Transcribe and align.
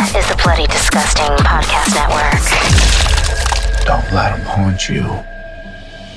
is 0.00 0.28
the 0.28 0.40
Bloody 0.44 0.66
Disgusting 0.68 1.26
Podcast 1.38 1.92
Network. 1.92 3.84
Don't 3.84 4.14
let 4.14 4.38
him 4.38 4.46
haunt 4.46 4.88
you. 4.88 5.02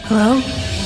Hello? 0.06 0.81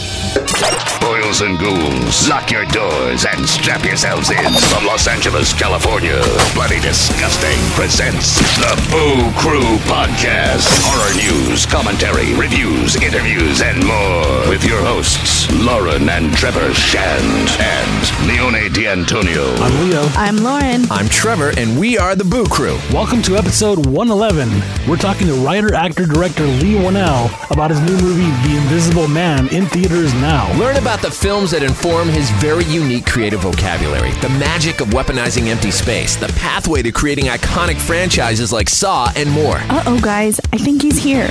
Boils 0.99 1.41
and 1.41 1.59
ghouls, 1.59 2.27
lock 2.27 2.49
your 2.49 2.65
doors 2.65 3.25
and 3.25 3.47
strap 3.47 3.85
yourselves 3.85 4.31
in. 4.31 4.51
From 4.73 4.85
Los 4.85 5.07
Angeles, 5.07 5.53
California, 5.53 6.19
Bloody 6.55 6.79
Disgusting 6.79 7.59
presents 7.77 8.39
the 8.57 8.73
Boo 8.89 9.31
Crew 9.37 9.77
Podcast. 9.85 10.65
Horror 10.81 11.13
news, 11.13 11.67
commentary, 11.67 12.33
reviews, 12.33 12.95
interviews, 12.95 13.61
and 13.61 13.85
more. 13.85 14.49
With 14.49 14.65
your 14.65 14.81
hosts, 14.81 15.45
Lauren 15.51 16.09
and 16.09 16.33
Trevor 16.33 16.73
Shand 16.73 17.49
and 17.59 18.27
Leone 18.27 18.73
D'Antonio. 18.73 19.53
I'm 19.57 19.87
Leo. 19.87 20.01
I'm 20.15 20.37
Lauren. 20.37 20.89
I'm 20.89 21.07
Trevor, 21.07 21.53
and 21.57 21.79
we 21.79 21.99
are 21.99 22.15
the 22.15 22.25
Boo 22.25 22.45
Crew. 22.45 22.79
Welcome 22.91 23.21
to 23.23 23.35
episode 23.37 23.85
111. 23.85 24.49
We're 24.89 24.97
talking 24.97 25.27
to 25.27 25.35
writer, 25.35 25.75
actor, 25.75 26.07
director 26.07 26.45
Leigh 26.45 26.73
Whannell 26.81 27.29
about 27.51 27.69
his 27.69 27.79
new 27.81 27.97
movie, 27.97 28.31
The 28.47 28.57
Invisible 28.57 29.07
Man, 29.07 29.47
in 29.49 29.67
theaters 29.67 30.13
now. 30.15 30.54
Learn 30.57 30.77
about 30.77 31.01
the 31.01 31.11
films 31.11 31.51
that 31.51 31.63
inform 31.63 32.07
his 32.07 32.29
very 32.31 32.63
unique 32.63 33.05
creative 33.05 33.41
vocabulary, 33.41 34.11
the 34.21 34.29
magic 34.29 34.79
of 34.79 34.87
weaponizing 34.87 35.47
empty 35.47 35.69
space, 35.69 36.15
the 36.15 36.29
pathway 36.39 36.81
to 36.81 36.93
creating 36.93 37.25
iconic 37.25 37.75
franchises 37.77 38.53
like 38.53 38.69
Saw, 38.69 39.11
and 39.17 39.29
more. 39.29 39.57
Uh 39.57 39.83
oh, 39.85 39.99
guys. 40.01 40.39
I 40.53 40.57
think 40.57 40.81
he's 40.81 40.97
here. 40.97 41.29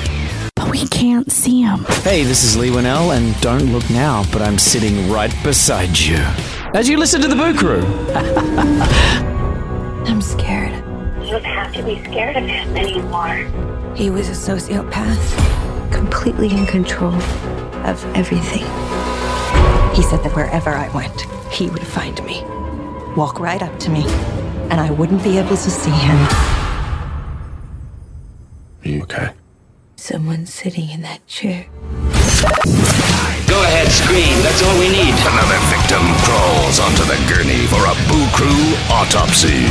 But 0.54 0.70
we 0.70 0.86
can't 0.88 1.32
see 1.32 1.62
him. 1.62 1.86
Hey, 2.02 2.22
this 2.24 2.44
is 2.44 2.54
Leigh 2.58 2.68
Whannell, 2.68 3.16
and 3.16 3.34
don't 3.40 3.72
look 3.72 3.88
now, 3.88 4.24
but 4.30 4.42
I'm 4.42 4.58
sitting 4.58 5.10
right 5.10 5.34
beside 5.42 5.98
you. 5.98 6.18
As 6.74 6.86
you 6.86 6.98
listen 6.98 7.22
to 7.22 7.28
the 7.28 7.34
Boo 7.34 7.54
Crew. 7.56 7.80
I'm 10.06 10.20
scared. 10.20 10.74
You 11.24 11.30
don't 11.30 11.44
have 11.44 11.72
to 11.72 11.82
be 11.82 11.98
scared 12.04 12.36
of 12.36 12.44
him 12.44 12.76
anymore. 12.76 13.36
He 13.96 14.10
was 14.10 14.28
a 14.28 14.32
sociopath, 14.32 15.90
completely 15.90 16.50
in 16.50 16.66
control 16.66 17.14
of 17.84 18.04
everything. 18.14 18.64
He 19.94 20.02
said 20.02 20.24
that 20.24 20.34
wherever 20.34 20.70
I 20.70 20.88
went, 20.88 21.20
he 21.52 21.68
would 21.68 21.86
find 21.86 22.20
me, 22.24 22.42
walk 23.16 23.38
right 23.38 23.62
up 23.62 23.78
to 23.78 23.90
me, 23.90 24.04
and 24.68 24.80
I 24.80 24.90
wouldn't 24.90 25.22
be 25.22 25.38
able 25.38 25.56
to 25.56 25.70
see 25.70 25.90
him. 25.90 26.16
Are 28.82 28.88
you 28.88 29.02
okay? 29.02 29.30
Someone 29.94 30.46
sitting 30.46 30.90
in 30.90 31.02
that 31.02 31.24
chair. 31.28 31.66
Go 33.46 33.62
ahead, 33.62 33.86
scream. 33.86 34.34
That's 34.42 34.64
all 34.64 34.76
we 34.80 34.88
need. 34.88 35.14
Another 35.30 35.60
victim 35.70 36.02
crawls 36.26 36.80
onto 36.80 37.04
the 37.04 37.14
gurney 37.30 37.64
for 37.68 37.86
a 37.86 37.94
Boo 38.10 38.26
Crew 38.34 38.74
autopsy. 38.90 39.68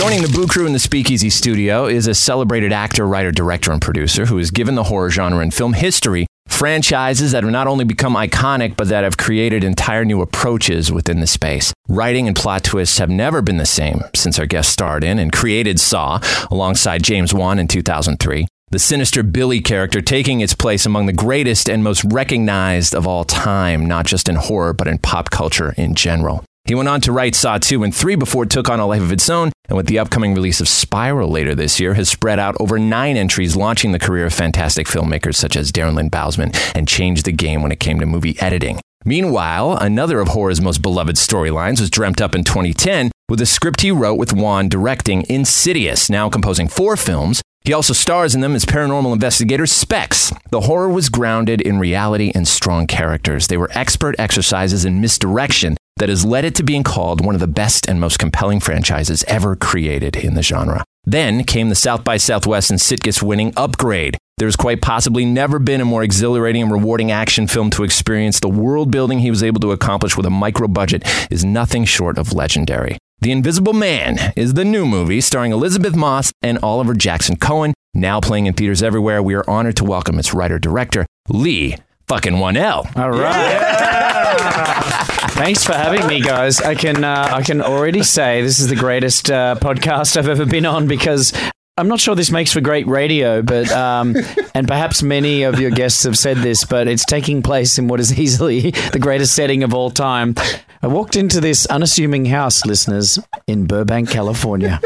Joining 0.00 0.22
the 0.22 0.32
Boo 0.34 0.46
Crew 0.46 0.66
in 0.66 0.72
the 0.72 0.78
Speakeasy 0.78 1.28
studio 1.28 1.84
is 1.84 2.06
a 2.06 2.14
celebrated 2.14 2.72
actor, 2.72 3.06
writer, 3.06 3.30
director, 3.30 3.72
and 3.72 3.82
producer 3.82 4.24
who 4.24 4.38
has 4.38 4.50
given 4.50 4.74
the 4.74 4.84
horror 4.84 5.10
genre 5.10 5.40
and 5.40 5.52
film 5.52 5.74
history 5.74 6.26
franchises 6.56 7.32
that 7.32 7.42
have 7.42 7.52
not 7.52 7.66
only 7.66 7.84
become 7.84 8.14
iconic, 8.14 8.78
but 8.78 8.88
that 8.88 9.04
have 9.04 9.18
created 9.18 9.62
entire 9.62 10.06
new 10.06 10.22
approaches 10.22 10.90
within 10.90 11.20
the 11.20 11.26
space. 11.26 11.74
Writing 11.86 12.26
and 12.26 12.34
plot 12.34 12.64
twists 12.64 12.96
have 12.96 13.10
never 13.10 13.42
been 13.42 13.58
the 13.58 13.66
same 13.66 14.00
since 14.14 14.38
our 14.38 14.46
guest 14.46 14.70
starred 14.72 15.04
in 15.04 15.18
and 15.18 15.32
created 15.32 15.78
Saw 15.78 16.18
alongside 16.50 17.02
James 17.02 17.34
Wan 17.34 17.58
in 17.58 17.68
2003. 17.68 18.46
The 18.70 18.78
sinister 18.78 19.22
Billy 19.22 19.60
character 19.60 20.00
taking 20.00 20.40
its 20.40 20.54
place 20.54 20.86
among 20.86 21.04
the 21.04 21.12
greatest 21.12 21.68
and 21.68 21.84
most 21.84 22.02
recognized 22.04 22.94
of 22.94 23.06
all 23.06 23.24
time, 23.24 23.84
not 23.84 24.06
just 24.06 24.26
in 24.26 24.36
horror, 24.36 24.72
but 24.72 24.88
in 24.88 24.98
pop 24.98 25.30
culture 25.30 25.74
in 25.76 25.94
general. 25.94 26.42
He 26.66 26.74
went 26.74 26.88
on 26.88 27.00
to 27.02 27.12
write 27.12 27.36
Saw 27.36 27.58
2 27.58 27.84
and 27.84 27.94
3 27.94 28.16
before 28.16 28.42
it 28.42 28.50
took 28.50 28.68
on 28.68 28.80
a 28.80 28.86
life 28.86 29.00
of 29.00 29.12
its 29.12 29.30
own, 29.30 29.52
and 29.68 29.76
with 29.76 29.86
the 29.86 30.00
upcoming 30.00 30.34
release 30.34 30.60
of 30.60 30.66
Spiral 30.66 31.30
later 31.30 31.54
this 31.54 31.78
year, 31.78 31.94
has 31.94 32.08
spread 32.08 32.40
out 32.40 32.56
over 32.58 32.76
nine 32.76 33.16
entries, 33.16 33.54
launching 33.54 33.92
the 33.92 34.00
career 34.00 34.26
of 34.26 34.34
fantastic 34.34 34.88
filmmakers 34.88 35.36
such 35.36 35.54
as 35.54 35.70
Darren 35.70 35.94
Lynn 35.94 36.10
Bousman 36.10 36.52
and 36.74 36.88
changed 36.88 37.24
the 37.24 37.32
game 37.32 37.62
when 37.62 37.70
it 37.70 37.78
came 37.78 38.00
to 38.00 38.06
movie 38.06 38.36
editing. 38.40 38.80
Meanwhile, 39.04 39.76
another 39.76 40.18
of 40.18 40.28
horror's 40.28 40.60
most 40.60 40.82
beloved 40.82 41.14
storylines 41.14 41.80
was 41.80 41.88
dreamt 41.88 42.20
up 42.20 42.34
in 42.34 42.42
2010 42.42 43.12
with 43.28 43.40
a 43.40 43.46
script 43.46 43.82
he 43.82 43.92
wrote 43.92 44.18
with 44.18 44.32
Wan 44.32 44.68
directing 44.68 45.24
Insidious, 45.28 46.10
now 46.10 46.28
composing 46.28 46.66
four 46.66 46.96
films. 46.96 47.42
He 47.60 47.72
also 47.72 47.92
stars 47.92 48.34
in 48.34 48.40
them 48.40 48.56
as 48.56 48.64
paranormal 48.64 49.12
investigator 49.12 49.66
Specs. 49.66 50.32
The 50.50 50.62
horror 50.62 50.88
was 50.88 51.10
grounded 51.10 51.60
in 51.60 51.78
reality 51.78 52.32
and 52.34 52.48
strong 52.48 52.88
characters. 52.88 53.46
They 53.46 53.56
were 53.56 53.70
expert 53.72 54.16
exercises 54.18 54.84
in 54.84 55.00
misdirection 55.00 55.76
that 55.96 56.08
has 56.08 56.24
led 56.24 56.44
it 56.44 56.54
to 56.56 56.62
being 56.62 56.82
called 56.82 57.24
one 57.24 57.34
of 57.34 57.40
the 57.40 57.46
best 57.46 57.88
and 57.88 58.00
most 58.00 58.18
compelling 58.18 58.60
franchises 58.60 59.24
ever 59.26 59.56
created 59.56 60.16
in 60.16 60.34
the 60.34 60.42
genre. 60.42 60.84
Then 61.04 61.44
came 61.44 61.68
the 61.68 61.74
South 61.74 62.04
by 62.04 62.16
Southwest 62.16 62.70
and 62.70 62.78
Sitges 62.78 63.22
winning 63.22 63.52
Upgrade. 63.56 64.18
There's 64.38 64.56
quite 64.56 64.82
possibly 64.82 65.24
never 65.24 65.58
been 65.58 65.80
a 65.80 65.86
more 65.86 66.02
exhilarating 66.02 66.62
and 66.62 66.72
rewarding 66.72 67.10
action 67.10 67.46
film 67.46 67.70
to 67.70 67.84
experience. 67.84 68.40
The 68.40 68.48
world 68.48 68.90
building 68.90 69.20
he 69.20 69.30
was 69.30 69.42
able 69.42 69.60
to 69.60 69.72
accomplish 69.72 70.16
with 70.16 70.26
a 70.26 70.30
micro 70.30 70.68
budget 70.68 71.04
is 71.30 71.44
nothing 71.44 71.84
short 71.84 72.18
of 72.18 72.34
legendary. 72.34 72.98
The 73.20 73.32
Invisible 73.32 73.72
Man 73.72 74.18
is 74.36 74.52
the 74.54 74.64
new 74.64 74.84
movie 74.84 75.22
starring 75.22 75.52
Elisabeth 75.52 75.96
Moss 75.96 76.32
and 76.42 76.58
Oliver 76.58 76.92
Jackson 76.92 77.36
Cohen, 77.36 77.72
now 77.94 78.20
playing 78.20 78.44
in 78.44 78.52
theaters 78.52 78.82
everywhere. 78.82 79.22
We 79.22 79.34
are 79.34 79.48
honored 79.48 79.76
to 79.76 79.84
welcome 79.84 80.18
its 80.18 80.34
writer 80.34 80.58
director, 80.58 81.06
Leigh 81.28 81.76
fucking 82.06 82.34
Whannell. 82.34 82.94
All 82.96 83.10
right. 83.10 83.95
Thanks 85.36 85.62
for 85.62 85.74
having 85.74 86.06
me, 86.06 86.20
guys. 86.20 86.60
I 86.60 86.74
can 86.74 87.04
uh, 87.04 87.28
I 87.32 87.42
can 87.42 87.62
already 87.62 88.02
say 88.02 88.42
this 88.42 88.58
is 88.58 88.68
the 88.68 88.76
greatest 88.76 89.30
uh, 89.30 89.54
podcast 89.60 90.16
I've 90.16 90.28
ever 90.28 90.44
been 90.44 90.66
on 90.66 90.88
because 90.88 91.32
I'm 91.76 91.86
not 91.86 92.00
sure 92.00 92.14
this 92.16 92.30
makes 92.30 92.52
for 92.52 92.60
great 92.60 92.86
radio, 92.88 93.42
but 93.42 93.70
um, 93.70 94.16
and 94.54 94.66
perhaps 94.66 95.02
many 95.02 95.44
of 95.44 95.60
your 95.60 95.70
guests 95.70 96.02
have 96.02 96.18
said 96.18 96.38
this, 96.38 96.64
but 96.64 96.88
it's 96.88 97.04
taking 97.04 97.40
place 97.42 97.78
in 97.78 97.86
what 97.86 98.00
is 98.00 98.18
easily 98.18 98.70
the 98.92 98.98
greatest 98.98 99.34
setting 99.34 99.62
of 99.62 99.74
all 99.74 99.90
time. 99.90 100.34
I 100.82 100.88
walked 100.88 101.14
into 101.16 101.40
this 101.40 101.66
unassuming 101.66 102.24
house, 102.24 102.66
listeners, 102.66 103.18
in 103.46 103.66
Burbank, 103.66 104.10
California. 104.10 104.80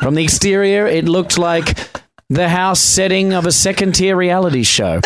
From 0.00 0.14
the 0.16 0.24
exterior, 0.24 0.86
it 0.86 1.06
looked 1.06 1.38
like 1.38 1.78
the 2.28 2.48
house 2.48 2.80
setting 2.80 3.34
of 3.34 3.46
a 3.46 3.52
second 3.52 3.94
tier 3.94 4.16
reality 4.16 4.62
show. 4.62 5.00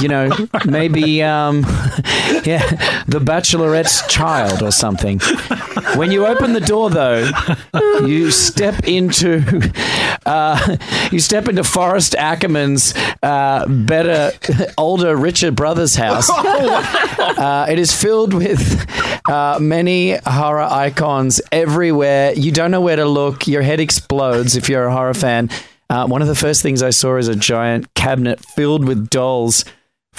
You 0.00 0.08
know, 0.08 0.48
maybe, 0.64 1.22
um, 1.22 1.64
yeah, 2.44 2.68
The 3.06 3.20
Bachelorette's 3.20 4.06
Child 4.06 4.62
or 4.62 4.70
something. 4.70 5.20
When 5.96 6.10
you 6.10 6.26
open 6.26 6.52
the 6.52 6.60
door, 6.60 6.90
though, 6.90 7.30
you 8.04 8.30
step 8.30 8.86
into 8.86 9.42
uh, 10.26 10.76
you 11.10 11.18
step 11.18 11.48
into 11.48 11.64
Forrest 11.64 12.14
Ackerman's 12.14 12.94
uh, 13.22 13.66
better, 13.68 14.32
older, 14.78 15.16
richer 15.16 15.50
brother's 15.50 15.94
house. 15.96 16.30
Uh, 17.20 17.64
it 17.70 17.78
is 17.78 17.94
filled 17.94 18.34
with 18.34 18.86
uh, 19.30 19.58
many 19.60 20.16
horror 20.26 20.60
icons 20.60 21.40
everywhere. 21.52 22.32
You 22.32 22.50
don't 22.52 22.70
know 22.70 22.80
where 22.80 22.96
to 22.96 23.06
look. 23.06 23.46
Your 23.46 23.62
head 23.62 23.80
explodes 23.80 24.56
if 24.56 24.68
you're 24.68 24.86
a 24.86 24.92
horror 24.92 25.14
fan. 25.14 25.48
Uh, 25.88 26.06
one 26.06 26.20
of 26.22 26.28
the 26.28 26.34
first 26.34 26.60
things 26.62 26.82
I 26.82 26.90
saw 26.90 27.16
is 27.16 27.28
a 27.28 27.36
giant 27.36 27.92
cabinet 27.94 28.40
filled 28.40 28.86
with 28.86 29.08
dolls 29.10 29.64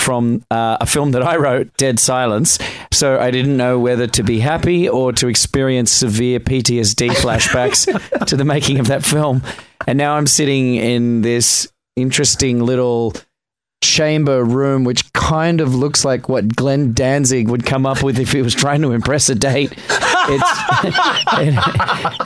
from 0.01 0.43
uh, 0.51 0.77
a 0.81 0.85
film 0.85 1.11
that 1.11 1.23
I 1.23 1.37
wrote, 1.37 1.75
Dead 1.77 1.99
Silence. 1.99 2.57
So 2.91 3.19
I 3.19 3.31
didn't 3.31 3.55
know 3.55 3.79
whether 3.79 4.07
to 4.07 4.23
be 4.23 4.39
happy 4.39 4.89
or 4.89 5.13
to 5.13 5.27
experience 5.27 5.91
severe 5.91 6.39
PTSD 6.39 7.09
flashbacks 7.11 8.25
to 8.25 8.35
the 8.35 8.45
making 8.45 8.79
of 8.79 8.87
that 8.87 9.05
film. 9.05 9.43
And 9.87 9.97
now 9.97 10.15
I'm 10.15 10.27
sitting 10.27 10.75
in 10.75 11.21
this 11.21 11.71
interesting 11.95 12.59
little 12.63 13.13
chamber 13.83 14.43
room, 14.43 14.83
which 14.83 15.11
kind 15.13 15.59
of 15.59 15.73
looks 15.73 16.05
like 16.05 16.29
what 16.29 16.55
Glenn 16.55 16.93
Danzig 16.93 17.49
would 17.49 17.65
come 17.65 17.85
up 17.85 18.03
with 18.03 18.19
if 18.19 18.31
he 18.31 18.41
was 18.41 18.53
trying 18.53 18.81
to 18.81 18.91
impress 18.91 19.29
a 19.29 19.35
date. 19.35 19.73
It's, 20.31 20.51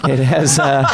it, 0.07 0.19
it 0.19 0.19
has 0.23 0.59
uh, 0.59 0.85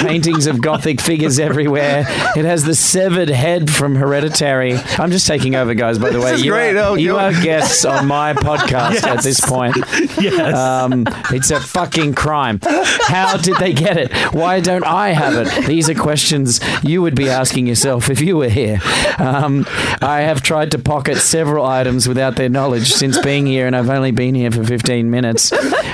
paintings 0.00 0.46
of 0.46 0.60
gothic 0.60 1.00
figures 1.00 1.38
everywhere. 1.38 2.04
It 2.36 2.44
has 2.44 2.64
the 2.64 2.74
severed 2.74 3.28
head 3.28 3.70
from 3.70 3.94
Hereditary. 3.96 4.74
I'm 4.98 5.10
just 5.10 5.26
taking 5.26 5.54
over, 5.54 5.74
guys. 5.74 5.98
By 5.98 6.10
the 6.10 6.20
way, 6.20 6.36
you, 6.36 6.50
great. 6.52 6.76
Are, 6.76 6.86
Oh, 6.90 6.94
you 6.94 7.16
are 7.16 7.32
guests 7.42 7.84
on 7.84 8.06
my 8.06 8.32
podcast 8.34 9.04
at 9.06 9.22
this 9.22 9.40
point. 9.40 9.76
Yes. 10.20 10.54
Um, 10.56 11.04
it's 11.30 11.50
a 11.50 11.60
fucking 11.60 12.14
crime. 12.14 12.58
How 12.62 13.36
did 13.36 13.56
they 13.58 13.72
get 13.74 13.96
it? 13.98 14.12
Why 14.32 14.60
don't 14.60 14.84
I 14.84 15.10
have 15.10 15.34
it? 15.34 15.66
These 15.66 15.90
are 15.90 15.94
questions 15.94 16.58
you 16.82 17.02
would 17.02 17.14
be 17.14 17.28
asking 17.28 17.66
yourself 17.66 18.08
if 18.08 18.20
you 18.20 18.36
were 18.38 18.48
here. 18.48 18.80
Um, 19.18 19.66
I 20.00 20.20
have 20.22 20.42
tried 20.42 20.70
to 20.72 20.78
pocket 20.78 21.16
several 21.18 21.66
items 21.66 22.08
without 22.08 22.36
their 22.36 22.48
knowledge 22.48 22.92
since 22.92 23.18
being 23.18 23.46
here, 23.46 23.66
and 23.66 23.76
I've 23.76 23.90
only 23.90 24.10
been 24.10 24.34
here 24.34 24.50
for 24.50 24.64
15 24.64 25.10
minutes. 25.10 25.52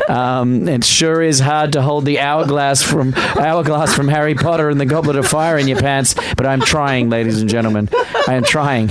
Um, 0.09 0.69
it 0.69 0.85
sure 0.85 1.23
is 1.23 1.39
hard 1.41 1.73
to 1.75 1.83
hold 1.83 2.05
the 2.05 2.21
hourglass 2.21 2.83
from 2.83 3.15
hourglass 3.15 3.95
from 3.95 4.09
Harry 4.09 4.35
Potter 4.35 4.69
and 4.69 4.81
the 4.81 4.87
Goblet 4.87 5.17
of 5.17 5.27
Fire 5.27 5.59
in 5.59 5.69
your 5.69 5.79
pants, 5.79 6.15
but 6.37 6.47
I'm 6.47 6.61
trying, 6.61 7.09
ladies 7.11 7.41
and 7.41 7.49
gentlemen. 7.49 7.89
I 8.29 8.35
am 8.35 8.45
trying. 8.45 8.91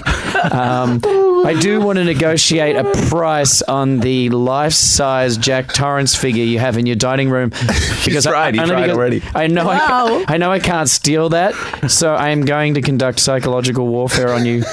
Um, 0.52 1.02
I 1.44 1.58
do 1.60 1.82
want 1.82 1.98
to 1.98 2.04
negotiate 2.06 2.76
a 2.76 2.84
price 3.10 3.62
on 3.64 4.00
the 4.00 4.30
life-size 4.30 5.38
Jack 5.38 5.74
Torrance 5.74 6.16
figure 6.16 6.44
you 6.44 6.60
have 6.60 6.78
in 6.78 6.86
your 6.86 6.96
dining 6.96 7.30
room 7.30 7.50
because 8.06 8.26
tried. 8.26 8.54
He 8.56 8.60
only 8.62 8.72
tried 8.74 8.82
because 8.84 8.98
already. 8.98 9.24
I 9.36 9.48
know 9.48 9.68
I, 9.70 9.78
Wow. 9.78 9.88
ca- 10.08 10.26
I 10.28 10.38
know 10.38 10.52
I 10.52 10.60
can't 10.60 10.90
steal 10.90 11.30
that, 11.30 11.54
so 11.90 12.14
I 12.14 12.30
am 12.30 12.42
going 12.46 12.76
to 12.76 12.82
conduct 12.82 13.20
psychological 13.20 13.88
warfare 13.88 14.32
on 14.34 14.46
you 14.46 14.64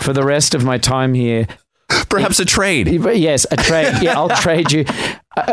for 0.00 0.12
the 0.12 0.22
rest 0.24 0.54
of 0.54 0.64
my 0.64 0.78
time 0.78 1.14
here. 1.14 1.46
Perhaps 2.10 2.38
a 2.40 2.44
trade. 2.44 3.02
But 3.02 3.18
yes, 3.18 3.46
a 3.50 3.56
trade. 3.56 3.94
Yeah, 4.02 4.18
I'll 4.18 4.28
trade 4.28 4.70
you 4.72 4.84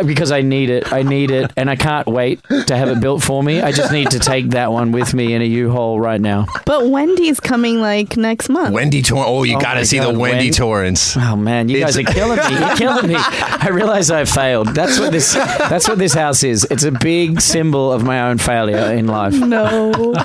because 0.05 0.31
I 0.31 0.41
need 0.41 0.69
it. 0.69 0.91
I 0.91 1.01
need 1.03 1.31
it, 1.31 1.51
and 1.57 1.69
I 1.69 1.75
can't 1.75 2.07
wait 2.07 2.41
to 2.67 2.75
have 2.75 2.89
it 2.89 2.99
built 3.01 3.23
for 3.23 3.41
me. 3.43 3.61
I 3.61 3.71
just 3.71 3.91
need 3.91 4.11
to 4.11 4.19
take 4.19 4.49
that 4.49 4.71
one 4.71 4.91
with 4.91 5.13
me 5.13 5.33
in 5.33 5.41
a 5.41 5.45
U-Haul 5.45 5.99
right 5.99 6.19
now. 6.21 6.45
But 6.65 6.87
Wendy's 6.89 7.39
coming 7.39 7.81
like 7.81 8.17
next 8.17 8.49
month. 8.49 8.73
Wendy 8.73 9.01
Torrance. 9.01 9.27
Oh, 9.29 9.43
you 9.43 9.57
Oh 9.57 9.59
got 9.59 9.75
to 9.75 9.85
see 9.85 9.97
God, 9.97 10.13
the 10.15 10.19
Wendy 10.19 10.35
Wendy. 10.37 10.51
Torrance. 10.51 11.17
Oh 11.17 11.35
man, 11.35 11.69
you 11.69 11.79
guys 11.79 11.97
are 11.97 12.03
killing 12.03 12.37
me. 12.37 12.59
You're 12.59 12.75
killing 12.75 13.07
me. 13.07 13.15
I 13.17 13.69
realize 13.71 14.11
I 14.11 14.25
failed. 14.25 14.69
That's 14.69 14.99
what 14.99 15.11
this. 15.11 15.33
That's 15.33 15.87
what 15.87 15.97
this 15.97 16.13
house 16.13 16.43
is. 16.43 16.65
It's 16.69 16.83
a 16.83 16.91
big 16.91 17.41
symbol 17.41 17.91
of 17.91 18.03
my 18.03 18.21
own 18.29 18.37
failure 18.37 18.93
in 18.93 19.07
life. 19.07 19.33
no. 19.33 20.13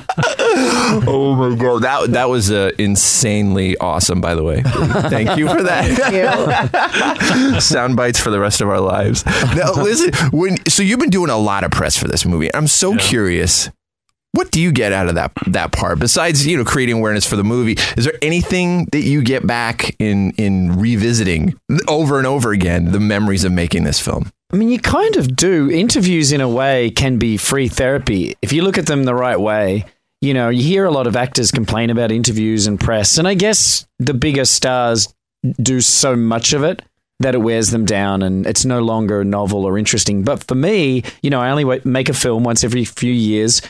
Oh 1.06 1.34
my 1.36 1.54
god, 1.56 1.82
that 1.82 2.10
that 2.12 2.28
was 2.28 2.50
uh, 2.50 2.72
insanely 2.76 3.76
awesome. 3.78 4.20
By 4.20 4.34
the 4.34 4.42
way, 4.42 4.62
thank 4.62 5.36
you 5.38 5.48
for 5.48 5.62
that. 5.62 5.86
Thank 5.96 7.54
you. 7.54 7.60
Sound 7.60 7.96
bites 7.96 8.18
for 8.18 8.30
the 8.30 8.40
rest 8.40 8.60
of 8.60 8.68
our 8.68 8.80
lives. 8.80 9.22
Now, 9.56 9.72
listen. 9.82 10.12
When 10.30 10.56
so 10.68 10.82
you've 10.82 11.00
been 11.00 11.10
doing 11.10 11.30
a 11.30 11.36
lot 11.36 11.64
of 11.64 11.70
press 11.70 11.96
for 11.96 12.06
this 12.06 12.24
movie. 12.24 12.54
I'm 12.54 12.68
so 12.68 12.96
curious. 12.96 13.68
What 14.32 14.52
do 14.52 14.60
you 14.60 14.70
get 14.70 14.92
out 14.92 15.08
of 15.08 15.16
that 15.16 15.32
that 15.48 15.72
part 15.72 15.98
besides 15.98 16.46
you 16.46 16.56
know 16.56 16.64
creating 16.64 16.96
awareness 16.96 17.26
for 17.26 17.34
the 17.34 17.42
movie? 17.42 17.76
Is 17.96 18.04
there 18.04 18.18
anything 18.22 18.86
that 18.92 19.02
you 19.02 19.22
get 19.22 19.44
back 19.46 19.96
in 19.98 20.30
in 20.32 20.78
revisiting 20.78 21.58
over 21.88 22.18
and 22.18 22.28
over 22.28 22.52
again 22.52 22.92
the 22.92 23.00
memories 23.00 23.44
of 23.44 23.50
making 23.50 23.82
this 23.82 23.98
film? 23.98 24.30
I 24.52 24.56
mean, 24.56 24.68
you 24.68 24.78
kind 24.78 25.16
of 25.16 25.34
do. 25.34 25.70
Interviews, 25.70 26.32
in 26.32 26.40
a 26.40 26.48
way, 26.48 26.90
can 26.90 27.18
be 27.18 27.36
free 27.36 27.68
therapy 27.68 28.36
if 28.42 28.52
you 28.52 28.62
look 28.62 28.78
at 28.78 28.86
them 28.86 29.04
the 29.04 29.14
right 29.14 29.38
way. 29.38 29.84
You 30.20 30.34
know, 30.34 30.48
you 30.48 30.62
hear 30.62 30.84
a 30.84 30.90
lot 30.90 31.06
of 31.06 31.16
actors 31.16 31.50
complain 31.50 31.90
about 31.90 32.12
interviews 32.12 32.66
and 32.68 32.78
press, 32.78 33.18
and 33.18 33.26
I 33.26 33.34
guess 33.34 33.86
the 33.98 34.14
bigger 34.14 34.44
stars 34.44 35.12
do 35.60 35.80
so 35.80 36.14
much 36.14 36.52
of 36.52 36.62
it 36.62 36.82
that 37.20 37.34
it 37.34 37.38
wears 37.38 37.70
them 37.70 37.84
down 37.84 38.22
and 38.22 38.46
it's 38.46 38.64
no 38.64 38.80
longer 38.80 39.22
novel 39.24 39.64
or 39.64 39.78
interesting. 39.78 40.24
But 40.24 40.42
for 40.44 40.54
me, 40.54 41.04
you 41.22 41.30
know, 41.30 41.40
I 41.40 41.50
only 41.50 41.80
make 41.84 42.08
a 42.08 42.14
film 42.14 42.44
once 42.44 42.64
every 42.64 42.84
few 42.84 43.12
years. 43.12 43.62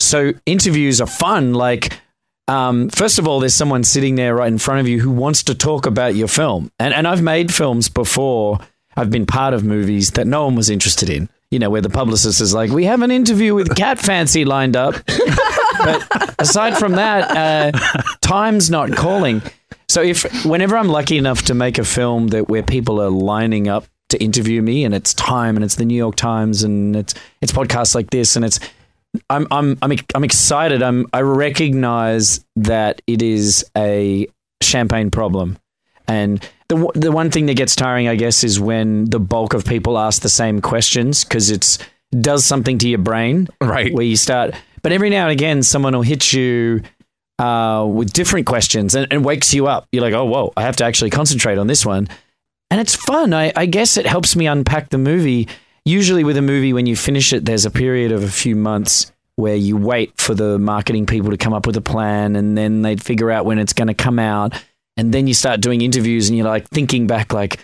So 0.00 0.32
interviews 0.46 1.00
are 1.00 1.06
fun. 1.06 1.54
Like, 1.54 2.00
um, 2.48 2.88
first 2.90 3.18
of 3.18 3.28
all, 3.28 3.38
there's 3.40 3.54
someone 3.54 3.84
sitting 3.84 4.16
there 4.16 4.34
right 4.34 4.50
in 4.50 4.58
front 4.58 4.80
of 4.80 4.88
you 4.88 5.00
who 5.00 5.12
wants 5.12 5.44
to 5.44 5.54
talk 5.54 5.86
about 5.86 6.16
your 6.16 6.28
film. 6.28 6.72
And, 6.80 6.92
and 6.92 7.06
I've 7.06 7.22
made 7.22 7.54
films 7.54 7.88
before. 7.88 8.58
I've 8.96 9.10
been 9.10 9.26
part 9.26 9.54
of 9.54 9.62
movies 9.64 10.12
that 10.12 10.26
no 10.26 10.44
one 10.44 10.56
was 10.56 10.68
interested 10.68 11.08
in. 11.08 11.28
You 11.50 11.60
know, 11.60 11.70
where 11.70 11.80
the 11.80 11.88
publicist 11.88 12.40
is 12.40 12.52
like, 12.52 12.70
we 12.70 12.84
have 12.84 13.00
an 13.00 13.10
interview 13.10 13.54
with 13.54 13.74
Cat 13.74 13.98
Fancy 13.98 14.44
lined 14.44 14.76
up. 14.76 14.94
but 15.78 16.34
aside 16.38 16.76
from 16.76 16.92
that, 16.92 17.30
uh, 17.74 18.04
time's 18.20 18.68
not 18.68 18.92
calling. 18.92 19.40
So 19.88 20.02
if 20.02 20.44
whenever 20.44 20.76
I'm 20.76 20.88
lucky 20.88 21.16
enough 21.16 21.42
to 21.42 21.54
make 21.54 21.78
a 21.78 21.84
film 21.84 22.28
that 22.28 22.48
where 22.48 22.62
people 22.62 23.00
are 23.00 23.10
lining 23.10 23.68
up 23.68 23.86
to 24.10 24.22
interview 24.22 24.62
me 24.62 24.84
and 24.84 24.94
it's 24.94 25.14
time 25.14 25.56
and 25.56 25.64
it's 25.64 25.76
the 25.76 25.84
New 25.84 25.96
York 25.96 26.16
Times 26.16 26.62
and 26.62 26.94
it's 26.96 27.14
it's 27.40 27.52
podcasts 27.52 27.94
like 27.94 28.10
this 28.10 28.36
and 28.36 28.44
it's 28.44 28.60
I'm 29.30 29.46
I'm 29.50 29.78
I'm 29.82 29.92
I'm 30.14 30.24
excited. 30.24 30.82
I'm 30.82 31.06
I 31.12 31.22
recognize 31.22 32.44
that 32.56 33.00
it 33.06 33.22
is 33.22 33.64
a 33.76 34.26
champagne 34.62 35.10
problem. 35.10 35.58
And 36.06 36.46
the 36.68 36.90
the 36.94 37.12
one 37.12 37.30
thing 37.30 37.46
that 37.46 37.54
gets 37.56 37.74
tiring, 37.74 38.08
I 38.08 38.16
guess, 38.16 38.44
is 38.44 38.60
when 38.60 39.06
the 39.06 39.20
bulk 39.20 39.54
of 39.54 39.64
people 39.64 39.98
ask 39.98 40.22
the 40.22 40.28
same 40.28 40.60
questions 40.60 41.24
because 41.24 41.50
it's 41.50 41.78
does 42.20 42.44
something 42.44 42.78
to 42.78 42.88
your 42.88 42.98
brain, 42.98 43.48
Right. 43.60 43.92
Where 43.92 44.04
you 44.04 44.16
start, 44.16 44.54
but 44.82 44.92
every 44.92 45.10
now 45.10 45.24
and 45.24 45.32
again, 45.32 45.62
someone 45.62 45.94
will 45.94 46.02
hit 46.02 46.32
you 46.32 46.82
uh, 47.38 47.86
with 47.88 48.12
different 48.12 48.46
questions 48.46 48.94
and, 48.94 49.06
and 49.12 49.24
wakes 49.24 49.54
you 49.54 49.66
up. 49.66 49.86
You're 49.92 50.02
like, 50.02 50.14
oh, 50.14 50.24
whoa, 50.24 50.52
I 50.56 50.62
have 50.62 50.76
to 50.76 50.84
actually 50.84 51.10
concentrate 51.10 51.58
on 51.58 51.66
this 51.66 51.84
one, 51.84 52.08
and 52.70 52.80
it's 52.80 52.94
fun. 52.94 53.32
I, 53.32 53.52
I 53.54 53.66
guess 53.66 53.96
it 53.96 54.06
helps 54.06 54.36
me 54.36 54.46
unpack 54.46 54.90
the 54.90 54.98
movie. 54.98 55.48
Usually, 55.84 56.24
with 56.24 56.36
a 56.36 56.42
movie, 56.42 56.72
when 56.72 56.86
you 56.86 56.96
finish 56.96 57.32
it, 57.32 57.44
there's 57.44 57.64
a 57.64 57.70
period 57.70 58.12
of 58.12 58.22
a 58.22 58.30
few 58.30 58.56
months 58.56 59.10
where 59.36 59.54
you 59.54 59.76
wait 59.76 60.20
for 60.20 60.34
the 60.34 60.58
marketing 60.58 61.06
people 61.06 61.30
to 61.30 61.36
come 61.36 61.54
up 61.54 61.66
with 61.66 61.76
a 61.76 61.80
plan, 61.80 62.36
and 62.36 62.58
then 62.58 62.82
they'd 62.82 63.02
figure 63.02 63.30
out 63.30 63.46
when 63.46 63.58
it's 63.58 63.72
going 63.72 63.88
to 63.88 63.94
come 63.94 64.18
out 64.18 64.52
and 64.98 65.14
then 65.14 65.26
you 65.26 65.32
start 65.32 65.60
doing 65.60 65.80
interviews 65.80 66.28
and 66.28 66.36
you're 66.36 66.46
like 66.46 66.68
thinking 66.68 67.06
back 67.06 67.32
like 67.32 67.60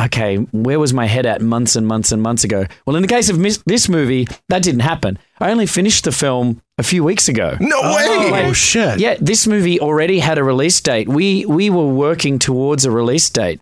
okay 0.00 0.36
where 0.36 0.80
was 0.80 0.92
my 0.92 1.06
head 1.06 1.26
at 1.26 1.40
months 1.40 1.76
and 1.76 1.86
months 1.86 2.10
and 2.10 2.20
months 2.20 2.42
ago 2.42 2.66
well 2.86 2.96
in 2.96 3.02
the 3.02 3.08
case 3.08 3.30
of 3.30 3.38
this 3.64 3.88
movie 3.88 4.26
that 4.48 4.62
didn't 4.62 4.80
happen 4.80 5.18
i 5.38 5.50
only 5.50 5.66
finished 5.66 6.04
the 6.04 6.12
film 6.12 6.60
a 6.78 6.82
few 6.82 7.04
weeks 7.04 7.28
ago 7.28 7.56
No 7.60 7.80
oh, 7.82 8.32
way. 8.32 8.46
Oh 8.46 8.52
shit! 8.52 8.98
yeah 8.98 9.16
this 9.20 9.46
movie 9.46 9.80
already 9.80 10.18
had 10.18 10.38
a 10.38 10.44
release 10.44 10.80
date 10.80 11.08
we 11.08 11.44
we 11.46 11.70
were 11.70 11.88
working 11.88 12.38
towards 12.38 12.84
a 12.84 12.90
release 12.90 13.28
date 13.30 13.60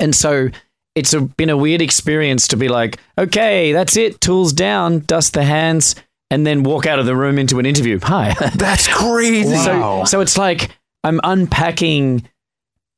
and 0.00 0.14
so 0.14 0.48
it's 0.94 1.14
a, 1.14 1.20
been 1.22 1.50
a 1.50 1.56
weird 1.56 1.82
experience 1.82 2.48
to 2.48 2.56
be 2.56 2.68
like 2.68 2.98
okay 3.18 3.72
that's 3.72 3.96
it 3.96 4.20
tools 4.20 4.52
down 4.52 5.00
dust 5.00 5.34
the 5.34 5.44
hands 5.44 5.94
and 6.30 6.46
then 6.46 6.62
walk 6.62 6.86
out 6.86 6.98
of 6.98 7.06
the 7.06 7.14
room 7.14 7.38
into 7.38 7.58
an 7.58 7.66
interview 7.66 7.98
hi 8.02 8.34
That's 8.56 8.88
crazy. 8.88 9.56
so, 9.56 10.04
so 10.04 10.20
it's 10.20 10.38
like 10.38 10.70
I'm 11.04 11.20
unpacking 11.24 12.28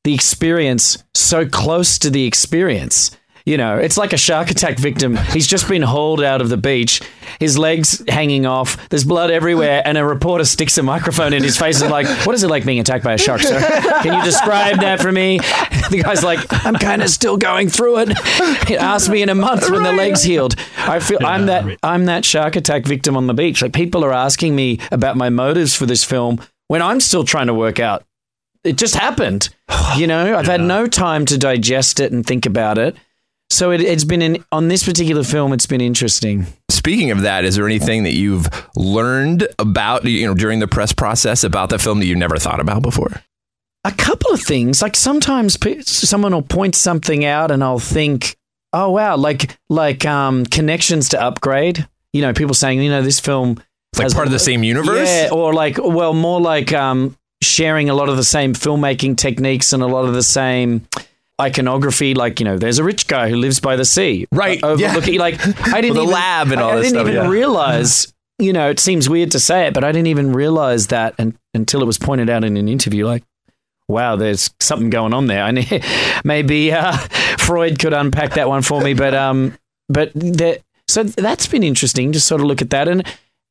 the 0.05 0.13
experience 0.13 1.03
so 1.15 1.47
close 1.47 1.97
to 1.99 2.09
the 2.09 2.25
experience. 2.25 3.17
You 3.45 3.57
know, 3.57 3.77
it's 3.77 3.95
like 3.95 4.11
a 4.11 4.17
shark 4.17 4.49
attack 4.49 4.79
victim. 4.79 5.15
He's 5.15 5.45
just 5.45 5.69
been 5.69 5.83
hauled 5.83 6.23
out 6.23 6.41
of 6.41 6.49
the 6.49 6.57
beach, 6.57 6.99
his 7.39 7.59
legs 7.59 8.01
hanging 8.07 8.47
off, 8.47 8.89
there's 8.89 9.03
blood 9.03 9.29
everywhere, 9.29 9.83
and 9.85 9.99
a 9.99 10.05
reporter 10.05 10.45
sticks 10.45 10.77
a 10.79 10.83
microphone 10.83 11.31
in 11.31 11.43
his 11.43 11.55
face 11.55 11.81
and 11.81 11.91
like, 11.91 12.07
"What 12.25 12.33
is 12.33 12.43
it 12.43 12.47
like 12.47 12.65
being 12.65 12.79
attacked 12.79 13.03
by 13.03 13.13
a 13.13 13.17
shark, 13.19 13.41
sir? 13.41 13.59
Can 14.01 14.17
you 14.17 14.23
describe 14.23 14.79
that 14.79 14.99
for 14.99 15.11
me?" 15.11 15.39
The 15.91 16.01
guy's 16.01 16.23
like, 16.23 16.39
"I'm 16.65 16.73
kind 16.73 17.03
of 17.03 17.11
still 17.11 17.37
going 17.37 17.69
through 17.69 17.99
it. 17.99 18.09
It 18.71 18.79
asked 18.81 19.07
me 19.07 19.21
in 19.21 19.29
a 19.29 19.35
month 19.35 19.69
when 19.69 19.83
the 19.83 19.91
legs 19.91 20.23
healed." 20.23 20.55
I 20.77 20.99
feel 20.99 21.19
I'm 21.23 21.45
that 21.45 21.77
I'm 21.83 22.05
that 22.05 22.25
shark 22.25 22.55
attack 22.55 22.85
victim 22.85 23.15
on 23.15 23.27
the 23.27 23.35
beach. 23.35 23.61
Like 23.61 23.73
people 23.73 24.03
are 24.03 24.11
asking 24.11 24.55
me 24.55 24.79
about 24.91 25.15
my 25.15 25.29
motives 25.29 25.75
for 25.75 25.85
this 25.85 26.03
film 26.03 26.41
when 26.67 26.81
I'm 26.81 26.99
still 26.99 27.23
trying 27.23 27.47
to 27.47 27.53
work 27.53 27.79
out 27.79 28.03
it 28.63 28.77
just 28.77 28.95
happened. 28.95 29.49
You 29.95 30.07
know, 30.07 30.35
I've 30.35 30.47
had 30.47 30.61
no 30.61 30.87
time 30.87 31.25
to 31.27 31.37
digest 31.37 31.99
it 31.99 32.11
and 32.11 32.25
think 32.25 32.45
about 32.47 32.77
it. 32.79 32.97
So 33.49 33.71
it, 33.71 33.81
it's 33.81 34.03
been 34.03 34.21
in, 34.21 34.43
on 34.51 34.67
this 34.67 34.83
particular 34.83 35.23
film. 35.23 35.53
It's 35.53 35.65
been 35.67 35.81
interesting. 35.81 36.45
Speaking 36.69 37.11
of 37.11 37.21
that, 37.21 37.45
is 37.45 37.55
there 37.55 37.65
anything 37.65 38.03
that 38.03 38.13
you've 38.13 38.47
learned 38.75 39.47
about 39.59 40.03
you 40.05 40.25
know 40.27 40.33
during 40.33 40.59
the 40.59 40.67
press 40.67 40.91
process 40.91 41.43
about 41.43 41.69
the 41.69 41.79
film 41.79 41.99
that 41.99 42.05
you 42.05 42.15
never 42.15 42.37
thought 42.37 42.59
about 42.59 42.81
before? 42.81 43.11
A 43.83 43.91
couple 43.91 44.31
of 44.31 44.41
things, 44.41 44.81
like 44.81 44.95
sometimes 44.95 45.57
someone 45.87 46.33
will 46.33 46.41
point 46.41 46.75
something 46.75 47.23
out, 47.23 47.51
and 47.51 47.63
I'll 47.63 47.79
think, 47.79 48.35
"Oh 48.73 48.91
wow!" 48.91 49.15
Like 49.15 49.57
like 49.69 50.05
um, 50.05 50.45
connections 50.45 51.09
to 51.09 51.21
Upgrade. 51.21 51.87
You 52.13 52.21
know, 52.21 52.33
people 52.33 52.55
saying, 52.55 52.81
you 52.81 52.89
know, 52.89 53.01
this 53.01 53.19
film 53.19 53.61
It's 53.91 53.99
like 53.99 54.05
has- 54.05 54.13
part 54.13 54.25
of 54.27 54.31
the 54.33 54.39
same 54.39 54.63
universe. 54.63 55.07
Yeah, 55.09 55.29
or 55.31 55.53
like, 55.53 55.77
well, 55.77 56.13
more 56.13 56.41
like 56.41 56.73
um, 56.73 57.15
sharing 57.43 57.89
a 57.89 57.93
lot 57.93 58.09
of 58.09 58.17
the 58.17 58.23
same 58.23 58.53
filmmaking 58.53 59.17
techniques 59.17 59.71
and 59.73 59.83
a 59.83 59.87
lot 59.87 60.05
of 60.05 60.13
the 60.13 60.23
same 60.23 60.87
iconography. 61.39 62.13
Like, 62.13 62.39
you 62.39 62.45
know, 62.45 62.57
there's 62.57 62.79
a 62.79 62.83
rich 62.83 63.07
guy 63.07 63.29
who 63.29 63.35
lives 63.35 63.59
by 63.59 63.75
the 63.75 63.85
sea, 63.85 64.27
Right, 64.31 64.59
yeah. 64.59 64.67
Overlooking, 64.67 65.19
like, 65.19 65.39
I 65.67 65.81
didn't 65.81 65.97
a 65.97 66.01
even, 66.01 66.13
lab 66.13 66.51
and 66.51 66.61
all 66.61 66.71
I 66.71 66.75
this 66.77 66.91
didn't 66.91 67.05
stuff, 67.05 67.07
even 67.07 67.23
yeah. 67.25 67.29
realize. 67.29 68.13
You 68.37 68.51
know, 68.51 68.69
it 68.69 68.79
seems 68.79 69.07
weird 69.09 69.31
to 69.31 69.39
say 69.39 69.67
it, 69.67 69.73
but 69.73 69.83
I 69.83 69.91
didn't 69.91 70.07
even 70.07 70.33
realize 70.33 70.87
that 70.87 71.15
un- 71.19 71.37
until 71.53 71.81
it 71.81 71.85
was 71.85 71.97
pointed 71.97 72.29
out 72.29 72.43
in 72.43 72.57
an 72.57 72.67
interview. 72.67 73.05
Like, 73.05 73.23
wow, 73.87 74.15
there's 74.17 74.49
something 74.59 74.89
going 74.89 75.13
on 75.13 75.27
there. 75.27 75.43
I 75.43 75.51
need, 75.51 75.85
maybe 76.25 76.71
uh, 76.73 76.97
Freud 77.37 77.79
could 77.79 77.93
unpack 77.93 78.33
that 78.33 78.49
one 78.49 78.61
for 78.61 78.81
me, 78.81 78.93
but 78.93 79.13
um, 79.13 79.57
but 79.87 80.11
that 80.13 80.61
so 80.87 81.03
that's 81.03 81.47
been 81.47 81.63
interesting 81.63 82.11
to 82.11 82.19
sort 82.19 82.41
of 82.41 82.47
look 82.47 82.61
at 82.61 82.69
that 82.71 82.87
and 82.87 83.05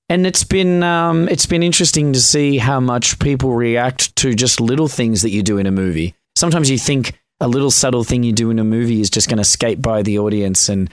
and 0.09 0.27
it's 0.27 0.45
been 0.45 0.83
um, 0.83 1.29
it's 1.29 1.47
been 1.47 1.63
interesting 1.63 2.13
to 2.13 2.21
see 2.21 2.59
how 2.59 2.79
much 2.79 3.19
people 3.19 3.55
react 3.55 4.15
to 4.17 4.35
just 4.35 4.61
little 4.61 4.89
things 4.89 5.23
that 5.23 5.31
you 5.31 5.43
do 5.43 5.59
in 5.59 5.67
a 5.67 5.71
movie. 5.71 6.15
Sometimes 6.37 6.71
you 6.71 6.79
think 6.79 7.19
a 7.45 7.49
little 7.49 7.71
subtle 7.71 8.05
thing 8.05 8.23
you 8.23 8.33
do 8.33 8.51
in 8.51 8.59
a 8.59 8.65
movie 8.65 9.03
is 9.03 9.11
just 9.11 9.29
going 9.29 9.37
to 9.37 9.45
skate 9.45 9.83
by 9.83 10.03
the 10.03 10.19
audience, 10.19 10.71
and 10.71 10.91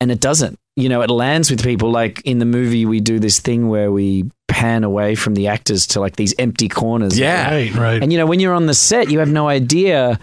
and 0.00 0.10
it 0.10 0.20
doesn't. 0.20 0.58
You 0.74 0.88
know, 0.88 1.02
it 1.02 1.10
lands 1.10 1.50
with 1.50 1.62
people. 1.62 1.90
Like 1.90 2.22
in 2.22 2.38
the 2.38 2.46
movie, 2.46 2.86
we 2.86 3.00
do 3.00 3.18
this 3.18 3.40
thing 3.40 3.68
where 3.68 3.92
we 3.92 4.30
pan 4.48 4.84
away 4.84 5.14
from 5.14 5.34
the 5.34 5.48
actors 5.48 5.86
to 5.88 6.00
like 6.00 6.16
these 6.16 6.34
empty 6.38 6.66
corners. 6.66 7.18
Yeah. 7.18 7.50
Right, 7.50 7.74
right. 7.74 8.02
And 8.02 8.10
you 8.10 8.16
know, 8.16 8.24
when 8.24 8.40
you're 8.40 8.54
on 8.54 8.64
the 8.64 8.74
set, 8.74 9.10
you 9.10 9.18
have 9.18 9.30
no 9.30 9.48
idea 9.48 10.18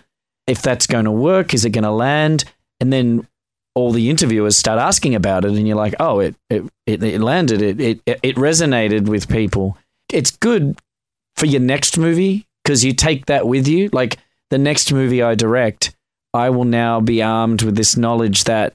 if 0.48 0.64
that's 0.64 0.88
going 0.88 1.06
to 1.06 1.12
work. 1.12 1.54
Is 1.54 1.66
it 1.66 1.70
going 1.70 1.84
to 1.84 1.92
land? 1.92 2.46
And 2.80 2.92
then 2.92 3.28
all 3.76 3.92
the 3.92 4.10
interviewers 4.10 4.58
start 4.58 4.80
asking 4.80 5.14
about 5.14 5.46
it, 5.46 5.52
and 5.52 5.68
you're 5.68 5.78
like, 5.78 5.94
oh, 6.00 6.20
it 6.20 6.36
it 6.50 6.64
it, 6.88 7.04
it 7.04 7.22
landed. 7.22 7.62
It, 7.62 7.80
it 7.80 8.20
it 8.24 8.36
resonated 8.38 9.08
with 9.08 9.30
people. 9.30 9.78
It's 10.12 10.32
good 10.32 10.80
for 11.36 11.46
your 11.46 11.62
next 11.62 11.96
movie 11.96 12.48
because 12.64 12.84
you 12.84 12.94
take 12.94 13.28
that 13.28 13.48
with 13.48 13.68
you. 13.68 13.90
Like 13.94 14.18
the 14.50 14.58
next 14.58 14.92
movie 14.92 15.22
I 15.22 15.36
direct, 15.36 15.96
I 16.34 16.50
will 16.50 16.66
now 16.66 17.00
be 17.00 17.22
armed 17.22 17.62
with 17.62 17.76
this 17.76 17.98
knowledge 17.98 18.44
that 18.46 18.74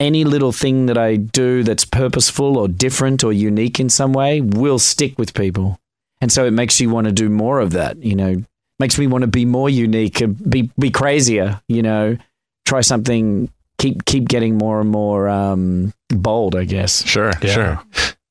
any 0.00 0.24
little 0.24 0.52
thing 0.52 0.86
that 0.86 0.98
I 0.98 1.16
do 1.16 1.62
that's 1.62 1.84
purposeful 1.84 2.58
or 2.58 2.68
different 2.68 3.22
or 3.22 3.32
unique 3.32 3.78
in 3.78 3.88
some 3.88 4.12
way 4.12 4.40
will 4.40 4.78
stick 4.78 5.18
with 5.18 5.34
people. 5.34 5.78
And 6.20 6.30
so 6.30 6.44
it 6.44 6.52
makes 6.52 6.80
you 6.80 6.90
want 6.90 7.06
to 7.06 7.12
do 7.12 7.28
more 7.28 7.60
of 7.60 7.72
that, 7.72 8.02
you 8.02 8.14
know, 8.14 8.42
makes 8.78 8.98
me 8.98 9.06
want 9.06 9.22
to 9.22 9.28
be 9.28 9.44
more 9.44 9.70
unique, 9.70 10.20
and 10.20 10.50
be 10.50 10.70
be 10.78 10.90
crazier, 10.90 11.60
you 11.68 11.82
know, 11.82 12.16
try 12.64 12.80
something, 12.80 13.50
keep 13.78 14.04
keep 14.04 14.28
getting 14.28 14.58
more 14.58 14.80
and 14.80 14.90
more 14.90 15.28
um, 15.28 15.92
bold, 16.08 16.56
I 16.56 16.64
guess. 16.64 17.04
Sure, 17.06 17.32
sure. 17.42 17.80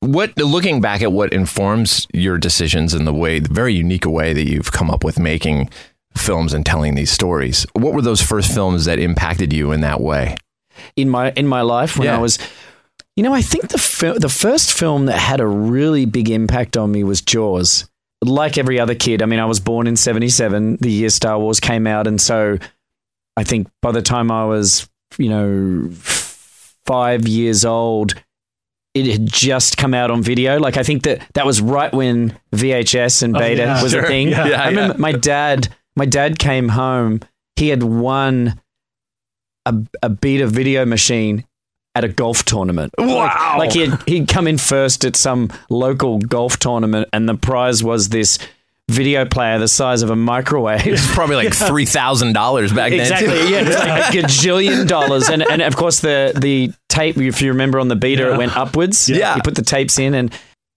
What 0.00 0.36
looking 0.36 0.80
back 0.80 1.00
at 1.00 1.12
what 1.12 1.32
informs 1.32 2.06
your 2.12 2.36
decisions 2.36 2.92
in 2.92 3.04
the 3.04 3.14
way, 3.14 3.38
the 3.38 3.52
very 3.52 3.72
unique 3.72 4.04
way 4.04 4.32
that 4.32 4.48
you've 4.48 4.72
come 4.72 4.90
up 4.90 5.04
with 5.04 5.18
making 5.18 5.70
films 6.16 6.52
and 6.52 6.64
telling 6.66 6.94
these 6.94 7.10
stories. 7.10 7.66
What 7.74 7.92
were 7.94 8.02
those 8.02 8.20
first 8.22 8.52
films 8.52 8.84
that 8.86 8.98
impacted 8.98 9.52
you 9.52 9.72
in 9.72 9.80
that 9.82 10.00
way? 10.00 10.36
in 10.96 11.08
my 11.08 11.30
in 11.32 11.46
my 11.46 11.60
life 11.60 11.98
when 11.98 12.06
Yeah. 12.06 12.16
I 12.16 12.18
was 12.18 12.38
you 13.14 13.22
know 13.22 13.34
I 13.34 13.42
think 13.42 13.68
the 13.68 13.78
fil- 13.78 14.18
the 14.18 14.30
first 14.30 14.72
film 14.72 15.06
that 15.06 15.18
had 15.18 15.38
a 15.38 15.46
really 15.46 16.06
big 16.06 16.30
impact 16.30 16.76
on 16.78 16.90
me 16.90 17.04
was 17.04 17.20
Jaws 17.20 17.88
like 18.24 18.56
every 18.56 18.80
other 18.80 18.94
kid 18.94 19.22
I 19.22 19.26
mean 19.26 19.38
I 19.38 19.44
was 19.44 19.60
born 19.60 19.86
in 19.86 19.96
77 19.96 20.78
the 20.80 20.90
year 20.90 21.10
Star 21.10 21.38
Wars 21.38 21.60
came 21.60 21.86
out 21.86 22.06
and 22.06 22.18
so 22.20 22.58
I 23.36 23.44
think 23.44 23.68
by 23.82 23.92
the 23.92 24.00
time 24.02 24.30
I 24.30 24.46
was 24.46 24.88
you 25.18 25.28
know 25.28 25.90
5 25.92 27.28
years 27.28 27.64
old 27.64 28.14
it 28.94 29.06
had 29.06 29.26
just 29.26 29.76
come 29.76 29.94
out 29.94 30.10
on 30.10 30.22
video 30.22 30.58
like 30.58 30.76
I 30.78 30.82
think 30.82 31.02
that 31.04 31.22
that 31.34 31.46
was 31.46 31.60
right 31.60 31.92
when 31.92 32.36
VHS 32.54 33.22
and 33.22 33.36
Oh, 33.36 33.38
beta 33.40 33.62
yeah. 33.62 33.82
was 33.82 33.94
a 33.94 34.02
thing 34.02 34.28
Yeah. 34.28 34.46
Yeah, 34.48 34.62
I 34.62 34.68
remember 34.68 34.94
yeah. 34.94 35.00
my 35.00 35.12
dad 35.12 35.68
my 35.96 36.06
dad 36.06 36.38
came 36.38 36.68
home 36.70 37.20
he 37.56 37.68
had 37.68 37.82
won 37.82 38.60
a, 39.66 39.74
a 40.02 40.08
beta 40.08 40.46
video 40.46 40.84
machine 40.84 41.44
at 41.94 42.02
a 42.02 42.08
golf 42.08 42.44
tournament. 42.44 42.92
Wow. 42.98 43.56
Like, 43.58 43.58
like 43.58 43.72
he'd, 43.74 44.08
he'd 44.08 44.28
come 44.28 44.46
in 44.46 44.56
first 44.58 45.04
at 45.04 45.14
some 45.14 45.50
local 45.68 46.18
golf 46.18 46.58
tournament, 46.58 47.08
and 47.12 47.28
the 47.28 47.34
prize 47.34 47.84
was 47.84 48.08
this 48.08 48.38
video 48.90 49.24
player 49.24 49.58
the 49.58 49.68
size 49.68 50.02
of 50.02 50.10
a 50.10 50.16
microwave. 50.16 50.86
It's 50.86 51.14
probably 51.14 51.36
like 51.36 51.54
three 51.68 51.84
thousand 51.86 52.32
dollars 52.32 52.72
back 52.72 52.90
then. 52.90 53.00
Exactly. 53.00 53.50
Yeah, 53.50 53.60
it 53.60 53.66
was 53.68 53.76
like 53.76 54.14
a 54.14 54.16
gajillion 54.18 54.88
dollars, 54.88 55.28
and 55.28 55.42
and 55.42 55.60
of 55.62 55.76
course 55.76 56.00
the 56.00 56.32
the 56.34 56.72
tape. 56.88 57.18
If 57.18 57.42
you 57.42 57.52
remember 57.52 57.78
on 57.78 57.88
the 57.88 57.96
beta, 57.96 58.22
Yeah. 58.22 58.34
it 58.34 58.38
went 58.38 58.56
upwards. 58.56 59.08
Yeah. 59.08 59.36
You 59.36 59.42
put 59.42 59.54
the 59.54 59.62
tapes 59.62 59.98
in, 59.98 60.14
and 60.14 60.32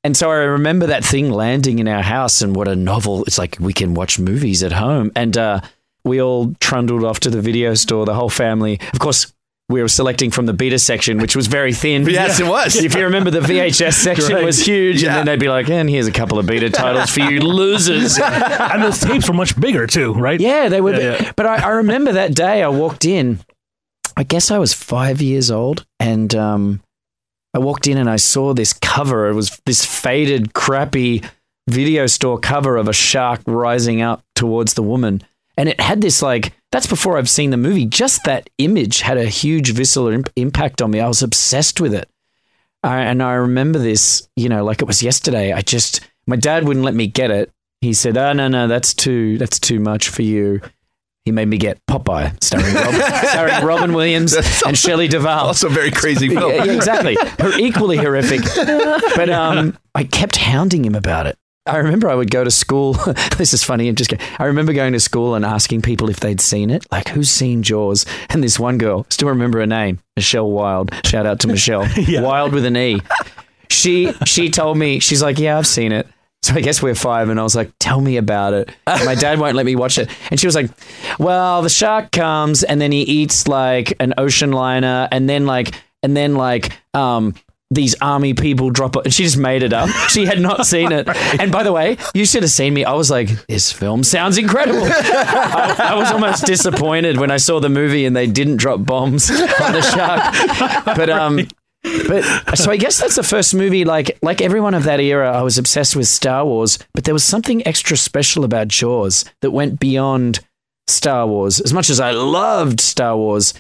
and 0.06 0.16
so 0.16 0.30
I 0.32 0.36
remember 0.36 0.86
that 0.88 1.04
thing 1.04 1.32
landing 1.32 1.80
in 1.80 1.88
our 1.88 2.04
house, 2.04 2.42
and 2.44 2.56
what 2.56 2.68
a 2.68 2.76
novel! 2.76 3.24
It's 3.26 3.38
like 3.38 3.58
we 3.60 3.74
can 3.74 3.94
watch 3.96 4.20
movies 4.20 4.62
at 4.64 4.72
home, 4.72 5.12
and 5.16 5.36
uh, 5.38 5.60
we 6.04 6.22
all 6.22 6.54
trundled 6.60 7.04
off 7.04 7.20
to 7.22 7.30
the 7.30 7.42
video 7.42 7.74
store, 7.74 8.06
the 8.06 8.14
whole 8.14 8.30
family. 8.30 8.80
Of 8.94 9.00
course. 9.00 9.32
We 9.68 9.82
were 9.82 9.88
selecting 9.88 10.30
from 10.30 10.46
the 10.46 10.54
beta 10.54 10.78
section, 10.78 11.18
which 11.18 11.36
was 11.36 11.48
very 11.48 11.74
thin. 11.74 12.06
Yes, 12.08 12.40
it 12.40 12.46
was. 12.46 12.76
If 12.76 12.94
you 12.94 13.06
remember, 13.06 13.32
the 13.32 13.40
VHS 13.40 13.94
section 13.94 14.36
Right. 14.36 14.46
was 14.46 14.64
huge, 14.64 15.02
Yeah. 15.02 15.08
and 15.10 15.18
then 15.18 15.26
they'd 15.26 15.40
be 15.44 15.50
like, 15.50 15.68
"And 15.72 15.90
here's 15.90 16.06
a 16.06 16.12
couple 16.12 16.38
of 16.38 16.46
beta 16.46 16.70
titles 16.70 17.10
for 17.10 17.22
you 17.22 17.40
losers." 17.42 18.20
and 18.24 18.84
those 18.84 19.00
tapes 19.00 19.28
were 19.28 19.34
much 19.34 19.60
bigger 19.60 19.88
too, 19.88 20.14
right? 20.14 20.40
Yeah, 20.40 20.70
they 20.70 20.82
were. 20.82 20.94
Yeah, 20.94 21.18
yeah. 21.20 21.32
But 21.36 21.48
I, 21.48 21.56
I 21.56 21.70
remember 21.82 22.12
that 22.12 22.36
day 22.36 22.62
I 22.62 22.68
walked 22.68 23.06
in. 23.06 23.40
I 24.16 24.22
guess 24.22 24.52
I 24.52 24.60
was 24.60 24.72
five 24.72 25.20
years 25.20 25.50
old, 25.50 25.84
and 26.00 26.36
um, 26.36 26.82
I 27.56 27.58
walked 27.58 27.88
in 27.88 27.98
and 27.98 28.10
I 28.10 28.18
saw 28.18 28.54
this 28.54 28.74
cover. 28.74 29.30
It 29.30 29.34
was 29.34 29.62
this 29.66 29.86
faded, 29.86 30.54
crappy 30.54 31.24
video 31.70 32.06
store 32.06 32.38
cover 32.38 32.76
of 32.76 32.90
a 32.90 32.94
shark 32.94 33.40
rising 33.46 34.02
up 34.02 34.26
towards 34.36 34.74
the 34.74 34.84
woman, 34.84 35.24
and 35.58 35.70
it 35.70 35.80
had 35.80 36.02
this 36.02 36.22
like. 36.22 36.54
That's 36.72 36.88
before 36.88 37.18
I've 37.18 37.30
seen 37.30 37.52
the 37.52 37.58
movie. 37.58 37.86
Just 37.86 38.26
that 38.26 38.50
image 38.58 39.00
had 39.00 39.18
a 39.18 39.24
huge 39.24 39.72
visceral 39.72 40.10
imp- 40.10 40.30
impact 40.36 40.82
on 40.82 40.92
me. 40.92 41.00
I 41.00 41.08
was 41.08 41.24
obsessed 41.24 41.80
with 41.80 41.94
it. 41.94 42.10
I, 42.84 43.04
and 43.04 43.24
I 43.24 43.36
remember 43.36 43.80
this, 43.80 44.28
you 44.36 44.50
know, 44.50 44.66
like 44.66 44.82
it 44.82 44.86
was 44.86 45.02
yesterday. 45.02 45.54
I 45.54 45.62
just, 45.62 46.02
my 46.28 46.36
dad 46.36 46.68
wouldn't 46.68 46.84
let 46.84 46.94
me 46.94 47.08
get 47.08 47.32
it. 47.32 47.50
He 47.80 47.94
said, 47.94 48.18
"Oh 48.18 48.34
no, 48.34 48.50
no, 48.50 48.68
that's 48.68 48.94
too, 48.94 49.38
that's 49.38 49.58
too 49.58 49.80
much 49.80 50.10
for 50.10 50.24
you." 50.24 50.60
He 51.26 51.32
made 51.32 51.48
me 51.48 51.58
get 51.58 51.84
Popeye, 51.88 52.32
starring, 52.44 52.76
Rob, 52.76 52.94
starring 53.30 53.66
Robin 53.66 53.94
Williams 53.94 54.36
and 54.64 54.78
Shelley 54.78 55.08
Duvall. 55.08 55.48
Also, 55.48 55.66
a 55.68 55.72
very 55.72 55.90
crazy 55.90 56.30
film. 56.30 56.52
Yeah, 56.54 56.66
yeah, 56.66 56.74
exactly. 56.74 57.18
Her 57.40 57.52
equally 57.58 57.98
horrific. 57.98 58.42
But 59.16 59.32
um, 59.32 59.76
I 59.96 60.04
kept 60.04 60.36
hounding 60.36 60.86
him 60.86 60.94
about 60.94 61.26
it. 61.26 61.36
I 61.66 61.78
remember 61.78 62.10
I 62.10 62.14
would 62.14 62.30
go 62.30 62.44
to 62.44 62.52
school. 62.52 62.94
this 63.38 63.56
is 63.56 63.64
funny. 63.64 63.88
I'm 63.90 63.96
just. 63.96 64.12
go- 64.12 64.24
I 64.38 64.46
remember 64.46 64.72
going 64.72 64.94
to 64.94 65.00
school 65.00 65.34
and 65.34 65.44
asking 65.44 65.82
people 65.82 66.12
if 66.12 66.20
they'd 66.20 66.40
seen 66.40 66.70
it. 66.70 66.86
Like, 66.92 67.08
who's 67.10 67.32
seen 67.32 67.64
Jaws? 67.64 68.06
And 68.30 68.44
this 68.44 68.60
one 68.60 68.78
girl, 68.78 69.08
still 69.10 69.30
remember 69.30 69.60
her 69.62 69.66
name, 69.66 69.98
Michelle 70.16 70.52
Wild. 70.52 70.94
Shout 71.06 71.26
out 71.26 71.40
to 71.40 71.48
Michelle. 71.48 71.88
Wild 72.22 72.54
with 72.54 72.66
an 72.66 72.78
E. 72.78 73.02
She 73.72 74.14
she 74.26 74.52
told 74.52 74.78
me 74.78 75.00
she's 75.00 75.24
like, 75.24 75.40
yeah, 75.40 75.58
I've 75.58 75.66
seen 75.66 75.92
it. 75.92 76.08
So 76.46 76.54
I 76.54 76.62
guess 76.62 76.80
we're 76.80 76.94
five, 76.94 77.30
and 77.30 77.40
I 77.40 77.44
was 77.44 77.56
like, 77.56 77.72
"Tell 77.80 78.00
me 78.00 78.18
about 78.18 78.54
it." 78.54 78.70
My 78.86 79.16
dad 79.16 79.40
won't 79.40 79.56
let 79.56 79.66
me 79.66 79.76
watch 79.76 79.98
it, 79.98 80.10
and 80.30 80.40
she 80.40 80.46
was 80.46 80.54
like, 80.54 80.70
"Well, 81.18 81.64
the 81.64 81.70
shark 81.70 82.12
comes, 82.12 82.62
and 82.64 82.80
then 82.80 82.92
he 82.92 83.02
eats 83.02 83.48
like 83.48 83.96
an 84.00 84.14
ocean 84.20 84.52
liner, 84.52 85.08
and 85.12 85.28
then 85.28 85.48
like, 85.48 85.74
and 86.04 86.16
then 86.16 86.36
like, 86.36 86.72
um." 86.94 87.34
These 87.72 87.96
army 88.00 88.36
people 88.36 88.70
drop 88.70 88.96
it, 88.96 89.12
she 89.12 89.24
just 89.24 89.38
made 89.38 89.64
it 89.64 89.74
up. 89.74 89.90
She 90.10 90.26
had 90.28 90.40
not 90.40 90.68
seen 90.68 90.92
it. 90.92 91.10
And 91.42 91.52
by 91.52 91.64
the 91.64 91.74
way, 91.74 91.98
you 92.14 92.24
should 92.24 92.44
have 92.44 92.52
seen 92.52 92.76
me. 92.76 92.86
I 92.86 92.94
was 92.94 93.10
like, 93.10 93.28
"This 93.48 93.72
film 93.72 94.04
sounds 94.04 94.38
incredible." 94.38 94.84
I, 94.86 95.76
I 95.80 95.96
was 95.96 96.12
almost 96.12 96.46
disappointed 96.46 97.18
when 97.18 97.32
I 97.32 97.38
saw 97.38 97.60
the 97.60 97.70
movie 97.70 98.06
and 98.06 98.16
they 98.16 98.28
didn't 98.28 98.58
drop 98.58 98.86
bombs 98.86 99.32
on 99.32 99.74
the 99.74 99.82
shark. 99.82 100.86
But 100.96 101.10
um, 101.10 101.48
but 102.08 102.58
so 102.58 102.72
I 102.72 102.78
guess 102.78 103.00
that's 103.00 103.16
the 103.16 103.24
first 103.24 103.54
movie. 103.54 103.86
Like 103.86 104.18
like 104.22 104.42
everyone 104.42 104.74
of 104.74 104.84
that 104.84 105.00
era, 105.00 105.32
I 105.32 105.42
was 105.42 105.58
obsessed 105.58 105.96
with 105.96 106.08
Star 106.08 106.46
Wars. 106.46 106.80
But 106.94 107.04
there 107.04 107.14
was 107.14 107.24
something 107.24 107.66
extra 107.68 107.98
special 107.98 108.44
about 108.44 108.68
Jaws 108.68 109.26
that 109.42 109.52
went 109.52 109.80
beyond 109.80 110.40
Star 110.88 111.28
Wars. 111.28 111.60
As 111.60 111.74
much 111.74 111.90
as 111.90 112.00
I 112.00 112.12
loved 112.12 112.80
Star 112.80 113.16
Wars, 113.16 113.54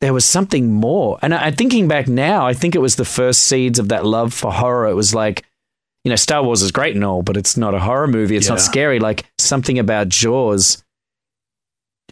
there 0.00 0.12
was 0.12 0.24
something 0.24 0.72
more. 0.72 1.18
And 1.22 1.34
I, 1.34 1.50
thinking 1.50 1.88
back 1.88 2.08
now, 2.08 2.46
I 2.46 2.54
think 2.54 2.74
it 2.74 2.80
was 2.80 2.96
the 2.96 3.04
first 3.04 3.42
seeds 3.42 3.78
of 3.78 3.88
that 3.88 4.06
love 4.06 4.32
for 4.34 4.52
horror. 4.52 4.88
It 4.88 4.94
was 4.94 5.14
like. 5.14 5.44
You 6.02 6.08
know, 6.08 6.16
Star 6.16 6.42
Wars 6.42 6.62
is 6.62 6.72
great 6.72 6.94
and 6.94 7.04
all, 7.04 7.20
but 7.20 7.36
it's 7.36 7.58
not 7.58 7.74
a 7.74 7.78
horror 7.78 8.08
movie. 8.08 8.34
It's 8.34 8.48
not 8.48 8.62
scary. 8.62 8.98
Like 8.98 9.26
something 9.36 9.78
about 9.78 10.08
Jaws 10.08 10.82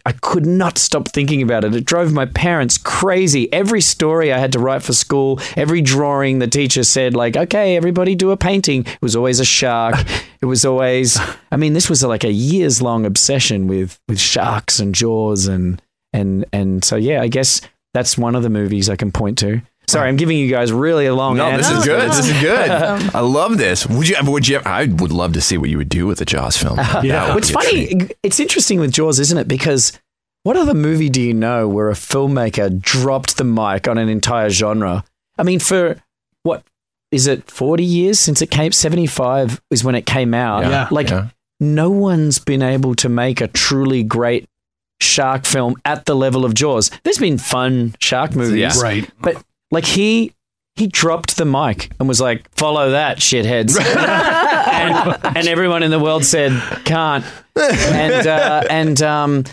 I 0.09 0.13
could 0.13 0.47
not 0.47 0.79
stop 0.79 1.07
thinking 1.07 1.43
about 1.43 1.63
it. 1.63 1.75
It 1.75 1.85
drove 1.85 2.11
my 2.11 2.25
parents 2.25 2.79
crazy. 2.79 3.47
Every 3.53 3.79
story 3.79 4.33
I 4.33 4.39
had 4.39 4.51
to 4.53 4.59
write 4.59 4.81
for 4.81 4.91
school, 4.91 5.39
every 5.55 5.81
drawing 5.81 6.39
the 6.39 6.47
teacher 6.47 6.83
said, 6.83 7.13
like, 7.13 7.37
okay, 7.37 7.77
everybody 7.77 8.15
do 8.15 8.31
a 8.31 8.37
painting. 8.37 8.87
It 8.87 9.01
was 9.03 9.15
always 9.15 9.39
a 9.39 9.45
shark. 9.45 10.03
It 10.41 10.47
was 10.47 10.65
always, 10.65 11.19
I 11.51 11.57
mean, 11.57 11.73
this 11.73 11.91
was 11.91 12.03
like 12.03 12.23
a 12.23 12.31
years 12.31 12.81
long 12.81 13.05
obsession 13.05 13.67
with, 13.67 13.99
with 14.07 14.19
sharks 14.19 14.79
and 14.79 14.95
jaws. 14.95 15.45
And, 15.45 15.79
and, 16.11 16.43
and 16.51 16.83
so, 16.83 16.95
yeah, 16.95 17.21
I 17.21 17.27
guess 17.27 17.61
that's 17.93 18.17
one 18.17 18.33
of 18.33 18.41
the 18.41 18.49
movies 18.49 18.89
I 18.89 18.95
can 18.95 19.11
point 19.11 19.37
to. 19.39 19.61
Sorry, 19.89 20.07
I'm 20.07 20.15
giving 20.17 20.37
you 20.37 20.49
guys 20.49 20.71
really 20.71 21.05
a 21.07 21.13
long 21.15 21.37
No, 21.37 21.55
this 21.57 21.67
answer. 21.67 21.79
is 21.79 21.85
good. 21.85 22.09
This 22.11 22.27
is 22.29 22.41
good. 22.41 22.69
I 23.15 23.19
love 23.21 23.57
this. 23.57 23.85
Would 23.87 24.07
you? 24.07 24.15
Ever 24.15 24.31
would 24.31 24.47
you? 24.47 24.59
I 24.65 24.85
would 24.85 25.11
love 25.11 25.33
to 25.33 25.41
see 25.41 25.57
what 25.57 25.69
you 25.69 25.77
would 25.77 25.89
do 25.89 26.05
with 26.07 26.21
a 26.21 26.25
Jaws 26.25 26.57
film. 26.57 26.77
Yeah. 27.03 27.33
What's 27.33 27.49
funny, 27.51 28.09
it's 28.23 28.39
interesting 28.39 28.79
with 28.79 28.91
Jaws, 28.91 29.19
isn't 29.19 29.37
it? 29.37 29.47
Because 29.47 29.93
what 30.43 30.55
other 30.57 30.73
movie 30.73 31.09
do 31.09 31.21
you 31.21 31.33
know 31.33 31.67
where 31.67 31.89
a 31.89 31.93
filmmaker 31.93 32.79
dropped 32.79 33.37
the 33.37 33.43
mic 33.43 33.87
on 33.87 33.97
an 33.97 34.09
entire 34.09 34.49
genre? 34.49 35.03
I 35.37 35.43
mean, 35.43 35.59
for 35.59 36.01
what 36.43 36.63
is 37.11 37.25
it, 37.27 37.49
40 37.49 37.83
years 37.83 38.19
since 38.19 38.41
it 38.41 38.51
came? 38.51 38.71
75 38.71 39.61
is 39.71 39.83
when 39.83 39.95
it 39.95 40.05
came 40.05 40.33
out. 40.33 40.63
Yeah. 40.65 40.87
Like, 40.91 41.09
Yeah. 41.09 41.29
no 41.59 41.89
one's 41.89 42.37
been 42.39 42.61
able 42.61 42.95
to 42.95 43.09
make 43.09 43.41
a 43.41 43.47
truly 43.47 44.03
great 44.03 44.47
shark 45.01 45.45
film 45.45 45.75
at 45.85 46.05
the 46.05 46.15
level 46.15 46.43
of 46.45 46.53
Jaws. 46.53 46.91
There's 47.03 47.17
been 47.17 47.37
fun 47.37 47.95
shark 47.99 48.35
movies. 48.35 48.59
Yeah. 48.77 48.81
Right. 48.81 49.09
But 49.21 49.41
like 49.71 49.85
he 49.85 50.33
he 50.75 50.87
dropped 50.87 51.35
the 51.37 51.45
mic 51.45 51.91
and 51.99 52.07
was 52.07 52.21
like, 52.21 52.49
"Follow 52.55 52.91
that, 52.91 53.17
shitheads," 53.19 53.77
and, 53.85 55.35
and 55.37 55.47
everyone 55.47 55.83
in 55.83 55.91
the 55.91 55.99
world 55.99 56.23
said, 56.23 56.51
"Can't." 56.85 57.25
And 57.55 58.25
uh, 58.27 58.63
and 58.69 59.01
um, 59.01 59.43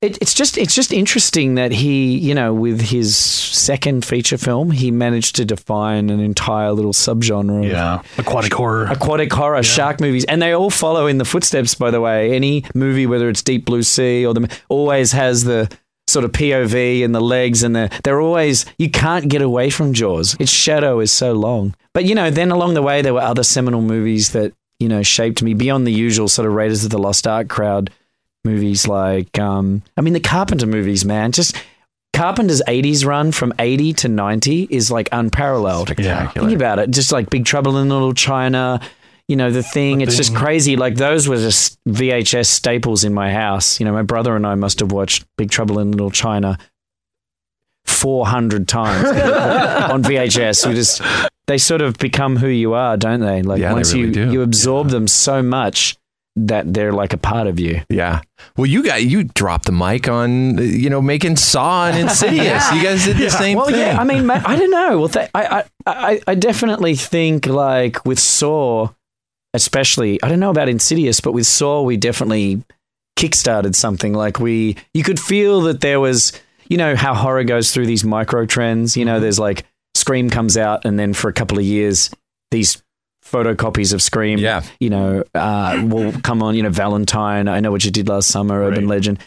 it, 0.00 0.16
it's 0.22 0.32
just 0.34 0.56
it's 0.56 0.76
just 0.76 0.92
interesting 0.92 1.56
that 1.56 1.72
he, 1.72 2.16
you 2.18 2.32
know, 2.34 2.54
with 2.54 2.80
his 2.80 3.16
second 3.16 4.04
feature 4.04 4.38
film, 4.38 4.70
he 4.70 4.92
managed 4.92 5.34
to 5.36 5.44
define 5.44 6.08
an 6.10 6.20
entire 6.20 6.70
little 6.70 6.92
subgenre. 6.92 7.64
of 7.64 7.70
Yeah. 7.72 8.02
Aquatic 8.16 8.52
horror. 8.54 8.86
aquatic 8.86 9.32
horror, 9.32 9.62
shark 9.64 10.00
movies, 10.00 10.24
and 10.26 10.40
they 10.40 10.52
all 10.52 10.70
follow 10.70 11.08
in 11.08 11.18
the 11.18 11.24
footsteps. 11.24 11.74
By 11.74 11.90
the 11.90 12.00
way, 12.00 12.32
any 12.32 12.64
movie, 12.76 13.06
whether 13.08 13.28
it's 13.28 13.42
Deep 13.42 13.64
Blue 13.64 13.82
Sea 13.82 14.24
or 14.24 14.34
the, 14.34 14.48
always 14.68 15.10
has 15.10 15.42
the 15.42 15.68
sort 16.08 16.24
of 16.24 16.32
POV 16.32 17.04
and 17.04 17.14
the 17.14 17.20
legs, 17.20 17.62
and 17.62 17.76
the 17.76 18.00
they're 18.04 18.20
always 18.20 18.64
you 18.78 18.90
can't 18.90 19.28
get 19.28 19.42
away 19.42 19.70
from 19.70 19.92
Jaws. 19.92 20.36
Its 20.38 20.50
shadow 20.50 21.00
is 21.00 21.12
so 21.12 21.32
long. 21.32 21.74
But 21.94 22.04
you 22.04 22.14
know, 22.14 22.30
then 22.30 22.50
along 22.50 22.74
the 22.74 22.82
way, 22.82 23.02
there 23.02 23.14
were 23.14 23.20
other 23.20 23.42
seminal 23.42 23.82
movies 23.82 24.32
that 24.32 24.52
you 24.78 24.88
know 24.88 25.02
shaped 25.02 25.42
me 25.42 25.54
beyond 25.54 25.86
the 25.86 25.92
usual 25.92 26.28
sort 26.28 26.46
of 26.46 26.54
Raiders 26.54 26.84
of 26.84 26.90
the 26.90 26.98
Lost 26.98 27.26
Ark 27.26 27.48
crowd. 27.48 27.90
movies 28.44 28.86
like, 28.86 29.38
um, 29.38 29.82
I 29.96 30.00
mean, 30.00 30.14
the 30.14 30.20
Carpenter 30.20 30.66
movies, 30.66 31.04
man. 31.04 31.32
Just 31.32 31.56
Carpenter's 32.14 32.62
80s 32.66 33.04
run 33.04 33.30
from 33.32 33.52
80 33.58 33.92
to 33.94 34.08
90 34.08 34.68
is 34.70 34.90
like 34.90 35.08
unparalleled. 35.12 35.88
Spectacular. 35.88 36.48
Think 36.48 36.56
about 36.56 36.78
it. 36.78 36.90
Just 36.90 37.12
like 37.12 37.30
Big 37.30 37.44
Trouble 37.44 37.78
in 37.78 37.88
Little 37.88 38.14
China, 38.14 38.80
you 39.28 39.36
know, 39.36 39.50
the 39.50 39.62
thing. 39.62 40.00
it's 40.00 40.16
just 40.16 40.34
crazy. 40.34 40.76
Like 40.76 40.94
those 40.96 41.28
were 41.28 41.36
just 41.36 41.78
VHS 41.84 42.46
staples 42.46 43.04
in 43.04 43.12
my 43.12 43.30
house. 43.32 43.78
You 43.78 43.86
know, 43.86 43.92
my 43.92 44.02
brother 44.02 44.34
and 44.34 44.46
I 44.46 44.54
must 44.54 44.80
have 44.80 44.90
watched 44.90 45.24
Big 45.36 45.50
Trouble 45.50 45.78
in 45.78 45.92
Little 45.92 46.10
China 46.10 46.58
400 47.86 48.68
times 48.68 49.08
on 49.90 50.02
VHS. 50.02 50.66
We 50.66 50.74
just, 50.74 51.02
they 51.46 51.58
sort 51.58 51.82
of 51.82 51.98
become 51.98 52.36
who 52.36 52.48
you 52.48 52.74
are, 52.74 52.96
don't 52.96 53.20
they? 53.20 53.42
Like 53.42 53.60
Yeah, 53.60 53.68
they 53.68 53.74
once 53.74 53.92
really 53.92 54.06
you, 54.08 54.12
do. 54.12 54.32
you 54.32 54.42
absorb 54.42 54.88
them 54.88 55.06
so 55.08 55.42
much 55.42 55.96
that 56.36 56.72
they're 56.72 56.92
like 56.92 57.12
a 57.12 57.16
part 57.18 57.48
of 57.48 57.58
you. 57.58 57.82
Yeah. 57.88 58.20
Well, 58.56 58.66
you 58.66 58.84
got 58.84 59.02
you 59.02 59.24
dropped 59.24 59.64
the 59.66 59.72
mic 59.72 60.08
on, 60.08 60.58
you 60.58 60.88
know, 60.88 61.02
making 61.02 61.36
Saw 61.36 61.88
and 61.88 61.98
Insidious. 61.98 62.70
You 62.72 62.82
guys 62.82 63.04
did 63.04 63.16
the 63.16 63.28
same 63.30 63.56
well, 63.56 63.66
thing. 63.66 63.74
Well, 63.74 63.94
yeah. 63.94 64.00
I 64.00 64.04
mean, 64.04 64.30
I 64.30 64.56
don't 64.56 64.70
know. 64.70 64.98
Well, 65.00 65.08
th- 65.08 65.30
I, 65.34 65.64
I, 65.86 66.20
I 66.28 66.34
definitely 66.36 66.94
think 66.94 67.46
like 67.46 68.04
with 68.06 68.20
Saw, 68.20 68.90
especially. 69.54 70.22
I 70.22 70.28
don't 70.28 70.40
know 70.40 70.50
about 70.50 70.68
Insidious, 70.68 71.20
but 71.20 71.32
with 71.32 71.46
Saw, 71.46 71.82
we 71.82 71.96
definitely 71.96 72.62
kickstarted 73.18 73.74
something. 73.74 74.12
Like 74.14 74.38
we, 74.38 74.76
you 74.94 75.02
could 75.02 75.18
feel 75.20 75.62
that 75.62 75.80
there 75.80 76.00
was, 76.00 76.32
you 76.68 76.76
know, 76.76 76.94
how 76.96 77.14
horror 77.14 77.44
goes 77.44 77.72
through 77.72 77.86
these 77.86 78.04
micro 78.04 78.46
trends. 78.46 78.96
You 78.96 79.04
Mm-hmm. 79.04 79.14
know, 79.14 79.20
there's 79.20 79.38
like 79.38 79.64
Scream 79.94 80.30
comes 80.30 80.56
out, 80.56 80.84
and 80.84 80.98
then 80.98 81.12
for 81.14 81.28
a 81.28 81.32
couple 81.32 81.58
of 81.58 81.64
years, 81.64 82.10
these 82.50 82.80
photocopies 83.24 83.92
of 83.92 84.00
Scream, 84.00 84.38
Yeah. 84.38 84.62
you 84.80 84.90
know, 84.90 85.24
uh, 85.34 85.82
will 85.86 86.12
come 86.22 86.42
on. 86.42 86.54
You 86.54 86.62
know, 86.62 86.70
Valentine. 86.70 87.48
I 87.48 87.60
know 87.60 87.70
what 87.70 87.84
you 87.84 87.90
did 87.90 88.08
last 88.08 88.28
summer. 88.28 88.62
Urban 88.62 88.86
Legend. 88.86 89.18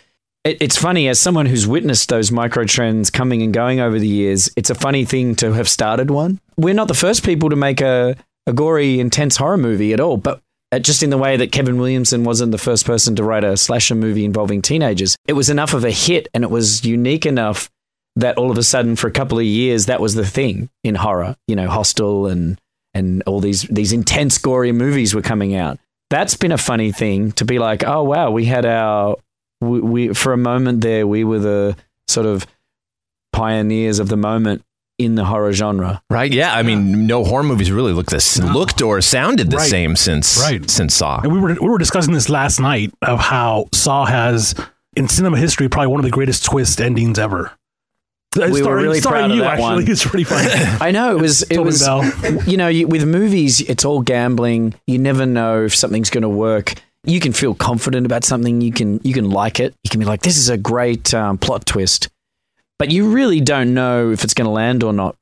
It, 0.43 0.57
it's 0.61 0.77
funny 0.77 1.07
as 1.07 1.19
someone 1.19 1.45
who's 1.45 1.67
witnessed 1.67 2.09
those 2.09 2.31
micro 2.31 2.63
trends 2.63 3.09
coming 3.11 3.43
and 3.43 3.53
going 3.53 3.79
over 3.79 3.99
the 3.99 4.07
years. 4.07 4.49
It's 4.55 4.69
a 4.71 4.75
funny 4.75 5.05
thing 5.05 5.35
to 5.35 5.53
have 5.53 5.67
started 5.69 6.09
one. 6.09 6.39
We're 6.57 6.73
not 6.73 6.87
the 6.87 6.95
first 6.95 7.23
people 7.23 7.49
to 7.51 7.55
make 7.55 7.79
a, 7.81 8.15
a 8.47 8.53
gory, 8.53 8.99
intense 8.99 9.37
horror 9.37 9.57
movie 9.57 9.93
at 9.93 9.99
all, 9.99 10.17
but 10.17 10.41
uh, 10.71 10.79
just 10.79 11.03
in 11.03 11.09
the 11.09 11.17
way 11.17 11.37
that 11.37 11.51
Kevin 11.51 11.77
Williamson 11.77 12.23
wasn't 12.23 12.51
the 12.51 12.57
first 12.57 12.85
person 12.85 13.15
to 13.17 13.23
write 13.23 13.43
a 13.43 13.57
slasher 13.57 13.95
movie 13.95 14.25
involving 14.25 14.61
teenagers. 14.61 15.17
It 15.27 15.33
was 15.33 15.49
enough 15.49 15.73
of 15.73 15.83
a 15.83 15.91
hit 15.91 16.27
and 16.33 16.43
it 16.43 16.49
was 16.49 16.85
unique 16.85 17.25
enough 17.25 17.69
that 18.15 18.37
all 18.37 18.51
of 18.51 18.57
a 18.57 18.63
sudden, 18.63 18.95
for 18.95 19.07
a 19.07 19.11
couple 19.11 19.37
of 19.37 19.45
years, 19.45 19.85
that 19.85 20.01
was 20.01 20.15
the 20.15 20.25
thing 20.25 20.69
in 20.83 20.95
horror. 20.95 21.35
You 21.47 21.55
know, 21.55 21.69
Hostel 21.69 22.27
and 22.27 22.59
and 22.93 23.23
all 23.25 23.39
these 23.39 23.63
these 23.63 23.93
intense 23.93 24.37
gory 24.37 24.71
movies 24.71 25.13
were 25.15 25.21
coming 25.21 25.55
out. 25.55 25.79
That's 26.09 26.35
been 26.35 26.51
a 26.51 26.57
funny 26.57 26.91
thing 26.91 27.31
to 27.33 27.45
be 27.45 27.57
like, 27.59 27.85
oh 27.85 28.03
wow, 28.03 28.31
we 28.31 28.45
had 28.45 28.65
our 28.65 29.15
we, 29.61 29.79
we 29.79 30.13
for 30.13 30.33
a 30.33 30.37
moment 30.37 30.81
there 30.81 31.07
we 31.07 31.23
were 31.23 31.39
the 31.39 31.77
sort 32.07 32.25
of 32.25 32.45
pioneers 33.31 33.99
of 33.99 34.09
the 34.09 34.17
moment 34.17 34.63
in 35.05 35.15
the 35.15 35.25
horror 35.25 35.51
genre. 35.53 36.01
Right? 36.09 36.31
Yeah. 36.31 36.53
I 36.53 36.63
mean, 36.63 37.05
no 37.07 37.23
horror 37.23 37.43
movies 37.43 37.71
really 37.71 37.93
look 37.93 38.07
this 38.07 38.39
looked 38.39 38.81
or 38.81 39.01
sounded 39.01 39.49
the 39.51 39.57
Right. 39.57 39.69
same 39.69 39.95
since 39.95 40.39
Right. 40.39 40.69
since 40.69 40.95
Saw. 40.95 41.21
And 41.21 41.31
we 41.33 41.39
were 41.39 41.53
we 41.61 41.69
were 41.69 41.77
discussing 41.77 42.13
this 42.13 42.29
last 42.29 42.59
night 42.59 42.93
of 43.01 43.19
how 43.19 43.67
Saw 43.73 44.05
has 44.05 44.55
in 44.95 45.07
cinema 45.07 45.37
history 45.37 45.69
probably 45.69 45.87
one 45.87 45.99
of 45.99 46.05
the 46.05 46.11
greatest 46.11 46.43
twist 46.45 46.81
endings 46.81 47.17
ever. 47.19 47.51
We 48.35 48.61
were 48.63 48.77
really 48.77 49.01
starring 49.01 49.19
proud 49.23 49.31
of 49.31 49.35
you, 49.35 49.41
that 49.43 49.53
actually. 49.59 49.83
one. 49.83 49.91
It's 49.91 50.05
pretty 50.05 50.23
funny. 50.23 50.49
I 50.81 50.91
know 50.91 51.17
it 51.17 51.19
was 51.21 51.41
it 51.43 51.49
Totally 51.49 51.65
was 51.65 51.81
Bell. 51.83 52.03
you 52.47 52.55
know 52.55 52.69
you, 52.69 52.87
with 52.87 53.05
movies 53.05 53.59
it's 53.61 53.83
all 53.83 54.01
gambling. 54.01 54.73
You 54.87 54.99
never 54.99 55.25
know 55.25 55.65
if 55.65 55.75
something's 55.75 56.09
going 56.09 56.21
to 56.21 56.29
work. 56.29 56.73
You 57.03 57.19
can 57.19 57.33
feel 57.33 57.53
confident 57.55 58.05
about 58.05 58.23
something. 58.23 58.61
You 58.61 58.71
can 58.71 59.01
you 59.03 59.13
can 59.13 59.29
like 59.31 59.59
it. 59.59 59.73
You 59.83 59.89
can 59.89 59.99
be 59.99 60.05
like, 60.05 60.21
this 60.21 60.37
is 60.37 60.47
a 60.49 60.57
great 60.57 61.13
um, 61.13 61.37
plot 61.39 61.65
twist, 61.65 62.07
but 62.81 62.89
you 62.89 63.11
really 63.11 63.39
don't 63.39 63.75
know 63.75 64.09
if 64.09 64.23
it's 64.23 64.33
going 64.33 64.47
to 64.47 64.51
land 64.51 64.81
or 64.81 64.91
not. 64.91 65.15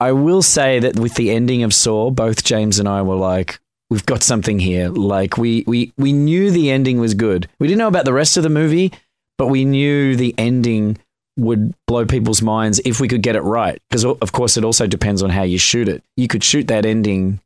I 0.00 0.10
will 0.10 0.42
say 0.42 0.80
that 0.80 0.98
with 0.98 1.14
the 1.14 1.30
ending 1.30 1.62
of 1.62 1.72
Saw, 1.72 2.10
both 2.10 2.42
James 2.42 2.80
and 2.80 2.88
I 2.88 3.02
were 3.02 3.14
like, 3.14 3.60
we've 3.88 4.04
got 4.04 4.24
something 4.24 4.58
here. 4.58 4.88
Like 4.88 5.38
we 5.38 5.62
we 5.68 5.92
we 5.96 6.12
knew 6.12 6.50
the 6.50 6.72
ending 6.72 6.98
was 6.98 7.14
good. 7.14 7.48
We 7.60 7.68
didn't 7.68 7.78
know 7.78 7.86
about 7.86 8.04
the 8.04 8.12
rest 8.12 8.36
of 8.36 8.42
the 8.42 8.48
movie, 8.48 8.92
but 9.36 9.46
we 9.46 9.64
knew 9.64 10.16
the 10.16 10.34
ending 10.38 10.98
would 11.36 11.72
blow 11.86 12.04
people's 12.04 12.42
minds 12.42 12.80
if 12.84 12.98
we 12.98 13.06
could 13.06 13.22
get 13.22 13.36
it 13.36 13.42
right. 13.42 13.80
Because 13.88 14.04
of 14.04 14.32
course, 14.32 14.56
it 14.56 14.64
also 14.64 14.88
depends 14.88 15.22
on 15.22 15.30
how 15.30 15.44
you 15.44 15.56
shoot 15.56 15.88
it. 15.88 16.02
You 16.16 16.26
could 16.26 16.42
shoot 16.42 16.66
that 16.66 16.84
ending 16.84 17.38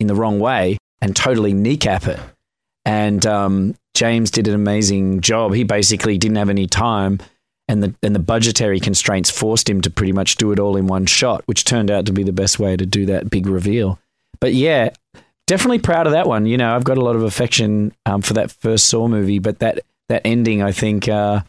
in 0.00 0.06
the 0.06 0.14
wrong 0.14 0.40
way 0.40 0.78
and 1.02 1.14
totally 1.14 1.52
kneecap 1.52 2.06
it. 2.06 2.18
And 2.86 3.26
um, 3.26 3.74
James 3.92 4.30
did 4.30 4.48
an 4.48 4.54
amazing 4.54 5.20
job. 5.20 5.52
He 5.52 5.62
basically 5.62 6.16
didn't 6.16 6.38
have 6.38 6.48
any 6.48 6.66
time, 6.66 7.20
and 7.68 7.82
the 7.82 7.94
and 8.02 8.14
the 8.14 8.20
budgetary 8.20 8.80
constraints 8.80 9.30
forced 9.30 9.68
him 9.68 9.80
to 9.82 9.90
pretty 9.90 10.12
much 10.12 10.36
do 10.36 10.52
it 10.52 10.58
all 10.58 10.76
in 10.76 10.86
one 10.86 11.06
shot, 11.06 11.42
which 11.46 11.64
turned 11.64 11.90
out 11.90 12.06
to 12.06 12.12
be 12.12 12.22
the 12.22 12.32
best 12.32 12.58
way 12.58 12.76
to 12.76 12.86
do 12.86 13.06
that 13.06 13.30
big 13.30 13.46
reveal. 13.46 13.98
But 14.40 14.54
yeah, 14.54 14.90
definitely 15.46 15.78
proud 15.78 16.06
of 16.06 16.12
that 16.12 16.26
one. 16.26 16.46
You 16.46 16.56
know, 16.56 16.74
I've 16.74 16.84
got 16.84 16.98
a 16.98 17.04
lot 17.04 17.16
of 17.16 17.22
affection 17.22 17.92
um, 18.06 18.22
for 18.22 18.34
that 18.34 18.50
first 18.50 18.88
Saw 18.88 19.08
movie, 19.08 19.38
but 19.38 19.60
that 19.60 19.80
that 20.08 20.22
ending, 20.24 20.62
I 20.62 20.72
think, 20.72 21.08
uh, 21.08 21.40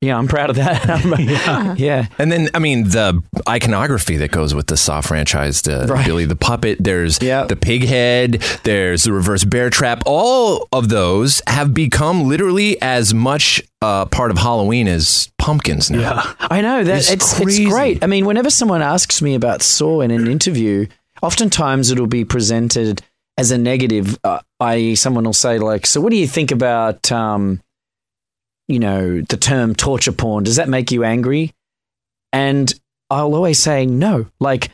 yeah, 0.00 0.16
I'm 0.16 0.28
proud 0.28 0.50
of 0.50 0.56
that. 0.56 0.84
yeah. 1.18 1.74
yeah. 1.76 2.06
And 2.18 2.30
then, 2.30 2.48
I 2.54 2.58
mean, 2.58 2.84
the 2.90 3.22
iconography 3.48 4.16
that 4.18 4.30
goes 4.30 4.54
with 4.54 4.66
the 4.66 4.76
Saw 4.76 5.00
franchise, 5.00 5.62
the 5.62 5.86
Right. 5.88 6.04
Billy 6.06 6.24
the 6.26 6.36
Puppet, 6.36 6.78
there's 6.80 7.18
Yeah. 7.22 7.44
the 7.44 7.56
pig 7.56 7.84
head, 7.84 8.42
there's 8.64 9.04
the 9.04 9.12
reverse 9.12 9.44
bear 9.44 9.70
trap. 9.70 10.02
All 10.06 10.68
of 10.72 10.88
those 10.90 11.40
have 11.46 11.72
become 11.74 12.24
literally 12.28 12.80
as 12.82 13.14
much 13.14 13.62
uh, 13.82 14.04
part 14.06 14.30
of 14.30 14.38
Halloween 14.38 14.86
as 14.88 15.30
pumpkins 15.38 15.90
now. 15.90 16.00
yeah. 16.00 16.32
I 16.40 16.60
know 16.60 16.84
that 16.84 16.98
It's 16.98 17.10
it's 17.10 17.40
it's, 17.40 17.58
great. 17.68 18.02
I 18.04 18.06
mean, 18.06 18.26
whenever 18.26 18.50
someone 18.50 18.82
asks 18.82 19.22
me 19.22 19.34
about 19.34 19.62
Saw 19.62 20.00
in 20.02 20.10
an 20.10 20.26
interview, 20.28 20.86
oftentimes 21.22 21.90
it'll 21.90 22.06
be 22.06 22.24
presented 22.24 23.02
as 23.38 23.50
a 23.50 23.58
negative. 23.58 24.18
Uh, 24.24 24.40
i.e., 24.60 24.94
someone 24.94 25.24
will 25.24 25.32
say 25.32 25.58
like, 25.58 25.86
"So, 25.86 26.00
what 26.00 26.10
do 26.10 26.16
you 26.16 26.26
think 26.26 26.50
about, 26.50 27.10
um, 27.12 27.60
you 28.68 28.78
know, 28.78 29.20
the 29.20 29.36
term 29.36 29.74
torture 29.74 30.12
porn? 30.12 30.44
Does 30.44 30.56
that 30.56 30.68
make 30.68 30.90
you 30.90 31.04
angry?" 31.04 31.54
And 32.32 32.72
I'll 33.10 33.34
always 33.34 33.58
say 33.58 33.86
no. 33.86 34.26
Like 34.40 34.70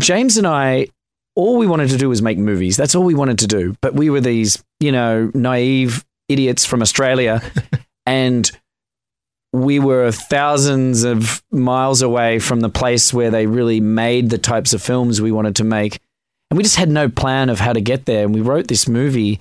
James 0.00 0.36
and 0.36 0.46
I, 0.46 0.88
all 1.34 1.58
we 1.58 1.66
wanted 1.66 1.90
to 1.90 1.98
do 1.98 2.08
was 2.08 2.22
make 2.22 2.38
movies. 2.38 2.76
That's 2.76 2.94
all 2.94 3.04
we 3.04 3.14
wanted 3.14 3.40
to 3.40 3.46
do. 3.46 3.76
But 3.80 3.94
we 3.94 4.10
were 4.10 4.20
these, 4.20 4.62
you 4.80 4.92
know, 4.92 5.30
naive 5.34 6.04
idiots 6.28 6.64
from 6.64 6.82
Australia, 6.82 7.42
and 8.06 8.50
we 9.52 9.78
were 9.78 10.10
thousands 10.12 11.04
of 11.04 11.42
miles 11.50 12.02
away 12.02 12.38
from 12.38 12.60
the 12.60 12.68
place 12.68 13.14
where 13.14 13.30
they 13.30 13.46
really 13.46 13.80
made 13.80 14.30
the 14.30 14.38
types 14.38 14.72
of 14.72 14.82
films 14.82 15.20
we 15.20 15.32
wanted 15.32 15.56
to 15.56 15.64
make. 15.64 16.00
And 16.50 16.56
we 16.56 16.62
just 16.62 16.76
had 16.76 16.90
no 16.90 17.08
plan 17.08 17.48
of 17.48 17.60
how 17.60 17.72
to 17.72 17.80
get 17.80 18.06
there. 18.06 18.24
And 18.24 18.34
we 18.34 18.40
wrote 18.40 18.68
this 18.68 18.88
movie 18.88 19.40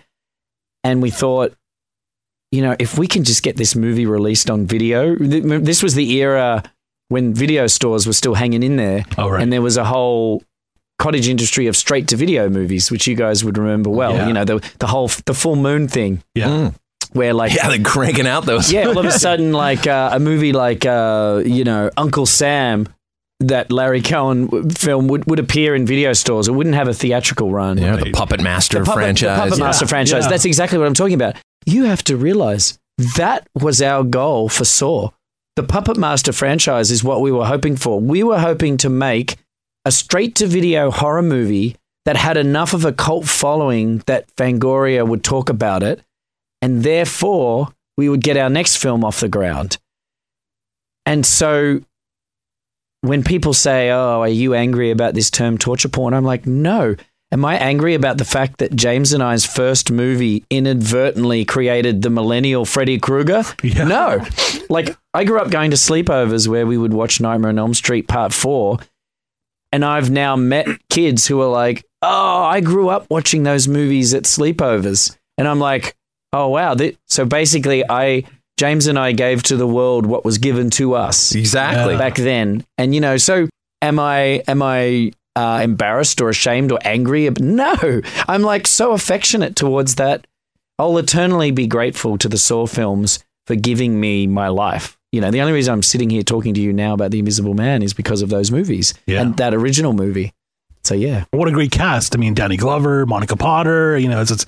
and 0.83 1.01
we 1.01 1.09
thought, 1.09 1.53
you 2.51 2.61
know, 2.61 2.75
if 2.79 2.97
we 2.97 3.07
can 3.07 3.23
just 3.23 3.43
get 3.43 3.57
this 3.57 3.75
movie 3.75 4.05
released 4.05 4.49
on 4.49 4.65
video, 4.65 5.15
th- 5.15 5.43
this 5.63 5.83
was 5.83 5.95
the 5.95 6.11
era 6.21 6.63
when 7.09 7.33
video 7.33 7.67
stores 7.67 8.05
were 8.07 8.13
still 8.13 8.35
hanging 8.35 8.63
in 8.63 8.75
there. 8.77 9.05
Oh, 9.17 9.29
right. 9.29 9.41
And 9.41 9.51
there 9.51 9.61
was 9.61 9.77
a 9.77 9.83
whole 9.85 10.43
cottage 10.99 11.27
industry 11.29 11.67
of 11.67 11.75
straight 11.77 12.07
to 12.09 12.15
video 12.15 12.49
movies, 12.49 12.89
which 12.91 13.05
you 13.07 13.15
guys 13.15 13.43
would 13.43 13.57
remember 13.57 13.89
well. 13.89 14.13
Yeah. 14.13 14.27
You 14.27 14.33
know, 14.33 14.45
the, 14.45 14.71
the 14.79 14.87
whole, 14.87 15.09
the 15.25 15.33
full 15.33 15.55
moon 15.55 15.87
thing 15.87 16.23
Yeah. 16.35 16.71
where 17.13 17.33
like, 17.33 17.53
Yeah, 17.53 17.69
they're 17.69 17.83
cranking 17.83 18.27
out 18.27 18.45
those. 18.45 18.71
yeah, 18.71 18.85
all 18.87 18.97
of 18.97 19.05
a 19.05 19.11
sudden, 19.19 19.51
like 19.53 19.85
uh, 19.87 20.09
a 20.13 20.19
movie 20.19 20.53
like 20.53 20.85
uh, 20.85 21.41
you 21.45 21.63
know 21.63 21.91
Uncle 21.97 22.25
Sam, 22.25 22.87
that 23.41 23.71
Larry 23.71 24.01
Cohen 24.01 24.69
film 24.71 25.07
would, 25.09 25.29
would 25.29 25.37
appear 25.39 25.75
in 25.75 25.85
video 25.85 26.13
stores. 26.13 26.47
It 26.47 26.53
wouldn't 26.53 26.75
have 26.75 26.87
a 26.87 26.93
theatrical 26.93 27.51
run. 27.51 27.77
Yeah, 27.77 27.95
the 27.97 28.11
Puppet 28.11 28.41
Master 28.41 28.79
The 28.79 28.85
Puppet, 28.85 28.95
franchise. 28.97 29.35
the 29.37 29.41
Puppet 29.43 29.57
yeah. 29.59 29.63
Master 29.65 29.85
franchise. 29.87 30.23
Yeah. 30.23 30.29
That's 30.29 30.45
exactly 30.45 30.79
what 30.79 30.87
I'm 30.87 30.95
talking 30.95 31.13
about. 31.13 31.35
You 31.67 31.83
have 31.83 32.01
to 32.05 32.15
realize 32.15 32.79
that 33.17 33.45
was 33.53 33.81
our 33.81 34.05
goal 34.05 34.47
for 34.47 34.63
Saw. 34.63 35.09
The 35.57 35.63
Puppet 35.63 35.97
Master 35.97 36.31
franchise 36.31 36.91
is 36.91 37.03
what 37.03 37.19
we 37.19 37.29
were 37.29 37.45
hoping 37.45 37.75
for. 37.75 37.99
We 37.99 38.23
were 38.23 38.39
hoping 38.39 38.77
to 38.77 38.89
make 38.89 39.35
a 39.83 39.91
straight 39.91 40.33
to 40.35 40.47
video 40.47 40.91
horror 40.91 41.21
movie 41.21 41.75
that 42.05 42.15
had 42.15 42.37
enough 42.37 42.73
of 42.73 42.85
a 42.85 42.93
cult 42.93 43.27
following 43.27 43.97
that 44.05 44.33
Fangoria 44.37 45.05
would 45.05 45.25
talk 45.25 45.49
about 45.49 45.83
it, 45.83 46.01
and 46.61 46.83
therefore 46.83 47.73
we 47.97 48.07
would 48.07 48.21
get 48.21 48.37
our 48.37 48.49
next 48.49 48.77
film 48.77 49.03
off 49.03 49.19
the 49.19 49.27
ground. 49.27 49.77
And 51.05 51.25
so 51.25 51.81
when 53.01 53.25
people 53.25 53.53
say, 53.53 53.91
Oh, 53.91 54.21
are 54.21 54.29
you 54.29 54.53
angry 54.53 54.89
about 54.89 55.15
this 55.15 55.29
term 55.29 55.57
torture 55.57 55.89
porn? 55.89 56.13
I'm 56.13 56.23
like, 56.23 56.45
No. 56.45 56.95
Am 57.31 57.43
I 57.43 57.55
angry 57.57 57.93
about 57.93 58.17
the 58.17 58.25
fact 58.25 58.59
that 58.59 58.75
James 58.75 59.11
and 59.11 59.21
I's 59.21 59.45
first 59.45 59.91
movie 59.91 60.45
inadvertently 60.49 61.43
created 61.43 62.01
the 62.01 62.09
millennial 62.09 62.63
Freddy 62.65 62.97
Krueger? 62.99 63.43
Yeah. 63.61 63.83
No. 63.83 64.25
Like, 64.69 64.95
I 65.13 65.23
grew 65.25 65.39
up 65.39 65.49
going 65.49 65.71
to 65.71 65.77
sleepovers 65.77 66.47
where 66.47 66.65
we 66.65 66.77
would 66.77 66.93
watch 66.93 67.19
Nightmare 67.19 67.49
on 67.49 67.59
Elm 67.59 67.73
Street 67.73 68.07
Part 68.07 68.33
4. 68.33 68.77
And 69.73 69.83
I've 69.83 70.09
now 70.09 70.35
met 70.37 70.67
kids 70.89 71.27
who 71.27 71.41
are 71.41 71.49
like, 71.49 71.83
Oh, 72.01 72.43
I 72.43 72.61
grew 72.61 72.89
up 72.89 73.07
watching 73.09 73.43
those 73.43 73.67
movies 73.67 74.13
at 74.13 74.23
sleepovers. 74.23 75.15
And 75.37 75.47
I'm 75.47 75.59
like, 75.59 75.95
oh 76.31 76.47
wow. 76.49 76.75
So 77.07 77.25
basically, 77.25 77.83
I 77.89 78.23
James 78.57 78.87
and 78.87 78.97
I 78.99 79.11
gave 79.11 79.43
to 79.43 79.57
the 79.57 79.67
world 79.67 80.05
what 80.05 80.23
was 80.25 80.37
given 80.37 80.69
to 80.71 80.93
us 80.95 81.33
Exactly. 81.35 81.97
back 81.97 82.15
then, 82.15 82.65
and 82.77 82.93
you 82.95 83.01
know, 83.01 83.17
so 83.17 83.47
am 83.81 83.99
I? 83.99 84.43
Am 84.47 84.61
I? 84.61 85.11
Uh, 85.37 85.59
embarrassed 85.61 86.19
or 86.21 86.29
ashamed 86.29 86.71
or 86.71 86.79
angry? 86.83 87.29
No, 87.39 88.01
I'm 88.27 88.41
like 88.41 88.65
so 88.67 88.91
affectionate 88.93 89.55
towards 89.55 89.95
that. 89.95 90.25
I'll 90.79 90.97
eternally 90.97 91.51
be 91.51 91.67
grateful 91.67 92.17
to 92.17 92.27
the 92.29 92.37
Saw 92.37 92.65
films 92.65 93.19
for 93.45 93.55
giving 93.55 93.99
me 93.99 94.27
my 94.27 94.47
life. 94.47 94.97
You 95.11 95.21
know, 95.21 95.31
the 95.31 95.41
only 95.41 95.53
reason 95.53 95.73
I'm 95.73 95.83
sitting 95.83 96.09
here 96.09 96.21
talking 96.23 96.53
to 96.55 96.61
you 96.61 96.73
now 96.73 96.93
about 96.93 97.11
The 97.11 97.19
Invisible 97.19 97.53
Man 97.53 97.81
is 97.81 97.93
because 97.93 98.21
of 98.21 98.29
those 98.29 98.51
movies 98.51 98.93
Yeah. 99.05 99.21
and 99.21 99.37
that 99.37 99.53
original 99.53 99.93
movie. 99.93 100.33
So 100.83 100.93
yeah, 100.95 101.25
What 101.31 101.47
a 101.47 101.51
great 101.51 101.71
cast. 101.71 102.15
I 102.15 102.19
mean, 102.19 102.33
Danny 102.33 102.57
Glover, 102.57 103.05
Monica 103.05 103.35
Potter, 103.35 103.97
you 103.97 104.07
know, 104.09 104.21
it's, 104.21 104.31
it's 104.31 104.45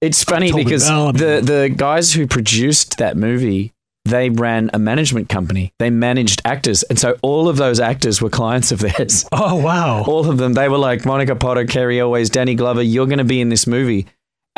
it's 0.00 0.24
funny 0.24 0.52
because 0.52 0.88
Bell, 0.88 1.08
I 1.08 1.12
mean- 1.12 1.16
the 1.16 1.40
the 1.52 1.68
guys 1.76 2.12
who 2.14 2.26
produced 2.26 2.96
that 2.98 3.16
movie 3.16 3.72
they 4.04 4.30
ran 4.30 4.70
a 4.72 4.78
management 4.78 5.28
company. 5.28 5.72
They 5.78 5.90
managed 5.90 6.42
actors, 6.44 6.82
and 6.84 6.98
so 6.98 7.16
all 7.22 7.48
of 7.48 7.56
those 7.56 7.80
actors 7.80 8.20
were 8.22 8.30
clients 8.30 8.72
of 8.72 8.80
theirs. 8.80 9.24
oh 9.32 9.56
wow. 9.56 10.04
all 10.04 10.28
of 10.28 10.38
them. 10.38 10.54
They 10.54 10.68
were 10.68 10.78
like 10.78 11.04
Monica 11.04 11.36
Potter, 11.36 11.66
Cary 11.66 12.00
Elwes, 12.00 12.30
Danny 12.30 12.54
Glover. 12.54 12.82
You're 12.82 13.06
going 13.06 13.18
to 13.18 13.24
be 13.24 13.40
in 13.40 13.48
this 13.48 13.66
movie 13.66 14.06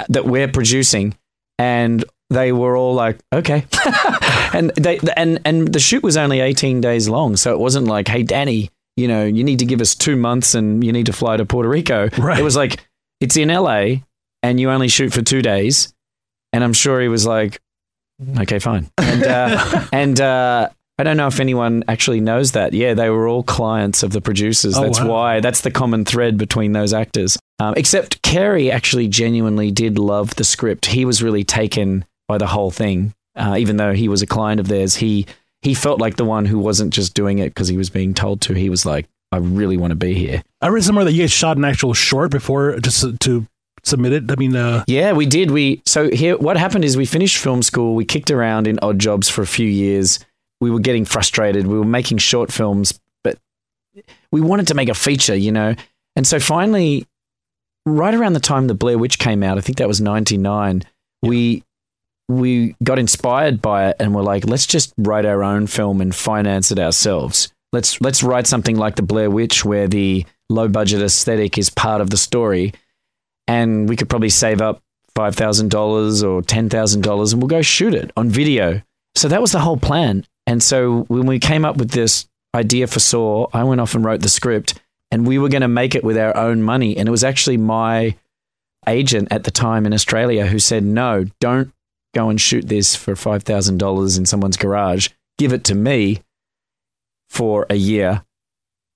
that 0.09 0.24
we're 0.24 0.48
producing, 0.48 1.16
and 1.59 2.05
they 2.31 2.52
were 2.52 2.76
all 2.76 2.94
like, 2.94 3.18
okay. 3.33 3.66
and 4.52 4.70
they 4.70 4.98
and 5.16 5.40
and 5.44 5.72
the 5.72 5.81
shoot 5.81 6.02
was 6.02 6.16
only 6.16 6.40
18 6.40 6.81
days 6.81 7.09
long, 7.09 7.37
so 7.37 7.52
it 7.52 7.59
wasn't 7.59 7.87
like, 7.87 8.09
hey, 8.09 8.22
Danny, 8.22 8.70
you 8.96 9.09
know, 9.09 9.24
you 9.24 9.44
need 9.44 9.59
to 9.59 9.66
give 9.66 9.81
us 9.81 9.94
two 9.94 10.16
months 10.16 10.55
and 10.55 10.85
you 10.85 10.92
need 10.92 11.07
to 11.07 11.12
fly 11.12 11.37
to 11.37 11.44
Puerto 11.44 11.68
Rico. 11.68 12.09
Right. 12.18 12.38
It 12.38 12.42
was 12.42 12.57
like 12.57 12.87
it's 13.20 13.37
in 13.37 13.48
LA, 13.48 13.96
and 14.42 14.59
you 14.61 14.70
only 14.70 14.88
shoot 14.88 15.12
for 15.12 15.22
two 15.22 15.42
days, 15.42 15.92
and 16.52 16.64
I'm 16.64 16.72
sure 16.72 17.00
he 17.00 17.09
was 17.09 17.26
like, 17.26 17.61
okay, 18.38 18.59
fine. 18.59 18.90
And 18.98 19.22
uh, 19.25 19.87
and 19.92 20.20
uh, 20.20 20.68
I 20.98 21.05
don't 21.05 21.16
know 21.16 21.27
if 21.27 21.40
anyone 21.40 21.85
actually 21.88 22.20
knows 22.20 22.53
that. 22.53 22.72
Yeah, 22.72 22.94
they 22.94 23.11
were 23.11 23.27
all 23.27 23.42
clients 23.42 24.03
of 24.03 24.12
the 24.12 24.20
producers. 24.20 24.77
Oh, 24.77 24.83
that's 24.83 25.01
wow. 25.01 25.09
why. 25.09 25.40
That's 25.40 25.62
the 25.62 25.70
common 25.70 26.05
thread 26.05 26.37
between 26.37 26.72
those 26.72 26.92
actors. 26.92 27.38
Um, 27.59 27.75
except 27.77 28.22
Cary 28.22 28.70
actually 28.70 29.09
genuinely 29.09 29.70
did 29.70 29.98
love 29.98 30.35
the 30.35 30.44
script. 30.44 30.87
He 30.87 31.05
was 31.05 31.22
really 31.22 31.44
taken 31.44 32.05
by 32.29 32.38
the 32.38 32.46
whole 32.46 32.70
thing, 32.70 33.14
uh, 33.37 33.57
even 33.59 33.77
though 33.77 33.92
he 33.92 34.09
was 34.09 34.22
a 34.22 34.27
client 34.27 34.61
of 34.61 34.68
theirs. 34.68 34.96
He 34.96 35.27
he 35.62 35.75
felt 35.75 36.01
like 36.01 36.16
the 36.16 36.25
one 36.25 36.44
who 36.44 36.59
wasn't 36.59 36.92
just 36.92 37.14
doing 37.14 37.38
it 37.38 37.51
because 37.51 37.68
he 37.68 37.77
was 37.77 37.88
being 37.90 38.14
told 38.14 38.40
to. 38.42 38.55
He 38.55 38.68
was 38.68 38.85
like, 38.85 39.09
I 39.31 39.38
really 39.38 39.77
want 39.77 39.92
to 39.92 39.96
be 39.96 40.14
here. 40.14 40.42
I 40.61 40.68
read 40.68 40.85
somewhere 40.85 41.05
that 41.05 41.12
you 41.12 41.22
guys 41.22 41.33
shot 41.33 41.57
an 41.57 41.64
actual 41.64 41.94
short 41.94 42.31
before 42.31 42.79
just 42.81 43.20
to 43.20 43.46
submit 43.85 44.12
it. 44.12 44.31
I 44.31 44.37
mean, 44.37 44.55
uh, 44.57 44.85
Yeah, 44.87 45.12
we 45.12 45.27
did. 45.27 45.51
We 45.51 45.83
so 45.87 46.11
here 46.11 46.37
what 46.37 46.57
happened 46.57 46.85
is 46.85 46.97
we 46.97 47.07
finished 47.07 47.38
film 47.38 47.62
school, 47.62 47.95
we 47.95 48.05
kicked 48.05 48.31
around 48.31 48.66
in 48.66 48.79
odd 48.83 48.99
jobs 48.99 49.29
for 49.29 49.42
a 49.42 49.47
few 49.47 49.68
years. 49.68 50.18
We 50.61 50.71
were 50.71 50.81
getting 50.81 51.05
frustrated. 51.05 51.66
We 51.66 51.79
were 51.79 51.85
making 51.85 52.18
short 52.18 52.53
films, 52.53 52.99
but 53.25 53.38
we 54.31 54.40
wanted 54.40 54.68
to 54.68 54.75
make 54.75 54.88
a 54.88 54.95
feature, 54.95 55.35
you 55.35 55.51
know. 55.53 55.75
And 56.14 56.27
so 56.27 56.38
finally 56.38 57.07
right 57.85 58.14
around 58.14 58.35
the 58.35 58.40
time 58.40 58.66
the 58.66 58.75
Blair 58.75 58.99
Witch 58.99 59.18
came 59.18 59.42
out, 59.42 59.59
I 59.59 59.61
think 59.61 59.79
that 59.79 59.88
was 59.88 60.01
99, 60.01 60.83
we 61.23 61.64
we 62.29 62.75
got 62.83 62.99
inspired 62.99 63.61
by 63.61 63.88
it 63.88 63.97
and 63.99 64.14
we're 64.14 64.23
like, 64.23 64.47
let's 64.47 64.66
just 64.66 64.95
write 64.97 65.27
our 65.27 65.42
own 65.42 65.66
film 65.66 66.01
and 66.01 66.14
finance 66.14 66.71
it 66.71 66.79
ourselves. 66.79 67.53
Let's 67.73 68.01
let's 68.01 68.23
write 68.23 68.47
something 68.47 68.77
like 68.77 68.97
the 68.97 69.03
Blair 69.03 69.31
Witch 69.31 69.64
where 69.64 69.88
the 69.88 70.25
low 70.49 70.68
budget 70.68 71.03
aesthetic 71.03 71.59
is 71.59 71.71
part 71.71 72.01
of 72.01 72.11
the 72.11 72.16
story 72.16 72.73
and 73.48 73.88
we 73.88 73.96
could 73.96 74.09
probably 74.09 74.31
save 74.31 74.61
up 74.61 74.83
five 75.14 75.35
thousand 75.35 75.70
dollars 75.70 76.22
or 76.22 76.42
ten 76.42 76.68
thousand 76.68 77.02
dollars, 77.02 77.33
and 77.33 77.42
we'll 77.42 77.48
go 77.48 77.62
shoot 77.62 77.94
it 77.94 78.11
on 78.16 78.28
video. 78.28 78.83
So 79.14 79.28
that 79.28 79.40
was 79.40 79.52
the 79.52 79.61
whole 79.61 79.76
plan. 79.76 80.26
And 80.46 80.62
so 80.62 81.02
when 81.09 81.26
we 81.26 81.38
came 81.38 81.64
up 81.64 81.76
with 81.76 81.90
this 81.90 82.26
idea 82.55 82.87
for 82.87 82.98
Saw, 82.98 83.46
I 83.52 83.64
went 83.64 83.81
off 83.81 83.94
and 83.94 84.05
wrote 84.05 84.22
the 84.22 84.28
script, 84.28 84.81
and 85.11 85.26
we 85.26 85.38
were 85.38 85.48
going 85.48 85.62
to 85.62 85.68
make 85.68 85.94
it 85.94 86.05
with 86.05 86.18
our 86.18 86.37
own 86.37 86.62
money. 86.62 86.96
And 86.96 87.09
it 87.09 87.12
was 87.12 87.24
actually 87.24 87.57
my 87.57 88.16
agent 88.88 89.28
at 89.31 89.44
the 89.44 89.50
time 89.50 89.87
in 89.87 89.92
Australia 89.92 90.46
who 90.46 90.59
said, 90.59 90.85
"No, 90.85 91.26
don't 91.40 91.72
go 92.14 92.28
and 92.28 92.40
shoot 92.40 92.68
this 92.68 92.96
for 92.96 93.14
five 93.16 93.42
thousand 93.42 93.78
dollars 93.78 94.16
in 94.18 94.26
someone's 94.26 94.57
garage. 94.57 95.09
Give 95.38 95.52
it 95.52 95.64
to 95.64 95.74
me 95.74 96.20
for 97.28 97.66
a 97.70 97.76
year, 97.76 98.24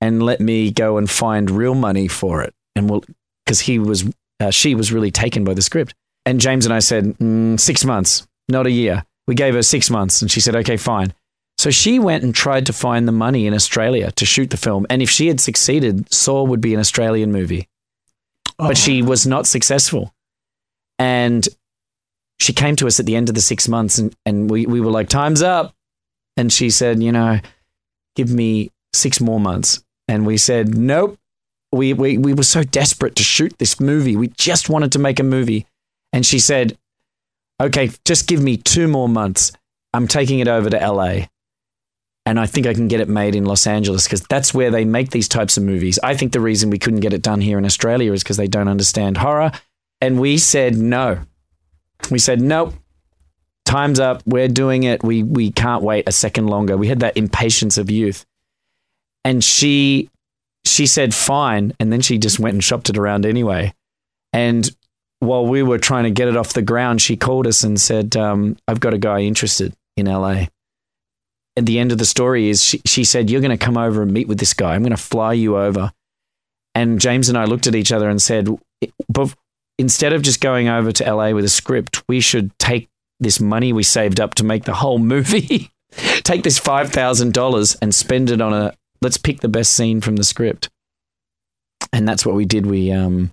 and 0.00 0.22
let 0.22 0.40
me 0.40 0.70
go 0.70 0.96
and 0.98 1.08
find 1.08 1.50
real 1.50 1.74
money 1.74 2.08
for 2.08 2.42
it." 2.42 2.54
And 2.74 2.90
we'll 2.90 3.04
because 3.44 3.60
he 3.60 3.78
was 3.78 4.04
uh, 4.40 4.50
she 4.50 4.74
was 4.74 4.92
really 4.92 5.10
taken 5.10 5.44
by 5.44 5.54
the 5.54 5.62
script. 5.62 5.94
And 6.24 6.40
James 6.40 6.66
and 6.66 6.74
I 6.74 6.80
said, 6.80 7.04
mm, 7.18 7.58
six 7.58 7.84
months, 7.84 8.26
not 8.48 8.66
a 8.66 8.70
year. 8.70 9.04
We 9.26 9.34
gave 9.34 9.54
her 9.54 9.62
six 9.62 9.90
months, 9.90 10.22
and 10.22 10.30
she 10.30 10.40
said, 10.40 10.56
okay, 10.56 10.76
fine. 10.76 11.12
So 11.58 11.70
she 11.70 11.98
went 11.98 12.22
and 12.22 12.34
tried 12.34 12.66
to 12.66 12.72
find 12.72 13.08
the 13.08 13.12
money 13.12 13.46
in 13.46 13.54
Australia 13.54 14.10
to 14.12 14.26
shoot 14.26 14.50
the 14.50 14.56
film. 14.56 14.86
And 14.90 15.02
if 15.02 15.10
she 15.10 15.28
had 15.28 15.40
succeeded, 15.40 16.12
Saw 16.12 16.44
would 16.44 16.60
be 16.60 16.74
an 16.74 16.80
Australian 16.80 17.32
movie. 17.32 17.68
But 18.58 18.76
she 18.76 19.02
was 19.02 19.26
not 19.26 19.46
successful. 19.46 20.14
And 20.98 21.46
she 22.38 22.52
came 22.52 22.76
to 22.76 22.86
us 22.86 23.00
at 23.00 23.06
the 23.06 23.16
end 23.16 23.28
of 23.28 23.34
the 23.34 23.40
six 23.40 23.68
months, 23.68 23.98
and, 23.98 24.14
and 24.24 24.50
we, 24.50 24.66
we 24.66 24.80
were 24.80 24.90
like, 24.90 25.08
time's 25.08 25.42
up. 25.42 25.74
And 26.36 26.52
she 26.52 26.70
said, 26.70 27.02
you 27.02 27.12
know, 27.12 27.40
give 28.14 28.30
me 28.30 28.70
six 28.92 29.20
more 29.20 29.40
months. 29.40 29.82
And 30.08 30.26
we 30.26 30.36
said, 30.36 30.76
nope, 30.76 31.18
we, 31.76 31.92
we, 31.92 32.18
we 32.18 32.34
were 32.34 32.42
so 32.42 32.62
desperate 32.62 33.16
to 33.16 33.22
shoot 33.22 33.58
this 33.58 33.80
movie. 33.80 34.16
We 34.16 34.28
just 34.28 34.68
wanted 34.68 34.92
to 34.92 34.98
make 34.98 35.20
a 35.20 35.24
movie. 35.24 35.66
And 36.12 36.24
she 36.24 36.38
said, 36.38 36.76
okay, 37.60 37.90
just 38.04 38.26
give 38.26 38.42
me 38.42 38.56
two 38.56 38.88
more 38.88 39.08
months. 39.08 39.52
I'm 39.92 40.08
taking 40.08 40.40
it 40.40 40.48
over 40.48 40.70
to 40.70 40.76
LA. 40.76 41.26
And 42.24 42.40
I 42.40 42.46
think 42.46 42.66
I 42.66 42.74
can 42.74 42.88
get 42.88 43.00
it 43.00 43.08
made 43.08 43.36
in 43.36 43.44
Los 43.44 43.66
Angeles 43.66 44.04
because 44.04 44.22
that's 44.22 44.52
where 44.52 44.70
they 44.70 44.84
make 44.84 45.10
these 45.10 45.28
types 45.28 45.56
of 45.56 45.62
movies. 45.62 45.98
I 46.02 46.16
think 46.16 46.32
the 46.32 46.40
reason 46.40 46.70
we 46.70 46.78
couldn't 46.78 47.00
get 47.00 47.12
it 47.12 47.22
done 47.22 47.40
here 47.40 47.56
in 47.56 47.64
Australia 47.64 48.12
is 48.12 48.22
because 48.22 48.36
they 48.36 48.48
don't 48.48 48.68
understand 48.68 49.18
horror. 49.18 49.52
And 50.00 50.18
we 50.18 50.36
said 50.36 50.76
no. 50.76 51.20
We 52.10 52.18
said, 52.18 52.40
nope, 52.40 52.74
time's 53.64 54.00
up. 54.00 54.22
We're 54.26 54.48
doing 54.48 54.82
it. 54.82 55.04
We, 55.04 55.22
we 55.22 55.52
can't 55.52 55.82
wait 55.82 56.08
a 56.08 56.12
second 56.12 56.48
longer. 56.48 56.76
We 56.76 56.88
had 56.88 57.00
that 57.00 57.16
impatience 57.16 57.78
of 57.78 57.90
youth. 57.90 58.26
And 59.24 59.42
she 59.42 60.10
she 60.66 60.86
said 60.86 61.14
fine 61.14 61.72
and 61.78 61.92
then 61.92 62.00
she 62.00 62.18
just 62.18 62.38
went 62.38 62.54
and 62.54 62.64
shopped 62.64 62.90
it 62.90 62.98
around 62.98 63.24
anyway. 63.24 63.72
And 64.32 64.68
while 65.20 65.46
we 65.46 65.62
were 65.62 65.78
trying 65.78 66.04
to 66.04 66.10
get 66.10 66.28
it 66.28 66.36
off 66.36 66.52
the 66.52 66.62
ground 66.62 67.00
she 67.00 67.16
called 67.16 67.46
us 67.46 67.64
and 67.64 67.80
said 67.80 68.16
um, 68.16 68.56
i've 68.68 68.80
got 68.80 68.94
a 68.94 68.98
guy 68.98 69.20
interested 69.20 69.72
in 69.96 70.06
la 70.06 70.44
and 71.56 71.66
the 71.66 71.78
end 71.78 71.90
of 71.90 71.98
the 71.98 72.04
story 72.04 72.50
is 72.50 72.62
she, 72.62 72.82
she 72.84 73.02
said 73.02 73.30
you're 73.30 73.40
going 73.40 73.56
to 73.56 73.64
come 73.64 73.78
over 73.78 74.02
and 74.02 74.12
meet 74.12 74.28
with 74.28 74.38
this 74.38 74.52
guy. 74.52 74.74
I'm 74.74 74.82
going 74.82 74.90
to 74.90 74.98
fly 74.98 75.32
you 75.32 75.56
over. 75.56 75.92
And 76.74 77.00
james 77.00 77.28
and 77.28 77.38
i 77.38 77.44
looked 77.44 77.66
at 77.66 77.74
each 77.74 77.92
other 77.92 78.10
and 78.10 78.20
said 78.20 78.48
but 79.08 79.34
instead 79.78 80.12
of 80.12 80.22
just 80.22 80.40
going 80.40 80.68
over 80.68 80.92
to 80.92 81.14
la 81.14 81.30
with 81.32 81.44
a 81.44 81.50
script 81.50 82.02
we 82.08 82.20
should 82.20 82.56
take 82.58 82.88
this 83.18 83.40
money 83.40 83.72
we 83.72 83.82
saved 83.82 84.20
up 84.20 84.34
to 84.34 84.44
make 84.44 84.64
the 84.64 84.74
whole 84.74 84.98
movie 84.98 85.70
take 86.22 86.42
this 86.42 86.60
$5000 86.60 87.76
and 87.80 87.94
spend 87.94 88.30
it 88.30 88.42
on 88.42 88.52
a 88.52 88.74
let's 89.02 89.16
pick 89.16 89.40
the 89.40 89.48
best 89.48 89.72
scene 89.72 90.00
from 90.00 90.16
the 90.16 90.24
script. 90.24 90.68
And 91.92 92.06
that's 92.08 92.26
what 92.26 92.34
we 92.34 92.44
did. 92.44 92.66
We 92.66 92.90
um 92.92 93.30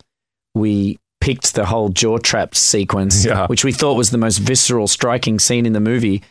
we 0.55 0.99
picked 1.21 1.53
the 1.55 1.65
whole 1.65 1.89
jaw 1.89 2.17
trap 2.17 2.53
sequence, 2.55 3.25
Yeah. 3.25 3.47
which 3.47 3.63
we 3.63 3.71
thought 3.71 3.95
was 3.95 4.11
the 4.11 4.17
most 4.17 4.37
visceral, 4.39 4.87
striking 4.87 5.39
scene 5.39 5.65
in 5.65 5.73
the 5.73 5.79
movie, 5.79 6.21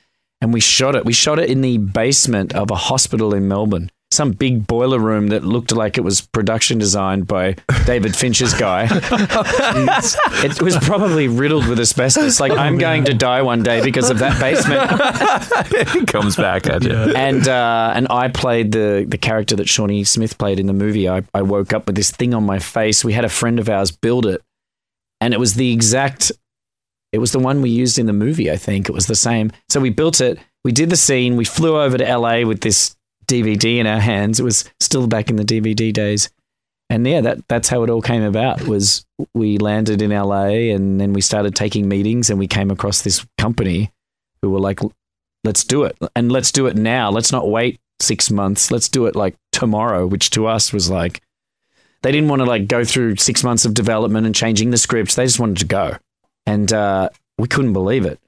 and 0.40 0.52
we 0.52 0.60
shot 0.60 0.94
it. 0.94 1.04
We 1.04 1.12
shot 1.14 1.38
it 1.38 1.48
in 1.50 1.60
the 1.62 1.78
basement 1.78 2.54
of 2.54 2.70
a 2.70 2.74
hospital 2.76 3.34
in 3.34 3.48
Melbourne. 3.48 3.90
Some 4.12 4.32
big 4.32 4.66
boiler 4.66 4.98
room 4.98 5.28
that 5.28 5.42
looked 5.42 5.72
like 5.72 5.96
it 5.96 6.02
was 6.02 6.20
production 6.20 6.78
designed 6.78 7.26
by 7.26 7.56
David 7.86 8.14
Fincher's 8.14 8.52
guy. 8.54 8.86
it 8.90 10.60
was 10.60 10.76
probably 10.78 11.28
riddled 11.28 11.66
with 11.66 11.80
asbestos. 11.80 12.38
Like, 12.38 12.52
I'm 12.52 12.76
going 12.78 13.04
to 13.04 13.14
die 13.14 13.42
one 13.42 13.62
day 13.62 13.82
because 13.82 14.10
of 14.10 14.18
that 14.18 14.38
basement 14.38 14.82
it 15.72 16.06
comes 16.08 16.36
back 16.36 16.66
at 16.66 16.82
you. 16.82 16.92
and 16.92 17.46
uh, 17.48 17.92
and 17.94 18.06
I 18.10 18.28
played 18.28 18.72
the 18.72 19.06
the 19.08 19.18
character 19.18 19.56
that 19.56 19.68
Shawnee 19.68 20.04
Smith 20.04 20.38
played 20.38 20.60
in 20.60 20.66
the 20.66 20.72
movie. 20.72 21.08
I, 21.08 21.22
I 21.34 21.42
woke 21.42 21.72
up 21.72 21.86
with 21.86 21.96
this 21.96 22.10
thing 22.10 22.34
on 22.34 22.44
my 22.44 22.58
face. 22.58 23.04
We 23.04 23.12
had 23.12 23.24
a 23.24 23.28
friend 23.28 23.58
of 23.58 23.68
ours 23.68 23.90
build 23.90 24.26
it, 24.26 24.42
and 25.20 25.34
it 25.34 25.40
was 25.40 25.54
the 25.54 25.72
exact. 25.72 26.32
It 27.12 27.18
was 27.18 27.32
the 27.32 27.38
one 27.38 27.60
we 27.60 27.70
used 27.70 27.98
in 27.98 28.06
the 28.06 28.12
movie. 28.14 28.50
I 28.50 28.56
think 28.56 28.88
it 28.88 28.92
was 28.92 29.06
the 29.06 29.14
same. 29.14 29.52
So 29.68 29.80
we 29.80 29.90
built 29.90 30.20
it. 30.20 30.38
We 30.64 30.72
did 30.72 30.88
the 30.88 30.96
scene. 30.96 31.36
We 31.36 31.44
flew 31.44 31.78
over 31.78 31.98
to 31.98 32.16
LA 32.16 32.42
with 32.42 32.62
this 32.62 32.96
DVD 33.26 33.78
in 33.78 33.86
our 33.86 34.00
hands. 34.00 34.40
It 34.40 34.44
was 34.44 34.64
still 34.80 35.06
back 35.06 35.30
in 35.30 35.36
the 35.36 35.44
DVD 35.44 35.92
days. 35.92 36.30
And 36.90 37.06
yeah, 37.06 37.22
that 37.22 37.48
that's 37.48 37.68
how 37.68 37.82
it 37.82 37.90
all 37.90 38.02
came 38.02 38.22
about. 38.22 38.66
Was 38.66 39.06
we 39.34 39.58
landed 39.58 40.02
in 40.02 40.10
LA 40.10 40.74
and 40.74 41.00
then 41.00 41.12
we 41.12 41.20
started 41.20 41.54
taking 41.54 41.88
meetings 41.88 42.28
and 42.28 42.38
we 42.38 42.46
came 42.46 42.70
across 42.70 43.02
this 43.02 43.24
company 43.38 43.90
who 44.42 44.50
were 44.50 44.60
like, 44.60 44.80
let's 45.44 45.64
do 45.64 45.84
it 45.84 45.96
and 46.14 46.30
let's 46.30 46.52
do 46.52 46.66
it 46.66 46.76
now. 46.76 47.10
Let's 47.10 47.32
not 47.32 47.48
wait 47.48 47.80
six 48.00 48.30
months. 48.30 48.70
Let's 48.70 48.88
do 48.88 49.06
it 49.06 49.16
like 49.16 49.36
tomorrow, 49.52 50.06
which 50.06 50.30
to 50.30 50.46
us 50.46 50.72
was 50.72 50.90
like, 50.90 51.22
they 52.02 52.12
didn't 52.12 52.28
want 52.28 52.40
to 52.40 52.46
like 52.46 52.68
go 52.68 52.84
through 52.84 53.16
six 53.16 53.42
months 53.42 53.64
of 53.64 53.74
development 53.74 54.26
and 54.26 54.34
changing 54.34 54.70
the 54.70 54.76
scripts. 54.76 55.14
They 55.14 55.24
just 55.24 55.40
wanted 55.40 55.58
to 55.58 55.66
go. 55.66 55.96
And, 56.46 56.72
uh, 56.72 57.08
we 57.38 57.48
couldn't 57.48 57.72
believe 57.72 58.04
it. 58.04 58.20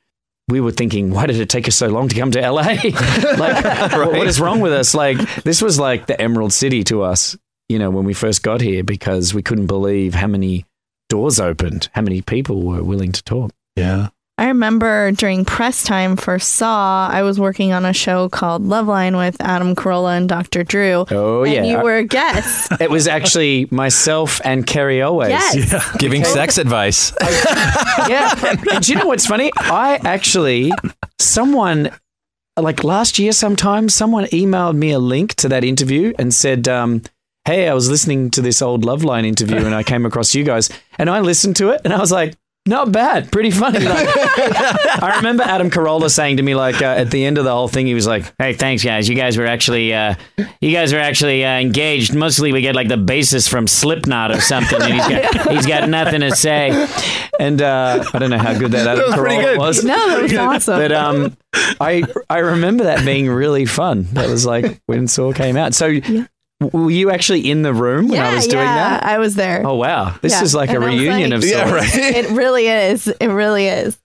We 0.48 0.60
were 0.60 0.72
thinking, 0.72 1.10
why 1.10 1.26
did 1.26 1.40
it 1.40 1.48
take 1.48 1.66
us 1.68 1.74
so 1.76 1.88
long 1.88 2.08
to 2.08 2.14
come 2.14 2.30
to 2.32 2.40
LA? 2.40 2.62
like, 2.62 2.84
what- 3.94 4.12
what 4.12 4.26
is 4.26 4.40
wrong 4.40 4.60
with 4.60 4.72
us? 4.72 4.94
Like, 4.94 5.16
this 5.44 5.62
was 5.62 5.78
like 5.78 6.06
the 6.06 6.20
Emerald 6.20 6.52
City 6.52 6.84
to 6.84 7.02
us, 7.02 7.36
you 7.68 7.78
know, 7.78 7.90
when 7.90 8.04
we 8.04 8.12
first 8.14 8.42
got 8.42 8.60
here 8.60 8.84
because 8.84 9.32
we 9.32 9.42
couldn't 9.42 9.66
believe 9.66 10.14
how 10.14 10.26
many 10.26 10.66
doors 11.08 11.40
opened, 11.40 11.88
how 11.94 12.02
many 12.02 12.20
people 12.20 12.62
were 12.62 12.82
willing 12.82 13.12
to 13.12 13.22
talk. 13.22 13.52
Yeah. 13.76 14.08
I 14.36 14.48
remember 14.48 15.12
during 15.12 15.44
press 15.44 15.84
time 15.84 16.16
for 16.16 16.40
Saw, 16.40 17.08
I 17.08 17.22
was 17.22 17.38
working 17.38 17.72
on 17.72 17.84
a 17.84 17.92
show 17.92 18.28
called 18.28 18.64
Loveline 18.64 19.16
with 19.16 19.40
Adam 19.40 19.76
Carolla 19.76 20.16
and 20.16 20.28
Dr. 20.28 20.64
Drew. 20.64 21.06
Oh, 21.08 21.44
and 21.44 21.54
yeah. 21.54 21.62
you 21.64 21.84
were 21.84 21.96
a 21.96 22.04
guest. 22.04 22.72
It 22.80 22.90
was 22.90 23.06
actually 23.06 23.68
myself 23.70 24.40
and 24.44 24.66
Cary 24.66 25.00
Elwes. 25.00 25.30
Yes. 25.30 25.96
Giving 25.96 26.24
sex 26.24 26.58
advice. 26.58 27.12
yeah. 28.08 28.34
And 28.44 28.84
do 28.84 28.92
you 28.92 28.98
know 28.98 29.06
what's 29.06 29.26
funny? 29.26 29.52
I 29.56 30.00
actually, 30.04 30.72
someone, 31.20 31.90
like 32.58 32.82
last 32.82 33.18
year 33.18 33.32
sometime, 33.32 33.88
someone 33.88 34.24
emailed 34.26 34.76
me 34.76 34.90
a 34.90 34.98
link 34.98 35.34
to 35.36 35.48
that 35.48 35.62
interview 35.62 36.12
and 36.18 36.34
said, 36.34 36.66
um, 36.66 37.02
Hey, 37.44 37.68
I 37.68 37.74
was 37.74 37.88
listening 37.88 38.30
to 38.32 38.42
this 38.42 38.60
old 38.60 38.84
Loveline 38.84 39.24
interview 39.24 39.58
and 39.58 39.74
I 39.74 39.82
came 39.82 40.04
across 40.04 40.34
you 40.34 40.44
guys. 40.44 40.68
And 40.98 41.08
I 41.08 41.20
listened 41.20 41.56
to 41.56 41.70
it 41.70 41.82
and 41.84 41.92
I 41.92 41.98
was 42.00 42.10
like, 42.10 42.34
not 42.66 42.90
bad, 42.92 43.30
pretty 43.30 43.50
funny. 43.50 43.80
Like, 43.80 44.08
I 44.08 45.14
remember 45.16 45.42
Adam 45.42 45.70
Carolla 45.70 46.10
saying 46.10 46.38
to 46.38 46.42
me, 46.42 46.54
like 46.54 46.80
uh, 46.80 46.86
at 46.86 47.10
the 47.10 47.24
end 47.24 47.36
of 47.36 47.44
the 47.44 47.52
whole 47.52 47.68
thing, 47.68 47.86
he 47.86 47.94
was 47.94 48.06
like, 48.06 48.32
Hey, 48.38 48.54
thanks, 48.54 48.82
guys. 48.82 49.08
You 49.08 49.14
guys 49.14 49.36
were 49.36 49.46
actually, 49.46 49.92
uh, 49.92 50.14
you 50.60 50.72
guys 50.72 50.92
were 50.92 50.98
actually 50.98 51.44
uh, 51.44 51.58
engaged. 51.58 52.14
Mostly, 52.14 52.52
we 52.52 52.62
get 52.62 52.74
like 52.74 52.88
the 52.88 52.96
bassist 52.96 53.48
from 53.50 53.66
Slipknot 53.66 54.30
or 54.30 54.40
something, 54.40 54.80
and 54.80 54.94
he's 54.94 55.08
got, 55.08 55.50
he's 55.52 55.66
got 55.66 55.88
nothing 55.88 56.20
to 56.22 56.34
say. 56.34 56.70
And 57.38 57.60
uh, 57.60 58.04
I 58.14 58.18
don't 58.18 58.30
know 58.30 58.38
how 58.38 58.56
good 58.58 58.72
that 58.72 58.86
Adam 58.86 59.04
was 59.10 59.14
Carolla 59.14 59.58
was. 59.58 59.84
No, 59.84 59.94
that 60.08 60.22
was 60.22 60.34
awesome. 60.68 60.78
But 60.78 60.92
um, 60.92 61.36
I 61.80 62.04
I 62.30 62.38
remember 62.38 62.84
that 62.84 63.04
being 63.04 63.28
really 63.28 63.66
fun. 63.66 64.04
That 64.12 64.28
was 64.30 64.46
like 64.46 64.80
when 64.86 65.06
Saw 65.08 65.32
came 65.32 65.56
out. 65.56 65.74
So 65.74 65.92
w- 66.00 66.26
were 66.72 66.90
you 66.90 67.10
actually 67.10 67.50
in 67.50 67.62
the 67.62 67.72
room 67.74 68.08
when 68.08 68.16
yeah, 68.18 68.28
I 68.30 68.34
was 68.34 68.46
doing 68.46 68.64
that? 68.64 68.76
yeah, 68.76 68.90
that? 69.00 69.04
I 69.04 69.18
was 69.18 69.34
there. 69.34 69.62
Oh 69.66 69.74
wow, 69.74 70.14
this 70.22 70.32
Yeah. 70.32 70.42
is 70.42 70.54
like 70.54 70.70
And 70.70 70.82
a 70.82 70.86
I 70.86 70.90
was 70.90 70.98
reunion 71.00 71.30
like- 71.30 71.42
of 71.42 71.44
sorts. 71.44 71.94
It 71.96 72.30
really 72.30 72.66
is. 72.68 73.08
It 73.08 73.28
really 73.28 73.66
is. 73.66 73.98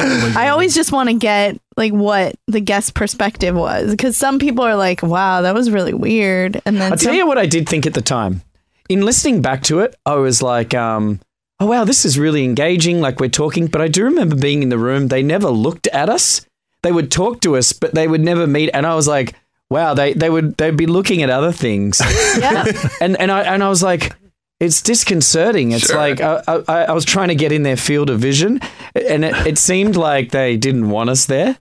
I 0.00 0.48
always 0.50 0.74
just 0.74 0.92
want 0.92 1.08
to 1.08 1.14
get 1.14 1.58
like 1.76 1.92
what 1.92 2.36
the 2.46 2.60
guest 2.60 2.94
perspective 2.94 3.54
was 3.54 3.90
because 3.90 4.16
some 4.16 4.38
people 4.38 4.64
are 4.64 4.76
like, 4.76 5.02
"Wow, 5.02 5.42
that 5.42 5.54
was 5.54 5.70
really 5.70 5.94
weird," 5.94 6.60
and 6.66 6.76
then 6.80 6.92
I'll 6.92 6.98
tell 6.98 7.14
you 7.14 7.26
what 7.26 7.38
I 7.38 7.46
did 7.46 7.68
think 7.68 7.86
at 7.86 7.94
the 7.94 8.02
time. 8.02 8.42
In 8.88 9.02
listening 9.02 9.42
back 9.42 9.62
to 9.64 9.80
it, 9.80 9.94
I 10.06 10.14
was 10.14 10.40
like, 10.42 10.72
um, 10.74 11.20
oh 11.60 11.66
wow, 11.66 11.84
this 11.84 12.04
is 12.04 12.18
really 12.18 12.44
engaging. 12.44 13.00
Like 13.00 13.20
we're 13.20 13.28
talking, 13.28 13.66
but 13.66 13.80
I 13.82 13.88
do 13.88 14.04
remember 14.04 14.34
being 14.36 14.62
in 14.62 14.68
the 14.70 14.78
room. 14.78 15.08
They 15.08 15.22
never 15.22 15.48
looked 15.50 15.86
at 15.88 16.08
us. 16.08 16.46
They 16.82 16.92
would 16.92 17.10
talk 17.10 17.40
to 17.40 17.56
us, 17.56 17.72
but 17.72 17.94
they 17.94 18.06
would 18.08 18.20
never 18.22 18.46
meet. 18.46 18.70
And 18.72 18.86
I 18.86 18.94
was 18.94 19.08
like, 19.08 19.34
wow, 19.70 19.94
they 19.94 20.12
they 20.14 20.30
would 20.30 20.56
they'd 20.56 20.76
be 20.76 20.86
looking 20.86 21.22
at 21.22 21.30
other 21.30 21.52
things. 21.52 22.00
yeah. 22.38 22.64
and 23.00 23.18
and 23.20 23.30
I 23.30 23.42
and 23.42 23.62
I 23.62 23.68
was 23.68 23.82
like, 23.82 24.14
it's 24.60 24.82
disconcerting. 24.82 25.72
It's 25.72 25.92
like 25.92 26.20
I, 26.20 26.42
I, 26.46 26.84
I 26.84 26.92
was 26.92 27.04
trying 27.04 27.28
to 27.28 27.34
get 27.34 27.52
in 27.52 27.62
their 27.62 27.76
field 27.76 28.10
of 28.10 28.18
vision, 28.20 28.60
and 28.94 29.24
it, 29.24 29.34
it 29.46 29.58
seemed 29.58 29.96
like 29.96 30.30
they 30.30 30.56
didn't 30.56 30.90
want 30.90 31.10
us 31.10 31.26
there. 31.26 31.56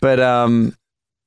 But 0.00 0.20
um, 0.20 0.74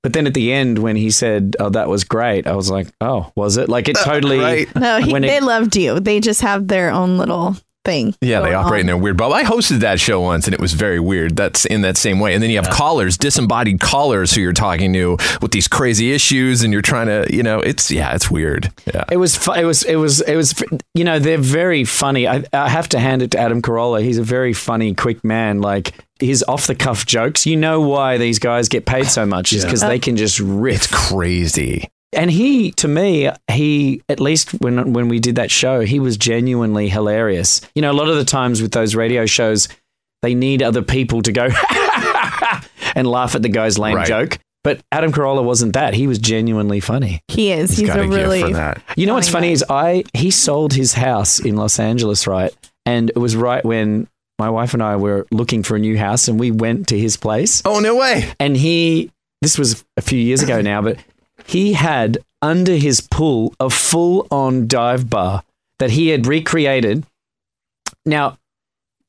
but 0.03 0.13
then 0.13 0.25
at 0.25 0.33
the 0.33 0.51
end 0.51 0.79
when 0.79 0.95
he 0.95 1.11
said, 1.11 1.55
"Oh, 1.59 1.69
that 1.69 1.87
was 1.89 2.03
great," 2.03 2.47
I 2.47 2.55
was 2.55 2.71
like, 2.71 2.87
"Oh, 3.01 3.31
was 3.35 3.57
it?" 3.57 3.69
Like 3.69 3.87
it 3.89 3.97
totally. 4.03 4.39
Right. 4.39 4.75
No, 4.75 4.99
he, 4.99 5.11
When 5.13 5.23
it- 5.23 5.27
they 5.27 5.39
loved 5.41 5.75
you. 5.75 5.99
They 5.99 6.19
just 6.19 6.41
have 6.41 6.67
their 6.67 6.89
own 6.91 7.17
little 7.17 7.55
thing. 7.83 8.15
Yeah, 8.21 8.39
they 8.41 8.51
going 8.51 8.55
operate 8.55 8.79
in 8.81 8.85
um, 8.85 8.87
their 8.87 8.97
weird 8.97 9.17
bubble. 9.17 9.33
I 9.33 9.43
hosted 9.43 9.79
that 9.79 9.99
show 9.99 10.21
once, 10.21 10.45
and 10.45 10.53
it 10.53 10.59
was 10.59 10.73
very 10.73 10.99
weird. 10.99 11.35
That's 11.35 11.65
in 11.65 11.81
that 11.81 11.97
same 11.97 12.19
way. 12.19 12.33
And 12.33 12.41
then 12.43 12.49
you 12.49 12.57
have 12.61 12.69
callers, 12.69 13.17
disembodied 13.17 13.79
callers, 13.79 14.33
who 14.33 14.41
you're 14.41 14.53
talking 14.53 14.93
to 14.93 15.17
with 15.41 15.51
these 15.51 15.67
crazy 15.67 16.11
issues, 16.11 16.63
and 16.63 16.71
you're 16.73 16.81
trying 16.81 17.07
to, 17.07 17.25
you 17.33 17.43
know, 17.43 17.59
it's 17.59 17.91
yeah, 17.91 18.13
it's 18.13 18.29
weird. 18.29 18.71
Yeah, 18.93 19.03
It 19.11 19.17
was, 19.17 19.35
fu- 19.35 19.53
it 19.53 19.63
was, 19.65 19.83
it 19.83 19.95
was, 19.95 20.21
it 20.21 20.35
was. 20.35 20.53
You 20.93 21.03
know, 21.03 21.19
they're 21.19 21.37
very 21.37 21.83
funny. 21.83 22.27
I, 22.27 22.43
I 22.53 22.69
have 22.69 22.89
to 22.89 22.99
hand 22.99 23.21
it 23.21 23.31
to 23.31 23.39
Adam 23.39 23.61
Carolla. 23.61 24.01
He's 24.03 24.17
a 24.17 24.23
very 24.23 24.53
funny, 24.53 24.93
quick 24.93 25.23
man. 25.23 25.61
Like 25.61 25.93
his 26.19 26.43
off 26.47 26.67
the 26.67 26.75
cuff 26.75 27.05
jokes. 27.05 27.45
You 27.45 27.57
know 27.57 27.81
why 27.81 28.17
these 28.17 28.39
guys 28.39 28.69
get 28.69 28.85
paid 28.85 29.07
so 29.07 29.25
much? 29.25 29.53
Is 29.53 29.63
Yeah. 29.63 29.67
because 29.69 29.81
they 29.81 29.95
uh, 29.95 29.99
can 29.99 30.17
just 30.17 30.39
rip. 30.39 30.75
it's 30.75 30.87
crazy. 30.87 31.89
And 32.13 32.29
he, 32.29 32.71
to 32.73 32.87
me, 32.87 33.29
he 33.49 34.01
at 34.09 34.19
least 34.19 34.51
when 34.61 34.93
when 34.93 35.07
we 35.07 35.19
did 35.19 35.35
that 35.35 35.49
show, 35.51 35.79
he 35.81 35.99
was 35.99 36.17
genuinely 36.17 36.89
hilarious. 36.89 37.61
You 37.75 37.81
know, 37.81 37.91
a 37.91 37.93
lot 37.93 38.09
of 38.09 38.15
the 38.17 38.25
times 38.25 38.61
with 38.61 38.71
those 38.71 38.95
radio 38.95 39.25
shows, 39.25 39.69
they 40.21 40.35
need 40.35 40.61
other 40.61 40.81
people 40.81 41.21
to 41.21 41.31
go 41.31 41.47
and 42.95 43.07
laugh 43.07 43.35
at 43.35 43.41
the 43.41 43.49
guy's 43.49 43.77
lame 43.79 43.95
Right. 43.95 44.07
joke. 44.07 44.37
But 44.63 44.81
Adam 44.91 45.11
Carolla 45.11 45.43
wasn't 45.43 45.73
that. 45.73 45.95
He 45.95 46.05
was 46.05 46.19
genuinely 46.19 46.79
funny. 46.81 47.21
He 47.27 47.51
is. 47.51 47.75
He's, 47.77 47.87
got 47.87 47.97
a 47.97 48.01
a 48.01 48.07
gift 48.07 48.15
really. 48.15 48.41
for 48.41 48.49
that. 48.49 48.83
You 48.95 49.07
know 49.07 49.15
what's 49.15 49.27
Funny 49.27 49.55
funny 49.55 49.67
guy. 49.67 49.99
is 50.01 50.13
I 50.13 50.17
he 50.19 50.29
sold 50.29 50.73
his 50.73 50.93
house 50.93 51.39
in 51.39 51.55
Los 51.55 51.79
Angeles, 51.79 52.27
right? 52.27 52.53
And 52.85 53.09
it 53.09 53.17
was 53.17 53.35
right 53.35 53.63
when 53.65 54.07
my 54.37 54.49
wife 54.51 54.73
and 54.75 54.83
I 54.83 54.97
were 54.97 55.25
looking 55.31 55.63
for 55.63 55.75
a 55.75 55.79
new 55.79 55.97
house, 55.97 56.27
and 56.27 56.39
we 56.39 56.51
went 56.51 56.87
to 56.89 56.97
his 56.99 57.17
place, 57.17 57.61
Oh 57.65 57.79
no 57.79 57.95
way! 57.95 58.31
and 58.39 58.55
he 58.55 59.11
this 59.41 59.57
was 59.57 59.83
a 59.97 60.01
few 60.01 60.19
years 60.19 60.43
ago 60.43 60.61
now, 60.61 60.83
but 60.83 60.97
he 61.45 61.73
had 61.73 62.17
under 62.41 62.75
his 62.75 63.01
pool 63.01 63.53
a 63.59 63.69
full 63.69 64.27
on 64.31 64.67
dive 64.67 65.09
bar 65.09 65.43
that 65.79 65.91
he 65.91 66.09
had 66.09 66.25
recreated. 66.27 67.05
Now, 68.05 68.37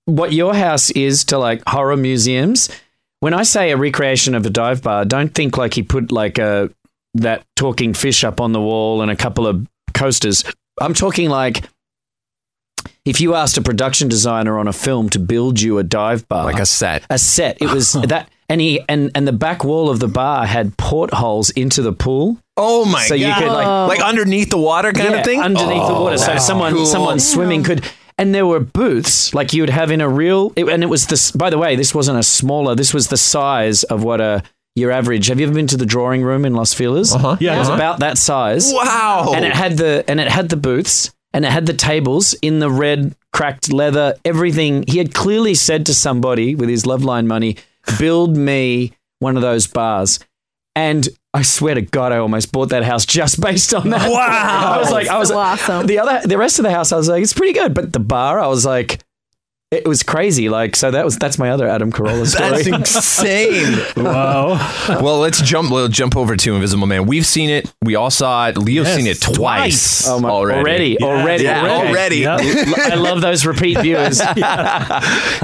what 0.04 0.32
your 0.32 0.54
house 0.54 0.90
is 0.90 1.24
to 1.26 1.38
like 1.38 1.62
horror 1.66 1.96
museums, 1.96 2.68
when 3.20 3.32
I 3.34 3.42
say 3.44 3.70
a 3.70 3.76
recreation 3.76 4.34
of 4.34 4.44
a 4.46 4.50
dive 4.50 4.82
bar, 4.82 5.04
don't 5.04 5.34
think 5.34 5.56
like 5.56 5.74
he 5.74 5.82
put 5.82 6.10
like 6.12 6.38
a 6.38 6.70
that 7.14 7.44
talking 7.56 7.94
fish 7.94 8.24
up 8.24 8.40
on 8.40 8.52
the 8.52 8.60
wall 8.60 9.02
and 9.02 9.10
a 9.10 9.16
couple 9.16 9.46
of 9.46 9.66
coasters. 9.94 10.44
I'm 10.80 10.94
talking 10.94 11.28
like 11.28 11.64
if 13.04 13.20
you 13.20 13.34
asked 13.34 13.56
a 13.58 13.62
production 13.62 14.08
designer 14.08 14.58
on 14.58 14.66
a 14.68 14.72
film 14.72 15.08
to 15.10 15.18
build 15.18 15.60
you 15.60 15.78
a 15.78 15.82
dive 15.82 16.26
bar, 16.28 16.44
Like 16.44 16.58
a 16.60 16.66
set. 16.66 17.04
a 17.10 17.18
set. 17.18 17.60
It 17.60 17.70
was 17.70 17.92
that, 18.08 18.28
and 18.48 18.60
he 18.60 18.80
and 18.88 19.10
and 19.14 19.26
the 19.26 19.32
back 19.32 19.64
wall 19.64 19.88
of 19.90 19.98
the 20.00 20.08
bar 20.08 20.46
had 20.46 20.76
portholes 20.76 21.50
into 21.50 21.82
the 21.82 21.92
pool. 21.92 22.38
Oh 22.56 22.84
my 22.84 23.04
So 23.04 23.16
god! 23.16 23.20
you 23.26 23.32
could, 23.34 23.52
like- 23.52 23.98
like 23.98 24.00
underneath 24.06 24.50
the 24.50 24.58
water 24.58 24.92
kind 24.92 25.10
Yeah, 25.12 25.18
of 25.20 25.24
thing, 25.24 25.40
underneath 25.40 25.86
the 25.86 25.94
water. 25.94 26.18
So 26.18 26.36
someone 26.38 26.74
cool. 26.74 26.86
someone 26.86 27.18
swimming 27.20 27.62
could. 27.64 27.84
And 28.18 28.34
there 28.34 28.46
were 28.46 28.60
booths 28.60 29.32
like 29.34 29.52
you 29.54 29.62
would 29.62 29.70
have 29.70 29.90
in 29.90 30.00
a 30.02 30.08
real, 30.08 30.52
it, 30.54 30.68
and 30.68 30.82
it 30.82 30.86
was 30.86 31.06
this. 31.06 31.30
By 31.32 31.48
the 31.48 31.56
way, 31.58 31.76
this 31.76 31.94
wasn't 31.94 32.18
a 32.18 32.22
smaller. 32.22 32.74
This 32.74 32.92
was 32.92 33.08
the 33.08 33.16
size 33.16 33.84
of 33.84 34.04
what 34.04 34.20
a 34.20 34.42
your 34.76 34.90
average. 34.90 35.26
Have 35.28 35.40
you 35.40 35.46
ever 35.46 35.54
been 35.54 35.66
to 35.68 35.76
the 35.78 35.86
drawing 35.86 36.22
room 36.22 36.44
in 36.44 36.54
Los 36.54 36.74
Feliz? 36.74 37.14
Uh-huh. 37.14 37.36
Yeah. 37.40 37.56
it 37.56 37.58
was 37.58 37.68
Uh-huh. 37.68 37.76
about 37.76 38.00
that 38.00 38.18
size. 38.18 38.70
Wow! 38.72 39.32
and 39.34 39.44
it 39.46 39.54
had 39.54 39.76
the 39.78 40.04
and 40.08 40.20
it 40.20 40.28
had 40.28 40.50
the 40.50 40.56
booths 40.58 41.10
and 41.32 41.44
it 41.46 41.50
had 41.50 41.64
the 41.66 41.72
tables 41.72 42.34
in 42.42 42.58
the 42.58 42.70
red 42.70 43.14
cracked 43.32 43.72
leather 43.72 44.14
everything 44.26 44.84
he 44.86 44.98
had 44.98 45.14
clearly 45.14 45.54
said 45.54 45.86
to 45.86 45.94
somebody 45.94 46.54
with 46.54 46.68
his 46.68 46.84
Loveline 46.84 47.26
money 47.26 47.56
build 47.98 48.36
me 48.36 48.92
one 49.20 49.36
of 49.36 49.42
those 49.42 49.66
bars 49.66 50.18
and 50.74 51.08
I 51.34 51.42
swear 51.42 51.74
to 51.74 51.82
God, 51.82 52.12
I 52.12 52.18
almost 52.18 52.52
bought 52.52 52.70
that 52.70 52.84
house 52.84 53.06
just 53.06 53.40
based 53.40 53.72
on 53.74 53.90
that. 53.90 54.10
Wow. 54.10 54.72
I 54.74 54.78
was 54.78 54.90
like, 54.90 55.08
I 55.08 55.18
was 55.18 55.28
So 55.28 55.38
awesome. 55.38 55.86
the 55.86 55.98
other, 55.98 56.26
the 56.26 56.36
rest 56.38 56.58
of 56.58 56.64
the 56.64 56.70
house, 56.70 56.92
I 56.92 56.96
was 56.96 57.08
like, 57.08 57.22
it's 57.22 57.32
pretty 57.32 57.52
good, 57.54 57.72
but 57.74 57.92
the 57.92 58.00
bar, 58.00 58.38
I 58.38 58.46
was 58.48 58.66
like, 58.66 59.02
it 59.72 59.88
was 59.88 60.02
crazy. 60.02 60.48
Like, 60.48 60.76
so 60.76 60.90
that 60.90 61.04
was 61.04 61.16
that's 61.18 61.38
my 61.38 61.50
other 61.50 61.66
Adam 61.68 61.90
Carolla 61.90 62.26
story. 62.34 62.62
That's 62.62 62.94
insane. 62.94 63.78
Wow. 63.96 64.54
well, 65.00 65.18
let's 65.18 65.40
jump. 65.42 65.70
We'll 65.70 65.88
jump 65.88 66.16
over 66.16 66.36
to 66.36 66.54
Invisible 66.54 66.86
Man. 66.86 67.06
We've 67.06 67.24
seen 67.26 67.50
it. 67.50 67.72
We 67.82 67.94
all 67.94 68.10
saw 68.10 68.48
it. 68.48 68.56
Leo's 68.58 68.86
Yes, 68.86 68.96
seen 68.96 69.06
it 69.06 69.20
twice, 69.20 69.36
twice. 69.36 70.08
Oh 70.08 70.20
my- 70.20 70.28
already. 70.28 70.98
already, 71.00 71.00
already, 71.02 71.44
Yeah, 71.44 71.64
okay. 71.64 71.88
already. 71.88 72.16
Yeah. 72.18 72.36
I 72.92 72.94
love 72.96 73.20
those 73.20 73.46
repeat 73.46 73.78
viewers. 73.80 74.20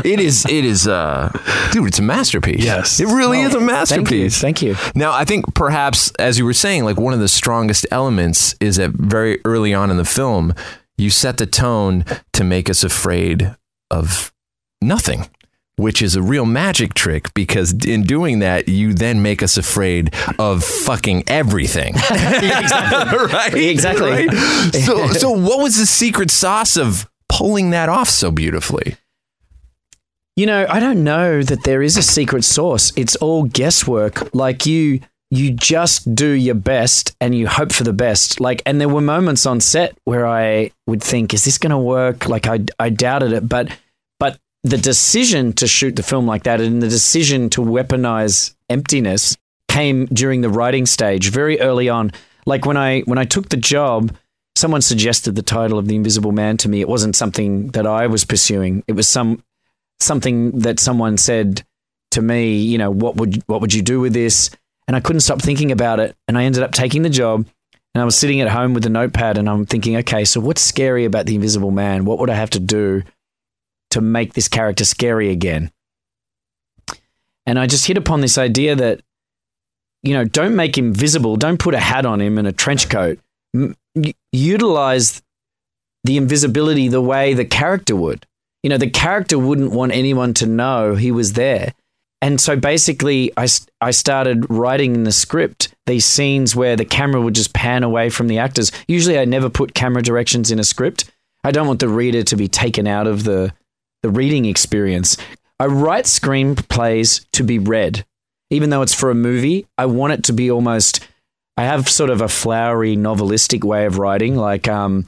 it 0.04 0.20
is. 0.20 0.44
It 0.46 0.64
is. 0.64 0.86
Uh, 0.88 1.30
dude, 1.72 1.86
it's 1.88 1.98
a 1.98 2.02
masterpiece. 2.02 2.64
Yes. 2.64 3.00
it 3.00 3.06
really 3.06 3.40
is 3.40 3.54
a 3.54 3.58
Thank 3.58 3.60
you, 3.60 3.66
masterpiece. 3.66 4.40
thank 4.40 4.62
you. 4.62 4.76
Now, 4.94 5.12
I 5.12 5.24
think 5.24 5.54
perhaps, 5.54 6.10
as 6.18 6.38
you 6.38 6.44
were 6.44 6.52
saying, 6.54 6.84
like 6.84 6.98
one 6.98 7.14
of 7.14 7.20
the 7.20 7.28
strongest 7.28 7.86
elements 7.90 8.54
is 8.60 8.76
that 8.76 8.90
very 8.92 9.40
early 9.44 9.72
on 9.74 9.90
in 9.90 9.96
the 9.96 10.04
film, 10.04 10.54
you 10.96 11.10
set 11.10 11.36
the 11.38 11.46
tone 11.46 12.04
to 12.32 12.44
make 12.44 12.68
us 12.68 12.82
afraid 12.84 13.54
of 13.90 14.32
nothing, 14.80 15.28
which 15.76 16.02
is 16.02 16.16
a 16.16 16.22
real 16.22 16.44
magic 16.44 16.94
trick 16.94 17.32
because 17.34 17.72
in 17.84 18.02
doing 18.02 18.40
that, 18.40 18.68
you 18.68 18.94
then 18.94 19.22
make 19.22 19.42
us 19.42 19.56
afraid 19.56 20.14
of 20.38 20.64
fucking 20.64 21.24
everything. 21.26 21.94
exactly. 22.10 23.18
right? 23.26 23.54
Exactly. 23.54 24.10
Right? 24.10 24.74
So, 24.74 25.06
so 25.08 25.30
what 25.48 25.60
was 25.60 25.76
the 25.76 25.86
secret 25.86 26.30
sauce 26.30 26.76
of 26.76 27.08
pulling 27.28 27.70
that 27.70 27.88
off 27.88 28.08
so 28.08 28.30
beautifully? 28.30 28.96
You 30.36 30.46
know, 30.46 30.66
I 30.68 30.78
don't 30.78 31.02
know 31.02 31.42
that 31.42 31.64
there 31.64 31.82
is 31.82 31.96
a 31.96 32.02
secret 32.02 32.44
sauce. 32.44 32.92
It's 32.96 33.16
all 33.16 33.44
guesswork. 33.44 34.32
Like 34.34 34.66
you 34.66 35.00
you 35.30 35.50
just 35.50 36.14
do 36.14 36.30
your 36.30 36.54
best 36.54 37.14
and 37.20 37.34
you 37.34 37.46
hope 37.46 37.72
for 37.72 37.84
the 37.84 37.92
best. 37.92 38.40
Like 38.40 38.62
and 38.64 38.80
there 38.80 38.88
were 38.88 39.00
moments 39.00 39.46
on 39.46 39.60
set 39.60 39.96
where 40.04 40.26
I 40.26 40.70
would 40.86 41.02
think 41.02 41.34
is 41.34 41.44
this 41.44 41.58
going 41.58 41.70
to 41.70 41.78
work? 41.78 42.28
Like 42.28 42.46
I 42.46 42.60
I 42.78 42.90
doubted 42.90 43.32
it, 43.32 43.48
but 43.48 43.68
but 44.18 44.38
the 44.64 44.78
decision 44.78 45.52
to 45.54 45.66
shoot 45.66 45.96
the 45.96 46.02
film 46.02 46.26
like 46.26 46.44
that 46.44 46.60
and 46.60 46.82
the 46.82 46.88
decision 46.88 47.50
to 47.50 47.60
weaponize 47.60 48.54
emptiness 48.70 49.36
came 49.68 50.06
during 50.06 50.40
the 50.40 50.48
writing 50.48 50.86
stage 50.86 51.30
very 51.30 51.60
early 51.60 51.88
on. 51.88 52.10
Like 52.46 52.64
when 52.64 52.76
I 52.76 53.00
when 53.00 53.18
I 53.18 53.24
took 53.24 53.50
the 53.50 53.58
job, 53.58 54.16
someone 54.56 54.80
suggested 54.80 55.36
the 55.36 55.42
title 55.42 55.78
of 55.78 55.88
The 55.88 55.96
Invisible 55.96 56.32
Man 56.32 56.56
to 56.58 56.68
me. 56.68 56.80
It 56.80 56.88
wasn't 56.88 57.16
something 57.16 57.68
that 57.68 57.86
I 57.86 58.06
was 58.06 58.24
pursuing. 58.24 58.82
It 58.88 58.92
was 58.92 59.06
some 59.06 59.42
something 60.00 60.60
that 60.60 60.80
someone 60.80 61.18
said 61.18 61.62
to 62.12 62.22
me, 62.22 62.58
you 62.58 62.78
know, 62.78 62.90
what 62.90 63.16
would 63.16 63.42
what 63.46 63.60
would 63.60 63.74
you 63.74 63.82
do 63.82 64.00
with 64.00 64.14
this? 64.14 64.50
And 64.88 64.96
I 64.96 65.00
couldn't 65.00 65.20
stop 65.20 65.40
thinking 65.40 65.70
about 65.70 66.00
it. 66.00 66.16
And 66.26 66.36
I 66.36 66.44
ended 66.44 66.62
up 66.62 66.72
taking 66.72 67.02
the 67.02 67.10
job. 67.10 67.46
And 67.94 68.02
I 68.02 68.04
was 68.04 68.16
sitting 68.16 68.40
at 68.40 68.48
home 68.48 68.74
with 68.74 68.86
a 68.86 68.90
notepad 68.90 69.38
and 69.38 69.48
I'm 69.48 69.66
thinking, 69.66 69.96
okay, 69.98 70.24
so 70.24 70.40
what's 70.40 70.62
scary 70.62 71.04
about 71.04 71.26
the 71.26 71.34
invisible 71.34 71.70
man? 71.70 72.04
What 72.04 72.18
would 72.18 72.30
I 72.30 72.34
have 72.34 72.50
to 72.50 72.60
do 72.60 73.02
to 73.90 74.00
make 74.00 74.32
this 74.32 74.48
character 74.48 74.84
scary 74.84 75.30
again? 75.30 75.70
And 77.46 77.58
I 77.58 77.66
just 77.66 77.86
hit 77.86 77.96
upon 77.96 78.20
this 78.20 78.38
idea 78.38 78.76
that, 78.76 79.00
you 80.02 80.14
know, 80.14 80.24
don't 80.24 80.54
make 80.54 80.76
him 80.76 80.92
visible. 80.92 81.36
Don't 81.36 81.58
put 81.58 81.74
a 81.74 81.80
hat 81.80 82.06
on 82.06 82.20
him 82.20 82.38
and 82.38 82.46
a 82.46 82.52
trench 82.52 82.88
coat. 82.88 83.18
M- 83.54 83.74
utilize 84.32 85.22
the 86.04 86.16
invisibility 86.16 86.88
the 86.88 87.00
way 87.00 87.34
the 87.34 87.44
character 87.44 87.96
would. 87.96 88.26
You 88.62 88.70
know, 88.70 88.78
the 88.78 88.90
character 88.90 89.38
wouldn't 89.38 89.72
want 89.72 89.92
anyone 89.92 90.34
to 90.34 90.46
know 90.46 90.94
he 90.94 91.10
was 91.10 91.32
there. 91.32 91.74
And 92.20 92.40
so 92.40 92.56
basically, 92.56 93.32
I, 93.36 93.46
I 93.80 93.92
started 93.92 94.50
writing 94.50 94.94
in 94.94 95.04
the 95.04 95.12
script 95.12 95.74
these 95.86 96.04
scenes 96.04 96.56
where 96.56 96.74
the 96.74 96.84
camera 96.84 97.20
would 97.20 97.34
just 97.34 97.52
pan 97.52 97.84
away 97.84 98.10
from 98.10 98.26
the 98.26 98.38
actors. 98.38 98.72
Usually, 98.88 99.18
I 99.18 99.24
never 99.24 99.48
put 99.48 99.74
camera 99.74 100.02
directions 100.02 100.50
in 100.50 100.58
a 100.58 100.64
script. 100.64 101.10
I 101.44 101.52
don't 101.52 101.68
want 101.68 101.80
the 101.80 101.88
reader 101.88 102.24
to 102.24 102.36
be 102.36 102.48
taken 102.48 102.88
out 102.88 103.06
of 103.06 103.22
the, 103.22 103.54
the 104.02 104.10
reading 104.10 104.46
experience. 104.46 105.16
I 105.60 105.66
write 105.66 106.06
screenplays 106.06 107.24
to 107.32 107.44
be 107.44 107.58
read. 107.58 108.04
Even 108.50 108.70
though 108.70 108.82
it's 108.82 108.94
for 108.94 109.10
a 109.10 109.14
movie, 109.14 109.66
I 109.76 109.86
want 109.86 110.14
it 110.14 110.24
to 110.24 110.32
be 110.32 110.50
almost. 110.50 111.06
I 111.56 111.64
have 111.64 111.88
sort 111.88 112.10
of 112.10 112.20
a 112.20 112.28
flowery 112.28 112.96
novelistic 112.96 113.62
way 113.62 113.84
of 113.84 113.98
writing. 113.98 114.36
Like, 114.36 114.66
um, 114.68 115.06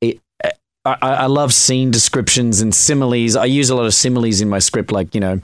it, 0.00 0.20
I, 0.84 0.96
I 1.02 1.26
love 1.26 1.52
scene 1.52 1.90
descriptions 1.90 2.60
and 2.60 2.74
similes. 2.74 3.36
I 3.36 3.44
use 3.44 3.68
a 3.68 3.74
lot 3.74 3.86
of 3.86 3.94
similes 3.94 4.40
in 4.40 4.48
my 4.48 4.60
script, 4.60 4.92
like, 4.92 5.14
you 5.14 5.20
know, 5.20 5.40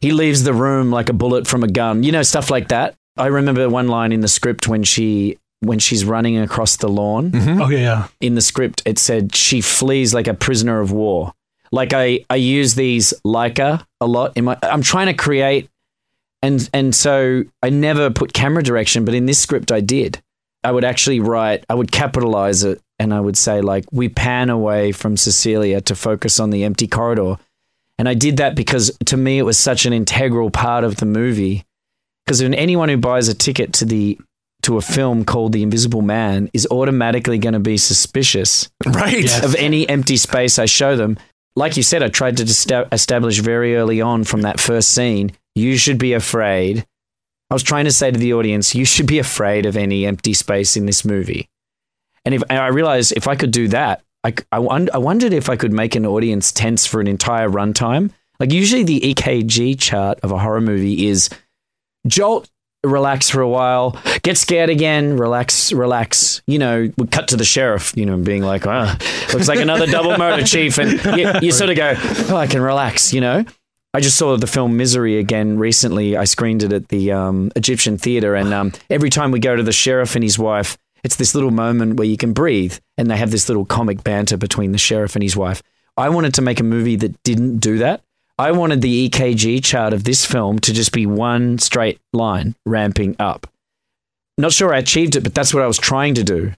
he 0.00 0.12
leaves 0.12 0.44
the 0.44 0.54
room 0.54 0.90
like 0.90 1.08
a 1.08 1.12
bullet 1.12 1.46
from 1.46 1.62
a 1.62 1.68
gun, 1.68 2.02
you 2.02 2.12
know, 2.12 2.22
stuff 2.22 2.50
like 2.50 2.68
that. 2.68 2.94
I 3.16 3.26
remember 3.26 3.68
one 3.68 3.88
line 3.88 4.12
in 4.12 4.20
the 4.20 4.28
script 4.28 4.68
when 4.68 4.84
she 4.84 5.38
when 5.60 5.78
she's 5.78 6.04
running 6.04 6.38
across 6.38 6.76
the 6.76 6.88
lawn. 6.88 7.32
Mm-hmm. 7.32 7.62
Oh 7.62 7.68
yeah, 7.68 7.78
yeah. 7.78 8.08
In 8.20 8.34
the 8.34 8.40
script, 8.40 8.82
it 8.84 8.98
said 8.98 9.34
she 9.34 9.60
flees 9.60 10.14
like 10.14 10.28
a 10.28 10.34
prisoner 10.34 10.80
of 10.80 10.92
war. 10.92 11.32
Like 11.72 11.92
I, 11.92 12.24
I 12.30 12.36
use 12.36 12.74
these 12.74 13.12
Leica 13.26 13.84
a 14.00 14.06
lot 14.06 14.36
in 14.36 14.44
my. 14.44 14.56
I'm 14.62 14.82
trying 14.82 15.06
to 15.06 15.14
create, 15.14 15.68
and 16.42 16.68
and 16.72 16.94
so 16.94 17.44
I 17.62 17.70
never 17.70 18.10
put 18.10 18.32
camera 18.32 18.62
direction, 18.62 19.04
but 19.04 19.14
in 19.14 19.26
this 19.26 19.38
script 19.38 19.72
I 19.72 19.80
did. 19.80 20.22
I 20.64 20.72
would 20.72 20.84
actually 20.84 21.20
write. 21.20 21.64
I 21.68 21.74
would 21.74 21.92
capitalize 21.92 22.64
it, 22.64 22.80
and 22.98 23.14
I 23.14 23.20
would 23.20 23.36
say 23.36 23.60
like 23.60 23.84
we 23.92 24.08
pan 24.08 24.50
away 24.50 24.92
from 24.92 25.16
Cecilia 25.16 25.80
to 25.82 25.94
focus 25.94 26.40
on 26.40 26.50
the 26.50 26.64
empty 26.64 26.86
corridor. 26.86 27.36
And 27.98 28.08
I 28.08 28.14
did 28.14 28.36
that 28.36 28.54
because 28.54 28.96
to 29.06 29.16
me 29.16 29.38
it 29.38 29.42
was 29.42 29.58
such 29.58 29.86
an 29.86 29.92
integral 29.92 30.50
part 30.50 30.84
of 30.84 30.96
the 30.96 31.06
movie. 31.06 31.64
Because 32.24 32.40
anyone 32.42 32.88
who 32.88 32.96
buys 32.96 33.28
a 33.28 33.34
ticket 33.34 33.72
to 33.74 33.84
the 33.84 34.18
to 34.62 34.76
a 34.76 34.82
film 34.82 35.24
called 35.24 35.52
The 35.52 35.62
Invisible 35.62 36.02
Man 36.02 36.50
is 36.52 36.66
automatically 36.70 37.38
going 37.38 37.52
to 37.54 37.60
be 37.60 37.76
suspicious 37.76 38.68
Right. 38.86 39.22
Yes. 39.22 39.44
of 39.44 39.54
any 39.54 39.88
empty 39.88 40.16
space 40.16 40.58
I 40.58 40.66
show 40.66 40.96
them. 40.96 41.16
Like 41.56 41.76
you 41.76 41.82
said, 41.82 42.02
I 42.02 42.08
tried 42.08 42.36
to 42.38 42.42
esta- 42.42 42.88
establish 42.92 43.38
very 43.38 43.76
early 43.76 44.00
on 44.00 44.24
from 44.24 44.42
that 44.42 44.60
first 44.60 44.90
scene, 44.90 45.32
you 45.54 45.76
should 45.76 45.98
be 45.98 46.12
afraid. 46.12 46.84
I 47.50 47.54
was 47.54 47.62
trying 47.62 47.86
to 47.86 47.92
say 47.92 48.10
to 48.10 48.18
the 48.18 48.34
audience, 48.34 48.74
you 48.74 48.84
should 48.84 49.06
be 49.06 49.18
afraid 49.18 49.64
of 49.64 49.76
any 49.76 50.04
empty 50.06 50.34
space 50.34 50.76
in 50.76 50.86
this 50.86 51.04
movie. 51.04 51.48
And 52.24 52.34
if 52.34 52.42
and 52.50 52.58
I 52.58 52.66
realized 52.66 53.12
if 53.16 53.26
I 53.26 53.36
could 53.36 53.50
do 53.52 53.68
that, 53.68 54.02
I, 54.24 54.34
I, 54.52 54.58
I 54.58 54.98
wondered 54.98 55.32
if 55.32 55.48
I 55.48 55.56
could 55.56 55.72
make 55.72 55.94
an 55.94 56.06
audience 56.06 56.52
tense 56.52 56.86
for 56.86 57.00
an 57.00 57.06
entire 57.06 57.48
runtime. 57.48 58.10
Like 58.40 58.52
usually 58.52 58.84
the 58.84 59.00
EKG 59.00 59.78
chart 59.80 60.20
of 60.22 60.32
a 60.32 60.38
horror 60.38 60.60
movie 60.60 61.06
is 61.06 61.28
jolt, 62.06 62.48
relax 62.84 63.28
for 63.28 63.40
a 63.40 63.48
while, 63.48 64.00
get 64.22 64.36
scared 64.36 64.70
again, 64.70 65.16
relax, 65.16 65.72
relax. 65.72 66.42
You 66.46 66.58
know, 66.58 66.90
we 66.96 67.06
cut 67.06 67.28
to 67.28 67.36
the 67.36 67.44
sheriff, 67.44 67.92
you 67.96 68.06
know, 68.06 68.16
being 68.16 68.42
like, 68.42 68.66
ah, 68.66 68.96
looks 69.32 69.48
like 69.48 69.58
another 69.60 69.86
double 69.90 70.16
murder, 70.16 70.44
chief. 70.44 70.78
And 70.78 71.18
you, 71.18 71.32
you 71.42 71.52
sort 71.52 71.70
of 71.70 71.76
go, 71.76 71.94
oh, 71.96 72.36
I 72.36 72.46
can 72.46 72.60
relax, 72.60 73.12
you 73.12 73.20
know? 73.20 73.44
I 73.94 74.00
just 74.00 74.16
saw 74.16 74.36
the 74.36 74.46
film 74.46 74.76
Misery 74.76 75.18
again 75.18 75.58
recently. 75.58 76.16
I 76.16 76.24
screened 76.24 76.62
it 76.62 76.72
at 76.72 76.88
the 76.88 77.10
um, 77.12 77.50
Egyptian 77.56 77.96
Theatre, 77.96 78.34
and 78.34 78.52
um, 78.52 78.72
every 78.90 79.08
time 79.08 79.30
we 79.30 79.40
go 79.40 79.56
to 79.56 79.62
the 79.62 79.72
sheriff 79.72 80.14
and 80.14 80.22
his 80.22 80.38
wife, 80.38 80.76
it's 81.04 81.16
this 81.16 81.34
little 81.34 81.50
moment 81.50 81.96
where 81.96 82.06
you 82.06 82.16
can 82.16 82.32
breathe, 82.32 82.78
and 82.96 83.10
they 83.10 83.16
have 83.16 83.30
this 83.30 83.48
little 83.48 83.64
comic 83.64 84.02
banter 84.04 84.36
between 84.36 84.72
the 84.72 84.78
sheriff 84.78 85.16
and 85.16 85.22
his 85.22 85.36
wife. 85.36 85.62
I 85.96 86.08
wanted 86.08 86.34
to 86.34 86.42
make 86.42 86.60
a 86.60 86.64
movie 86.64 86.96
that 86.96 87.22
didn't 87.22 87.58
do 87.58 87.78
that. 87.78 88.02
I 88.38 88.52
wanted 88.52 88.82
the 88.82 89.08
EKG 89.08 89.64
chart 89.64 89.92
of 89.92 90.04
this 90.04 90.24
film 90.24 90.60
to 90.60 90.72
just 90.72 90.92
be 90.92 91.06
one 91.06 91.58
straight 91.58 92.00
line 92.12 92.54
ramping 92.64 93.16
up. 93.18 93.48
Not 94.36 94.52
sure 94.52 94.72
I 94.72 94.78
achieved 94.78 95.16
it, 95.16 95.24
but 95.24 95.34
that's 95.34 95.52
what 95.52 95.64
I 95.64 95.66
was 95.66 95.78
trying 95.78 96.14
to 96.14 96.22
do. 96.24 96.52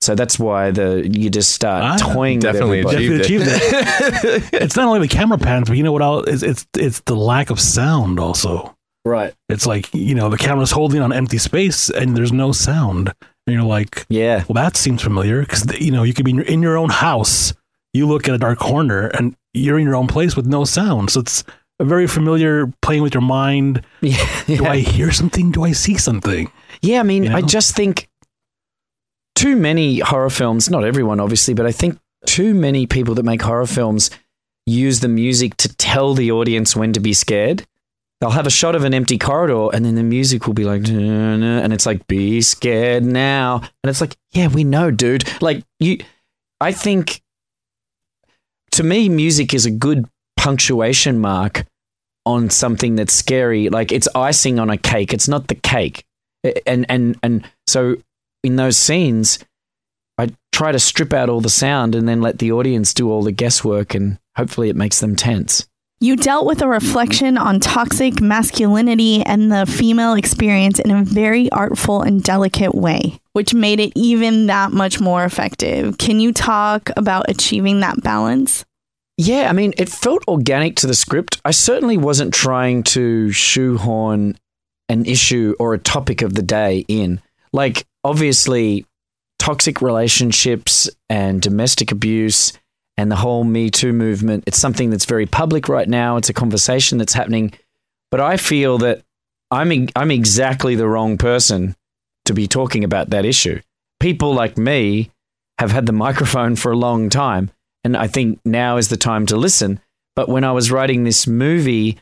So 0.00 0.14
that's 0.14 0.38
why 0.38 0.70
the 0.70 1.08
you 1.10 1.30
just 1.30 1.52
start 1.52 1.82
Ah, 1.82 2.12
toying 2.12 2.38
definitely 2.38 2.84
with 2.84 2.94
achieved 2.94 3.22
Definitely 3.22 3.36
achieved 3.36 4.44
it. 4.44 4.50
it's 4.62 4.76
not 4.76 4.86
only 4.86 5.00
the 5.00 5.14
camera 5.14 5.38
pans, 5.38 5.68
but 5.68 5.76
you 5.76 5.82
know 5.82 5.92
what 5.92 6.02
else? 6.02 6.24
It's, 6.26 6.42
it's 6.42 6.66
it's 6.76 7.00
the 7.00 7.16
lack 7.16 7.50
of 7.50 7.60
sound 7.60 8.18
also. 8.18 8.76
Right. 9.06 9.34
It's 9.48 9.66
like 9.66 9.92
you 9.94 10.14
know 10.14 10.28
the 10.28 10.38
camera's 10.38 10.70
holding 10.70 11.00
on 11.00 11.12
empty 11.12 11.38
space 11.38 11.90
and 11.90 12.16
there's 12.16 12.32
no 12.32 12.52
sound, 12.52 13.12
and 13.46 13.54
you're 13.54 13.64
like, 13.64 14.06
Yeah. 14.08 14.44
well, 14.48 14.54
that 14.62 14.76
seems 14.76 15.02
familiar 15.02 15.40
because 15.40 15.64
you 15.80 15.90
know 15.90 16.02
you 16.02 16.14
could 16.14 16.24
be 16.24 16.30
in 16.32 16.36
your, 16.38 16.46
in 16.46 16.62
your 16.62 16.76
own 16.76 16.90
house, 16.90 17.52
you 17.92 18.06
look 18.06 18.28
at 18.28 18.34
a 18.34 18.38
dark 18.38 18.58
corner, 18.58 19.08
and 19.08 19.36
you're 19.52 19.78
in 19.78 19.84
your 19.84 19.96
own 19.96 20.06
place 20.06 20.34
with 20.36 20.46
no 20.46 20.64
sound. 20.64 21.10
So 21.10 21.20
it's 21.20 21.44
a 21.78 21.84
very 21.84 22.06
familiar 22.06 22.72
playing 22.82 23.02
with 23.02 23.14
your 23.14 23.22
mind. 23.22 23.82
Yeah. 24.00 24.26
Do 24.46 24.66
I 24.66 24.78
hear 24.78 25.10
something? 25.12 25.50
Do 25.50 25.64
I 25.64 25.72
see 25.72 25.96
something? 25.96 26.50
Yeah, 26.82 27.00
I 27.00 27.02
mean, 27.04 27.24
You 27.24 27.32
I 27.32 27.40
just 27.40 27.74
think 27.74 28.08
too 29.34 29.56
many 29.56 29.98
horror 30.00 30.30
films, 30.30 30.70
not 30.70 30.84
everyone 30.84 31.20
obviously, 31.20 31.54
but 31.54 31.66
I 31.66 31.72
think 31.72 31.98
too 32.26 32.54
many 32.54 32.86
people 32.86 33.14
that 33.16 33.22
make 33.24 33.42
horror 33.42 33.66
films 33.66 34.10
use 34.66 35.00
the 35.00 35.08
music 35.08 35.56
to 35.58 35.68
tell 35.76 36.14
the 36.14 36.30
audience 36.32 36.74
when 36.76 36.92
to 36.94 37.00
be 37.00 37.12
scared. 37.12 37.66
They'll 38.24 38.30
have 38.30 38.46
a 38.46 38.50
shot 38.50 38.74
of 38.74 38.84
an 38.84 38.94
empty 38.94 39.18
corridor 39.18 39.68
and 39.74 39.84
then 39.84 39.96
the 39.96 40.02
music 40.02 40.46
will 40.46 40.54
be 40.54 40.64
like, 40.64 40.88
and 40.88 41.72
it's 41.72 41.84
like, 41.84 42.06
be 42.06 42.40
scared 42.40 43.04
now. 43.04 43.56
And 43.56 43.90
it's 43.90 44.00
like, 44.00 44.16
yeah, 44.32 44.48
we 44.48 44.64
know, 44.64 44.90
dude. 44.90 45.24
Like, 45.42 45.62
you, 45.78 45.98
I 46.58 46.72
think 46.72 47.20
to 48.72 48.82
me, 48.82 49.10
music 49.10 49.52
is 49.52 49.66
a 49.66 49.70
good 49.70 50.08
punctuation 50.38 51.18
mark 51.18 51.66
on 52.24 52.48
something 52.48 52.96
that's 52.96 53.12
scary. 53.12 53.68
Like, 53.68 53.92
it's 53.92 54.08
icing 54.14 54.58
on 54.58 54.70
a 54.70 54.78
cake, 54.78 55.12
it's 55.12 55.28
not 55.28 55.48
the 55.48 55.54
cake 55.54 56.06
and 56.66 56.86
and 56.88 57.18
and 57.22 57.48
so 57.66 57.96
in 58.42 58.56
those 58.56 58.76
scenes 58.76 59.38
i 60.18 60.28
try 60.52 60.72
to 60.72 60.78
strip 60.78 61.12
out 61.12 61.28
all 61.28 61.40
the 61.40 61.48
sound 61.48 61.94
and 61.94 62.08
then 62.08 62.20
let 62.20 62.38
the 62.38 62.52
audience 62.52 62.94
do 62.94 63.10
all 63.10 63.22
the 63.22 63.32
guesswork 63.32 63.94
and 63.94 64.18
hopefully 64.36 64.68
it 64.68 64.76
makes 64.76 65.00
them 65.00 65.16
tense 65.16 65.66
You 66.04 66.16
dealt 66.16 66.44
with 66.44 66.60
a 66.60 66.68
reflection 66.68 67.38
on 67.38 67.60
toxic 67.60 68.20
masculinity 68.20 69.22
and 69.22 69.50
the 69.50 69.64
female 69.64 70.12
experience 70.12 70.78
in 70.78 70.90
a 70.90 71.02
very 71.02 71.50
artful 71.50 72.02
and 72.02 72.22
delicate 72.22 72.74
way, 72.74 73.18
which 73.32 73.54
made 73.54 73.80
it 73.80 73.90
even 73.94 74.48
that 74.48 74.70
much 74.70 75.00
more 75.00 75.24
effective. 75.24 75.96
Can 75.96 76.20
you 76.20 76.34
talk 76.34 76.90
about 76.98 77.30
achieving 77.30 77.80
that 77.80 78.02
balance? 78.02 78.66
yeah 79.16 79.48
i 79.48 79.52
mean 79.52 79.72
it 79.78 79.88
felt 79.88 80.24
organic 80.26 80.74
to 80.74 80.88
the 80.88 80.92
script 80.92 81.40
i 81.44 81.52
certainly 81.52 81.96
wasn't 81.96 82.34
trying 82.34 82.82
to 82.82 83.30
shoehorn 83.30 84.36
an 84.88 85.06
issue 85.06 85.54
or 85.60 85.72
a 85.72 85.78
topic 85.78 86.20
of 86.20 86.34
the 86.34 86.42
day 86.42 86.84
in 86.88 87.20
like 87.52 87.86
obviously 88.02 88.84
toxic 89.38 89.80
relationships 89.80 90.90
and 91.08 91.40
domestic 91.40 91.92
abuse 91.92 92.52
and 92.96 93.10
the 93.10 93.16
whole 93.16 93.44
Me 93.44 93.70
Too 93.70 93.92
movement. 93.92 94.44
It's 94.46 94.58
something 94.58 94.90
that's 94.90 95.04
very 95.04 95.26
public 95.26 95.68
right 95.68 95.88
now. 95.88 96.16
It's 96.16 96.28
a 96.28 96.34
conversation 96.34 96.98
that's 96.98 97.12
happening. 97.12 97.52
But 98.10 98.20
I 98.20 98.36
feel 98.36 98.78
that 98.78 99.02
I'm, 99.50 99.88
I'm 99.96 100.10
exactly 100.10 100.74
the 100.74 100.88
wrong 100.88 101.18
person 101.18 101.74
to 102.24 102.34
be 102.34 102.46
talking 102.46 102.84
about 102.84 103.10
that 103.10 103.24
issue. 103.24 103.60
People 104.00 104.34
like 104.34 104.56
me 104.56 105.10
have 105.58 105.70
had 105.70 105.86
the 105.86 105.92
microphone 105.92 106.56
for 106.56 106.72
a 106.72 106.76
long 106.76 107.10
time. 107.10 107.50
And 107.82 107.96
I 107.96 108.06
think 108.06 108.40
now 108.44 108.76
is 108.76 108.88
the 108.88 108.96
time 108.96 109.26
to 109.26 109.36
listen. 109.36 109.80
But 110.16 110.28
when 110.28 110.44
I 110.44 110.52
was 110.52 110.70
writing 110.70 111.04
this 111.04 111.26
movie, 111.26 111.98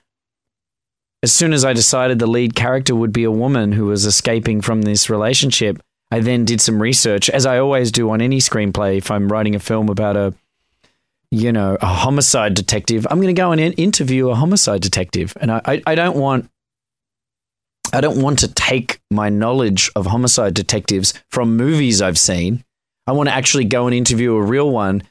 as 1.23 1.33
soon 1.33 1.53
as 1.53 1.65
I 1.65 1.73
decided 1.73 2.19
the 2.19 2.27
lead 2.27 2.55
character 2.55 2.95
would 2.95 3.13
be 3.13 3.25
a 3.25 3.31
woman 3.31 3.73
who 3.73 3.87
was 3.87 4.07
escaping 4.07 4.61
from 4.61 4.83
this 4.83 5.09
relationship, 5.09 5.81
I 6.11 6.21
then 6.21 6.45
did 6.45 6.61
some 6.61 6.81
research, 6.81 7.31
as 7.31 7.47
I 7.47 7.59
always 7.59 7.91
do 7.91 8.11
on 8.11 8.21
any 8.21 8.39
screenplay 8.39 8.99
if 8.99 9.11
I'm 9.11 9.33
writing 9.33 9.55
a 9.55 9.61
film 9.61 9.89
about 9.89 10.17
a 10.17 10.35
you 11.33 11.51
know, 11.51 11.79
a 11.81 11.87
homicide 11.87 12.53
detective. 12.53 13.07
I'm 13.11 13.17
going 13.17 13.35
to 13.35 13.41
go 13.41 13.53
and 13.53 13.61
in- 13.61 13.73
interview 13.73 14.29
a 14.29 14.35
homicide 14.35 14.83
detective, 14.83 15.35
and 15.41 15.51
I, 15.51 15.63
I, 15.65 15.83
I 15.87 15.95
don't 15.95 16.17
want. 16.17 16.51
I 17.95 18.01
don't 18.01 18.23
want 18.23 18.39
to 18.41 18.49
take 18.49 19.01
my 19.11 19.29
knowledge 19.29 19.91
of 19.97 20.07
homicide 20.07 20.55
detectives 20.55 21.15
from 21.31 21.57
movies 21.57 22.01
I've 22.01 22.19
seen. 22.19 22.65
I 23.07 23.13
want 23.13 23.29
to 23.29 23.35
actually 23.35 23.65
go 23.65 23.87
and 23.87 23.95
interview 23.95 24.35
a 24.35 24.43
real 24.43 24.71
one 24.71 25.03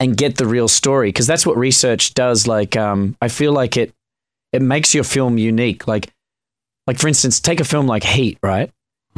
and 0.00 0.16
get 0.16 0.36
the 0.36 0.46
real 0.46 0.68
story 0.68 1.08
because 1.08 1.26
that's 1.26 1.46
what 1.46 1.56
research 1.56 2.14
does. 2.14 2.46
Like, 2.46 2.76
um, 2.76 3.16
I 3.22 3.28
feel 3.28 3.52
like 3.52 3.76
it 3.76 3.92
it 4.52 4.62
makes 4.62 4.94
your 4.94 5.04
film 5.04 5.36
unique. 5.36 5.86
Like, 5.86 6.10
like 6.86 6.98
for 6.98 7.08
instance, 7.08 7.38
take 7.38 7.60
a 7.60 7.64
film 7.64 7.86
like 7.86 8.02
Heat. 8.02 8.38
Right, 8.42 8.70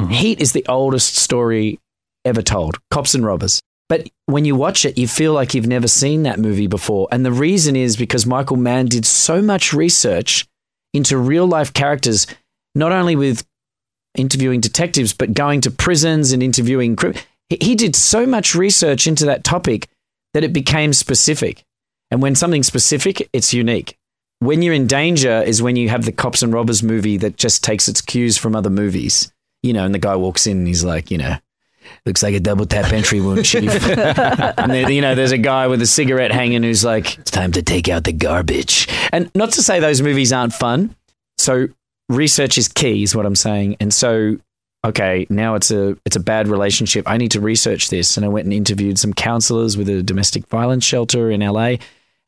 Heat 0.09 0.41
is 0.41 0.51
the 0.51 0.65
oldest 0.67 1.15
story 1.15 1.79
ever 2.25 2.41
told. 2.41 2.79
Cops 2.91 3.15
and 3.15 3.25
robbers. 3.25 3.61
But 3.89 4.07
when 4.27 4.45
you 4.45 4.55
watch 4.55 4.85
it, 4.85 4.97
you 4.97 5.07
feel 5.07 5.33
like 5.33 5.53
you've 5.53 5.67
never 5.67 5.87
seen 5.87 6.23
that 6.23 6.39
movie 6.39 6.67
before. 6.67 7.07
And 7.11 7.25
the 7.25 7.31
reason 7.31 7.75
is 7.75 7.97
because 7.97 8.25
Michael 8.25 8.57
Mann 8.57 8.85
did 8.85 9.05
so 9.05 9.41
much 9.41 9.73
research 9.73 10.47
into 10.93 11.17
real 11.17 11.47
life 11.47 11.73
characters, 11.73 12.27
not 12.75 12.91
only 12.91 13.15
with 13.15 13.45
interviewing 14.15 14.61
detectives, 14.61 15.13
but 15.13 15.33
going 15.33 15.61
to 15.61 15.71
prisons 15.71 16.31
and 16.31 16.43
interviewing. 16.43 16.97
he 17.49 17.75
did 17.75 17.95
so 17.95 18.27
much 18.27 18.53
research 18.53 19.07
into 19.07 19.25
that 19.25 19.43
topic 19.43 19.89
that 20.35 20.43
it 20.43 20.53
became 20.53 20.93
specific. 20.93 21.65
And 22.11 22.21
when 22.21 22.35
something's 22.35 22.67
specific, 22.67 23.27
it's 23.33 23.53
unique. 23.53 23.97
When 24.39 24.61
you're 24.61 24.73
in 24.73 24.87
danger 24.87 25.41
is 25.41 25.61
when 25.61 25.75
you 25.75 25.89
have 25.89 26.05
the 26.05 26.11
cops 26.11 26.43
and 26.43 26.53
robbers 26.53 26.81
movie 26.81 27.17
that 27.17 27.37
just 27.37 27.63
takes 27.63 27.87
its 27.87 28.01
cues 28.01 28.37
from 28.37 28.55
other 28.55 28.69
movies. 28.69 29.33
You 29.63 29.73
know, 29.73 29.83
and 29.83 29.93
the 29.93 29.99
guy 29.99 30.15
walks 30.15 30.47
in 30.47 30.59
and 30.59 30.67
he's 30.67 30.85
like, 30.85 31.11
you 31.11 31.17
know, 31.17 31.35
looks 32.05 32.23
like 32.23 32.35
a 32.35 32.39
double 32.39 32.65
tap 32.65 32.91
entry 32.91 33.21
wound, 33.21 33.45
chief. 33.45 33.87
and 33.89 34.71
then, 34.71 34.91
you 34.91 35.01
know, 35.01 35.15
there's 35.15 35.31
a 35.31 35.37
guy 35.37 35.67
with 35.67 35.81
a 35.81 35.87
cigarette 35.87 36.31
hanging 36.31 36.63
who's 36.63 36.83
like, 36.83 37.17
it's 37.17 37.31
time 37.31 37.51
to 37.53 37.61
take 37.61 37.89
out 37.89 38.03
the 38.03 38.13
garbage. 38.13 38.87
And 39.11 39.31
not 39.35 39.51
to 39.53 39.63
say 39.63 39.79
those 39.79 40.01
movies 40.01 40.33
aren't 40.33 40.53
fun. 40.53 40.95
So 41.37 41.67
research 42.09 42.57
is 42.57 42.67
key, 42.67 43.03
is 43.03 43.15
what 43.15 43.25
I'm 43.25 43.35
saying. 43.35 43.77
And 43.79 43.93
so, 43.93 44.37
okay, 44.85 45.25
now 45.29 45.55
it's 45.55 45.71
a 45.71 45.97
it's 46.05 46.15
a 46.15 46.19
bad 46.19 46.47
relationship. 46.47 47.07
I 47.07 47.17
need 47.17 47.31
to 47.31 47.41
research 47.41 47.89
this. 47.89 48.17
And 48.17 48.25
I 48.25 48.29
went 48.29 48.45
and 48.45 48.53
interviewed 48.53 48.99
some 48.99 49.13
counselors 49.13 49.77
with 49.77 49.87
a 49.89 50.03
domestic 50.03 50.47
violence 50.47 50.83
shelter 50.83 51.31
in 51.31 51.41
LA, 51.41 51.75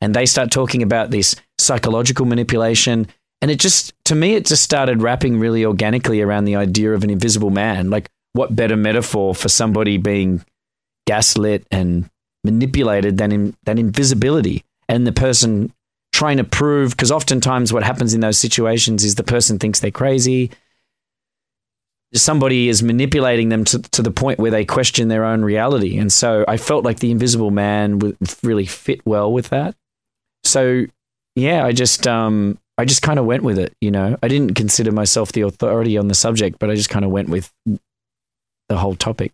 and 0.00 0.14
they 0.14 0.26
start 0.26 0.50
talking 0.50 0.82
about 0.82 1.10
this 1.10 1.36
psychological 1.58 2.26
manipulation. 2.26 3.06
And 3.40 3.50
it 3.50 3.58
just, 3.58 3.92
to 4.04 4.14
me, 4.14 4.34
it 4.34 4.46
just 4.46 4.62
started 4.62 5.02
wrapping 5.02 5.38
really 5.38 5.64
organically 5.64 6.20
around 6.20 6.44
the 6.44 6.54
idea 6.54 6.92
of 6.92 7.02
an 7.02 7.10
invisible 7.10 7.50
man. 7.50 7.90
Like, 7.90 8.08
what 8.32 8.54
better 8.54 8.76
metaphor 8.76 9.34
for 9.34 9.48
somebody 9.48 9.96
being 9.98 10.44
gaslit 11.06 11.66
and 11.70 12.08
manipulated 12.44 13.18
than 13.18 13.32
in, 13.32 13.56
than 13.64 13.78
invisibility 13.78 14.64
and 14.88 15.06
the 15.06 15.12
person 15.12 15.72
trying 16.12 16.36
to 16.36 16.44
prove 16.44 16.90
because 16.90 17.10
oftentimes 17.10 17.72
what 17.72 17.82
happens 17.82 18.14
in 18.14 18.20
those 18.20 18.38
situations 18.38 19.04
is 19.04 19.14
the 19.14 19.24
person 19.24 19.58
thinks 19.58 19.80
they're 19.80 19.90
crazy. 19.90 20.50
Somebody 22.14 22.68
is 22.68 22.82
manipulating 22.82 23.48
them 23.48 23.64
to, 23.64 23.78
to 23.78 24.02
the 24.02 24.10
point 24.10 24.38
where 24.38 24.50
they 24.50 24.66
question 24.66 25.08
their 25.08 25.24
own 25.24 25.42
reality. 25.42 25.96
And 25.98 26.12
so 26.12 26.44
i 26.46 26.56
felt 26.56 26.84
like 26.84 27.00
the 27.00 27.10
invisible 27.10 27.50
man 27.50 27.98
would 28.00 28.16
really 28.42 28.66
fit 28.66 29.00
well 29.06 29.32
with 29.32 29.48
that. 29.48 29.74
So 30.44 30.86
yeah 31.34 31.64
i 31.64 31.72
just 31.72 32.06
um 32.06 32.58
i 32.78 32.84
just 32.84 33.02
kind 33.02 33.18
of 33.18 33.24
went 33.24 33.42
with 33.42 33.58
it 33.58 33.74
you 33.80 33.90
know? 33.90 34.16
I 34.22 34.28
didn't 34.28 34.54
consider 34.54 34.92
myself 34.92 35.32
the 35.32 35.42
authority 35.42 35.96
on 35.96 36.08
the 36.08 36.14
subject 36.14 36.58
but 36.58 36.70
i 36.70 36.74
just 36.74 36.90
kind 36.90 37.04
of 37.04 37.10
went 37.10 37.28
with 37.28 37.52
the 38.72 38.78
whole 38.80 38.96
topic 38.96 39.32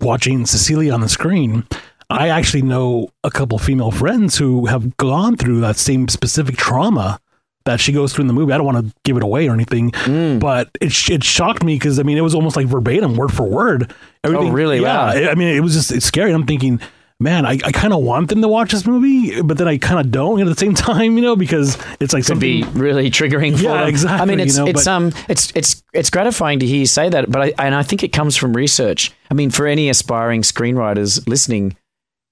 watching 0.00 0.46
Cecilia 0.46 0.92
on 0.92 1.00
the 1.00 1.08
screen, 1.08 1.66
I 2.10 2.28
actually 2.28 2.62
know 2.62 3.08
a 3.24 3.30
couple 3.30 3.58
female 3.58 3.90
friends 3.90 4.36
who 4.38 4.66
have 4.66 4.96
gone 4.96 5.36
through 5.36 5.60
that 5.60 5.76
same 5.76 6.08
specific 6.08 6.56
trauma 6.56 7.18
that 7.64 7.80
she 7.80 7.90
goes 7.92 8.12
through 8.12 8.22
in 8.22 8.26
the 8.28 8.32
movie. 8.32 8.52
I 8.52 8.58
don't 8.58 8.66
want 8.66 8.86
to 8.86 8.94
give 9.04 9.16
it 9.16 9.22
away 9.24 9.48
or 9.48 9.52
anything, 9.54 9.90
Mm. 9.90 10.38
but 10.38 10.70
it 10.80 10.92
it 11.10 11.24
shocked 11.24 11.64
me 11.64 11.74
because 11.74 11.98
I 11.98 12.04
mean 12.04 12.16
it 12.16 12.20
was 12.20 12.34
almost 12.34 12.54
like 12.56 12.66
verbatim, 12.68 13.16
word 13.16 13.32
for 13.32 13.42
word. 13.48 13.92
Oh, 14.22 14.50
really? 14.50 14.80
Yeah. 14.80 15.14
Wow. 15.14 15.30
I 15.30 15.34
mean, 15.34 15.48
it 15.48 15.60
was 15.60 15.74
just 15.74 15.90
it's 15.90 16.06
scary. 16.06 16.32
I'm 16.32 16.46
thinking. 16.46 16.80
Man, 17.18 17.46
I, 17.46 17.52
I 17.64 17.72
kind 17.72 17.94
of 17.94 18.02
want 18.02 18.28
them 18.28 18.42
to 18.42 18.48
watch 18.48 18.72
this 18.72 18.86
movie, 18.86 19.40
but 19.40 19.56
then 19.56 19.66
I 19.66 19.78
kind 19.78 19.98
of 19.98 20.10
don't 20.12 20.38
at 20.38 20.46
the 20.46 20.54
same 20.54 20.74
time, 20.90 21.16
you 21.16 21.22
know, 21.22 21.34
because 21.34 21.78
it's 21.98 22.12
like 22.12 22.24
could 22.24 22.26
something 22.26 22.60
be 22.62 22.64
really 22.78 23.10
triggering 23.10 23.56
for 23.56 23.62
Yeah, 23.62 23.78
them. 23.80 23.88
exactly, 23.88 24.20
I 24.20 24.24
mean, 24.26 24.40
it's 24.40 24.58
you 24.58 24.64
know, 24.64 24.68
it's 24.70 24.84
but- 24.84 24.90
um 24.90 25.12
it's 25.28 25.50
it's 25.54 25.82
it's 25.94 26.10
gratifying 26.10 26.58
to 26.58 26.66
hear 26.66 26.76
you 26.80 26.86
say 26.86 27.08
that, 27.08 27.30
but 27.30 27.40
I 27.40 27.52
and 27.64 27.74
I 27.74 27.82
think 27.82 28.02
it 28.02 28.08
comes 28.12 28.36
from 28.36 28.54
research. 28.54 29.12
I 29.30 29.34
mean, 29.34 29.50
for 29.50 29.66
any 29.66 29.88
aspiring 29.88 30.42
screenwriters 30.42 31.26
listening, 31.26 31.74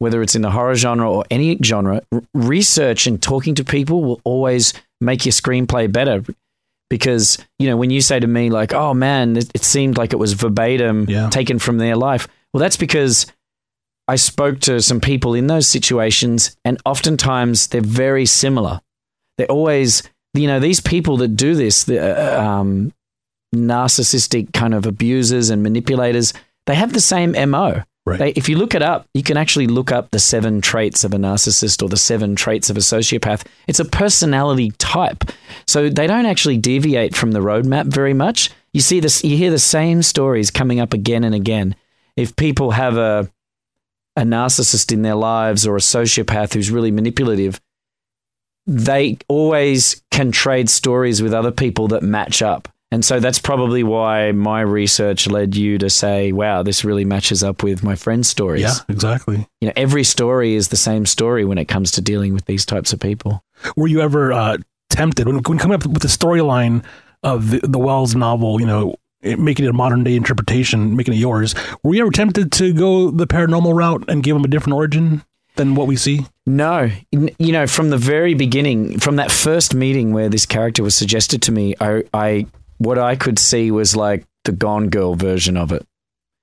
whether 0.00 0.20
it's 0.20 0.34
in 0.36 0.42
the 0.42 0.50
horror 0.50 0.74
genre 0.74 1.10
or 1.10 1.24
any 1.30 1.58
genre, 1.64 2.02
r- 2.12 2.22
research 2.34 3.06
and 3.06 3.22
talking 3.22 3.54
to 3.54 3.64
people 3.64 4.04
will 4.04 4.20
always 4.24 4.74
make 5.00 5.24
your 5.24 5.32
screenplay 5.32 5.90
better. 5.90 6.22
Because 6.90 7.38
you 7.58 7.68
know, 7.68 7.78
when 7.78 7.88
you 7.88 8.02
say 8.02 8.20
to 8.20 8.26
me 8.26 8.50
like, 8.50 8.74
"Oh 8.74 8.92
man, 8.92 9.38
it, 9.38 9.50
it 9.54 9.64
seemed 9.64 9.96
like 9.96 10.12
it 10.12 10.18
was 10.18 10.34
verbatim 10.34 11.06
taken 11.30 11.58
from 11.58 11.78
their 11.78 11.96
life," 11.96 12.28
well, 12.52 12.60
that's 12.60 12.76
because 12.76 13.26
I 14.06 14.16
spoke 14.16 14.60
to 14.60 14.82
some 14.82 15.00
people 15.00 15.34
in 15.34 15.46
those 15.46 15.66
situations, 15.66 16.56
and 16.64 16.80
oftentimes 16.84 17.68
they're 17.68 17.80
very 17.80 18.26
similar. 18.26 18.80
They're 19.38 19.50
always, 19.50 20.02
you 20.34 20.46
know, 20.46 20.60
these 20.60 20.80
people 20.80 21.16
that 21.18 21.36
do 21.36 21.54
this, 21.54 21.84
the 21.84 22.00
uh, 22.00 22.42
um, 22.42 22.92
narcissistic 23.54 24.52
kind 24.52 24.74
of 24.74 24.86
abusers 24.86 25.50
and 25.50 25.62
manipulators, 25.62 26.32
they 26.66 26.74
have 26.74 26.92
the 26.92 27.00
same 27.00 27.32
MO. 27.50 27.82
Right. 28.06 28.18
They, 28.18 28.30
if 28.32 28.50
you 28.50 28.58
look 28.58 28.74
it 28.74 28.82
up, 28.82 29.08
you 29.14 29.22
can 29.22 29.38
actually 29.38 29.66
look 29.66 29.90
up 29.90 30.10
the 30.10 30.18
seven 30.18 30.60
traits 30.60 31.04
of 31.04 31.14
a 31.14 31.16
narcissist 31.16 31.82
or 31.82 31.88
the 31.88 31.96
seven 31.96 32.36
traits 32.36 32.68
of 32.68 32.76
a 32.76 32.80
sociopath. 32.80 33.46
It's 33.66 33.80
a 33.80 33.84
personality 33.86 34.72
type. 34.72 35.24
So 35.66 35.88
they 35.88 36.06
don't 36.06 36.26
actually 36.26 36.58
deviate 36.58 37.16
from 37.16 37.32
the 37.32 37.40
roadmap 37.40 37.86
very 37.86 38.12
much. 38.12 38.50
You 38.74 38.82
see 38.82 39.00
this, 39.00 39.24
you 39.24 39.38
hear 39.38 39.50
the 39.50 39.58
same 39.58 40.02
stories 40.02 40.50
coming 40.50 40.80
up 40.80 40.92
again 40.92 41.24
and 41.24 41.34
again. 41.34 41.76
If 42.16 42.36
people 42.36 42.72
have 42.72 42.98
a, 42.98 43.30
a 44.16 44.22
narcissist 44.22 44.92
in 44.92 45.02
their 45.02 45.14
lives 45.14 45.66
or 45.66 45.76
a 45.76 45.80
sociopath 45.80 46.54
who's 46.54 46.70
really 46.70 46.90
manipulative, 46.90 47.60
they 48.66 49.18
always 49.28 50.02
can 50.10 50.32
trade 50.32 50.70
stories 50.70 51.20
with 51.22 51.34
other 51.34 51.50
people 51.50 51.88
that 51.88 52.02
match 52.02 52.42
up. 52.42 52.68
And 52.90 53.04
so 53.04 53.18
that's 53.18 53.40
probably 53.40 53.82
why 53.82 54.30
my 54.30 54.60
research 54.60 55.26
led 55.26 55.56
you 55.56 55.78
to 55.78 55.90
say, 55.90 56.30
wow, 56.30 56.62
this 56.62 56.84
really 56.84 57.04
matches 57.04 57.42
up 57.42 57.64
with 57.64 57.82
my 57.82 57.96
friend's 57.96 58.28
stories. 58.28 58.62
Yeah, 58.62 58.74
exactly. 58.88 59.48
You 59.60 59.66
know, 59.66 59.72
every 59.74 60.04
story 60.04 60.54
is 60.54 60.68
the 60.68 60.76
same 60.76 61.04
story 61.04 61.44
when 61.44 61.58
it 61.58 61.64
comes 61.64 61.90
to 61.92 62.00
dealing 62.00 62.34
with 62.34 62.44
these 62.44 62.64
types 62.64 62.92
of 62.92 63.00
people. 63.00 63.42
Were 63.74 63.88
you 63.88 64.00
ever 64.00 64.32
uh, 64.32 64.58
tempted 64.90 65.26
when, 65.26 65.38
when 65.38 65.58
coming 65.58 65.74
up 65.74 65.84
with 65.84 66.02
the 66.02 66.08
storyline 66.08 66.84
of 67.24 67.50
the, 67.50 67.60
the 67.66 67.80
Wells 67.80 68.14
novel? 68.14 68.60
You 68.60 68.66
know, 68.66 68.94
Eh, 69.24 69.36
making 69.36 69.64
it 69.64 69.68
a 69.68 69.72
modern 69.72 70.04
day 70.04 70.14
interpretation, 70.14 70.94
making 70.94 71.14
it 71.14 71.18
yours. 71.18 71.54
Were 71.82 71.94
you 71.94 72.02
ever 72.02 72.10
tempted 72.10 72.52
to 72.52 72.72
go 72.72 73.10
the 73.10 73.26
paranormal 73.26 73.74
route 73.74 74.04
and 74.08 74.22
give 74.22 74.36
them 74.36 74.44
a 74.44 74.48
different 74.48 74.74
origin 74.74 75.24
than 75.56 75.74
what 75.74 75.86
we 75.86 75.96
see? 75.96 76.26
No, 76.46 76.90
you 77.10 77.52
know, 77.52 77.66
from 77.66 77.90
the 77.90 77.96
very 77.96 78.34
beginning, 78.34 78.98
from 79.00 79.16
that 79.16 79.32
first 79.32 79.74
meeting 79.74 80.12
where 80.12 80.28
this 80.28 80.44
character 80.44 80.82
was 80.82 80.94
suggested 80.94 81.40
to 81.42 81.52
me, 81.52 81.74
I, 81.80 82.04
I 82.12 82.46
what 82.78 82.98
I 82.98 83.16
could 83.16 83.38
see 83.38 83.70
was 83.70 83.96
like 83.96 84.26
the 84.44 84.52
Gone 84.52 84.90
Girl 84.90 85.14
version 85.14 85.56
of 85.56 85.72
it. 85.72 85.86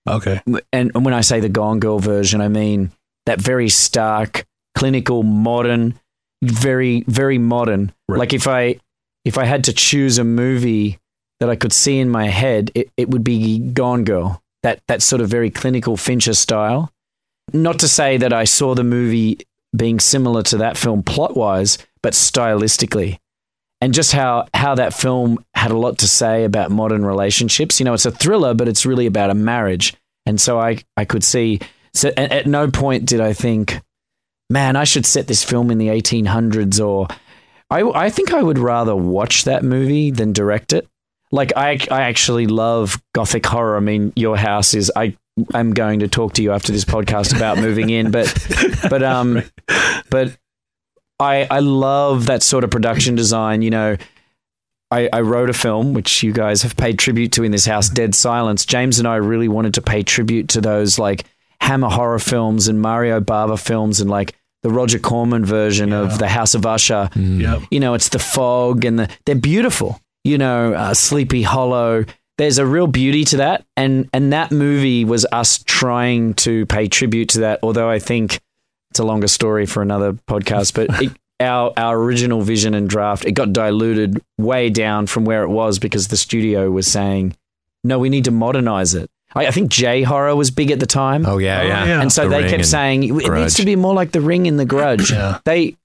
Okay. 0.09 0.41
And 0.73 0.91
and 0.93 1.05
when 1.05 1.13
I 1.13 1.21
say 1.21 1.39
the 1.39 1.49
Gone 1.49 1.79
Girl 1.79 1.99
version, 1.99 2.41
I 2.41 2.47
mean 2.47 2.91
that 3.27 3.39
very 3.39 3.69
stark, 3.69 4.45
clinical, 4.73 5.21
modern, 5.21 5.99
very 6.41 7.03
very 7.07 7.37
modern. 7.37 7.93
Like 8.07 8.33
if 8.33 8.47
I 8.47 8.79
if 9.23 9.37
I 9.37 9.45
had 9.45 9.65
to 9.65 9.73
choose 9.73 10.17
a 10.17 10.23
movie 10.23 10.97
that 11.41 11.49
I 11.49 11.55
could 11.55 11.73
see 11.73 11.97
in 11.97 12.07
my 12.07 12.27
head, 12.27 12.69
it, 12.75 12.91
it 12.97 13.09
would 13.09 13.23
be 13.23 13.57
Gone 13.57 14.03
Girl. 14.03 14.43
That 14.61 14.79
that 14.87 15.01
sort 15.01 15.23
of 15.23 15.29
very 15.29 15.49
clinical 15.49 15.97
Fincher 15.97 16.35
style. 16.35 16.91
Not 17.51 17.79
to 17.79 17.87
say 17.87 18.17
that 18.17 18.31
I 18.31 18.43
saw 18.43 18.75
the 18.75 18.83
movie 18.83 19.39
being 19.75 19.99
similar 19.99 20.43
to 20.43 20.57
that 20.57 20.77
film 20.77 21.01
plot 21.01 21.35
wise, 21.35 21.79
but 22.03 22.13
stylistically. 22.13 23.17
And 23.81 23.91
just 23.91 24.11
how, 24.11 24.45
how 24.53 24.75
that 24.75 24.93
film 24.93 25.43
had 25.55 25.71
a 25.71 25.77
lot 25.77 25.97
to 25.99 26.07
say 26.07 26.43
about 26.43 26.69
modern 26.69 27.03
relationships. 27.03 27.79
You 27.79 27.85
know, 27.85 27.95
it's 27.95 28.05
a 28.05 28.11
thriller, 28.11 28.53
but 28.53 28.67
it's 28.67 28.85
really 28.85 29.07
about 29.07 29.31
a 29.31 29.35
marriage. 29.35 29.95
And 30.27 30.39
so 30.39 30.59
I, 30.59 30.77
I 30.95 31.05
could 31.05 31.23
see, 31.23 31.59
so 31.95 32.09
at, 32.09 32.31
at 32.31 32.45
no 32.45 32.69
point 32.69 33.05
did 33.05 33.19
I 33.19 33.33
think, 33.33 33.81
man, 34.51 34.75
I 34.75 34.83
should 34.83 35.07
set 35.07 35.25
this 35.25 35.43
film 35.43 35.71
in 35.71 35.79
the 35.79 35.87
1800s 35.87 36.85
or 36.85 37.07
I, 37.71 37.81
I 37.81 38.09
think 38.11 38.31
I 38.31 38.43
would 38.43 38.59
rather 38.59 38.95
watch 38.95 39.45
that 39.45 39.63
movie 39.63 40.11
than 40.11 40.33
direct 40.33 40.73
it. 40.73 40.87
Like 41.31 41.53
I, 41.55 41.79
I 41.89 42.01
actually 42.03 42.47
love 42.47 43.01
gothic 43.13 43.45
horror. 43.45 43.77
I 43.77 43.79
mean, 43.79 44.13
your 44.15 44.37
house 44.37 44.73
is. 44.73 44.91
I, 44.95 45.15
I'm 45.53 45.73
going 45.73 45.99
to 46.01 46.07
talk 46.07 46.33
to 46.33 46.43
you 46.43 46.51
after 46.51 46.73
this 46.73 46.83
podcast 46.83 47.35
about 47.35 47.57
moving 47.57 47.89
in, 47.89 48.11
but, 48.11 48.33
but 48.89 49.01
um, 49.01 49.41
but 50.09 50.37
I, 51.19 51.47
I 51.49 51.59
love 51.59 52.25
that 52.25 52.43
sort 52.43 52.63
of 52.63 52.69
production 52.69 53.15
design. 53.15 53.61
You 53.61 53.69
know, 53.69 53.97
I, 54.91 55.09
I 55.13 55.21
wrote 55.21 55.49
a 55.49 55.53
film 55.53 55.93
which 55.93 56.21
you 56.21 56.33
guys 56.33 56.63
have 56.63 56.75
paid 56.75 56.99
tribute 56.99 57.31
to 57.33 57.43
in 57.43 57.51
this 57.51 57.65
house, 57.65 57.89
Dead 57.89 58.13
Silence. 58.13 58.65
James 58.65 58.99
and 58.99 59.07
I 59.07 59.15
really 59.15 59.47
wanted 59.47 59.73
to 59.75 59.81
pay 59.81 60.03
tribute 60.03 60.49
to 60.49 60.61
those 60.61 60.99
like 60.99 61.25
Hammer 61.61 61.89
horror 61.89 62.19
films 62.19 62.67
and 62.67 62.81
Mario 62.81 63.21
Bava 63.21 63.57
films 63.59 64.01
and 64.01 64.09
like 64.09 64.35
the 64.63 64.69
Roger 64.69 64.99
Corman 64.99 65.45
version 65.45 65.93
of 65.93 66.19
the 66.19 66.27
House 66.27 66.55
of 66.55 66.65
Usher. 66.65 67.09
Yep. 67.15 67.61
You 67.71 67.79
know, 67.79 67.93
it's 67.93 68.09
the 68.09 68.19
fog 68.19 68.83
and 68.83 68.99
the 68.99 69.09
they're 69.25 69.35
beautiful. 69.35 70.01
You 70.23 70.37
know, 70.37 70.73
uh, 70.73 70.93
Sleepy 70.93 71.41
Hollow. 71.43 72.05
There's 72.37 72.57
a 72.57 72.65
real 72.65 72.87
beauty 72.87 73.23
to 73.25 73.37
that, 73.37 73.65
and 73.77 74.09
and 74.13 74.33
that 74.33 74.51
movie 74.51 75.05
was 75.05 75.25
us 75.31 75.63
trying 75.63 76.33
to 76.35 76.65
pay 76.67 76.87
tribute 76.87 77.29
to 77.29 77.41
that. 77.41 77.59
Although 77.61 77.89
I 77.89 77.99
think 77.99 78.39
it's 78.91 78.99
a 78.99 79.03
longer 79.03 79.27
story 79.27 79.65
for 79.65 79.81
another 79.81 80.13
podcast, 80.13 80.73
but 80.73 81.01
it, 81.01 81.11
our 81.39 81.73
our 81.77 81.99
original 81.99 82.41
vision 82.41 82.73
and 82.73 82.89
draft 82.89 83.25
it 83.25 83.31
got 83.33 83.51
diluted 83.53 84.21
way 84.37 84.69
down 84.69 85.07
from 85.07 85.25
where 85.25 85.43
it 85.43 85.49
was 85.49 85.77
because 85.79 86.07
the 86.07 86.17
studio 86.17 86.69
was 86.71 86.87
saying, 86.87 87.35
no, 87.83 87.99
we 87.99 88.09
need 88.09 88.25
to 88.25 88.31
modernize 88.31 88.93
it. 88.95 89.09
I, 89.35 89.47
I 89.47 89.51
think 89.51 89.69
J 89.71 90.03
horror 90.03 90.35
was 90.35 90.51
big 90.51 90.71
at 90.71 90.79
the 90.79 90.85
time. 90.87 91.25
Oh 91.25 91.37
yeah, 91.37 91.61
yeah. 91.63 91.85
yeah. 91.85 92.01
And 92.01 92.11
so 92.11 92.23
The 92.23 92.41
they 92.41 92.49
kept 92.49 92.65
saying 92.65 93.03
it 93.03 93.09
Grudge. 93.25 93.39
needs 93.41 93.53
to 93.55 93.65
be 93.65 93.75
more 93.75 93.93
like 93.93 94.11
the 94.11 94.21
ring 94.21 94.45
in 94.45 94.57
the 94.57 94.65
grudge. 94.65 95.11
Yeah. 95.11 95.39
They 95.45 95.77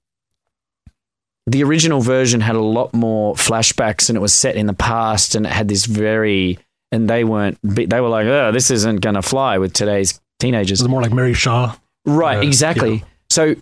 the 1.47 1.63
original 1.63 2.01
version 2.01 2.41
had 2.41 2.55
a 2.55 2.61
lot 2.61 2.93
more 2.93 3.33
flashbacks 3.35 4.09
and 4.09 4.17
it 4.17 4.21
was 4.21 4.33
set 4.33 4.55
in 4.55 4.67
the 4.67 4.73
past 4.73 5.33
and 5.33 5.45
it 5.45 5.51
had 5.51 5.67
this 5.67 5.85
very 5.85 6.59
and 6.91 7.09
they 7.09 7.23
weren't 7.23 7.57
they 7.63 7.99
were 8.01 8.09
like, 8.09 8.27
oh, 8.27 8.51
this 8.51 8.69
isn't 8.69 9.01
gonna 9.01 9.21
fly 9.21 9.57
with 9.57 9.73
today's 9.73 10.19
teenagers. 10.39 10.81
It's 10.81 10.89
more 10.89 11.01
like 11.01 11.13
Mary 11.13 11.33
Shaw. 11.33 11.75
Right, 12.05 12.37
uh, 12.37 12.41
Yeah, 12.41 12.47
exactly. 12.47 12.93
yeah. 12.95 13.03
So 13.29 13.55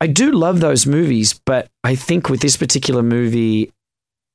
I 0.00 0.06
do 0.06 0.32
love 0.32 0.60
those 0.60 0.86
movies, 0.86 1.38
but 1.44 1.68
I 1.84 1.94
think 1.94 2.30
with 2.30 2.40
this 2.40 2.56
particular 2.56 3.02
movie, 3.02 3.70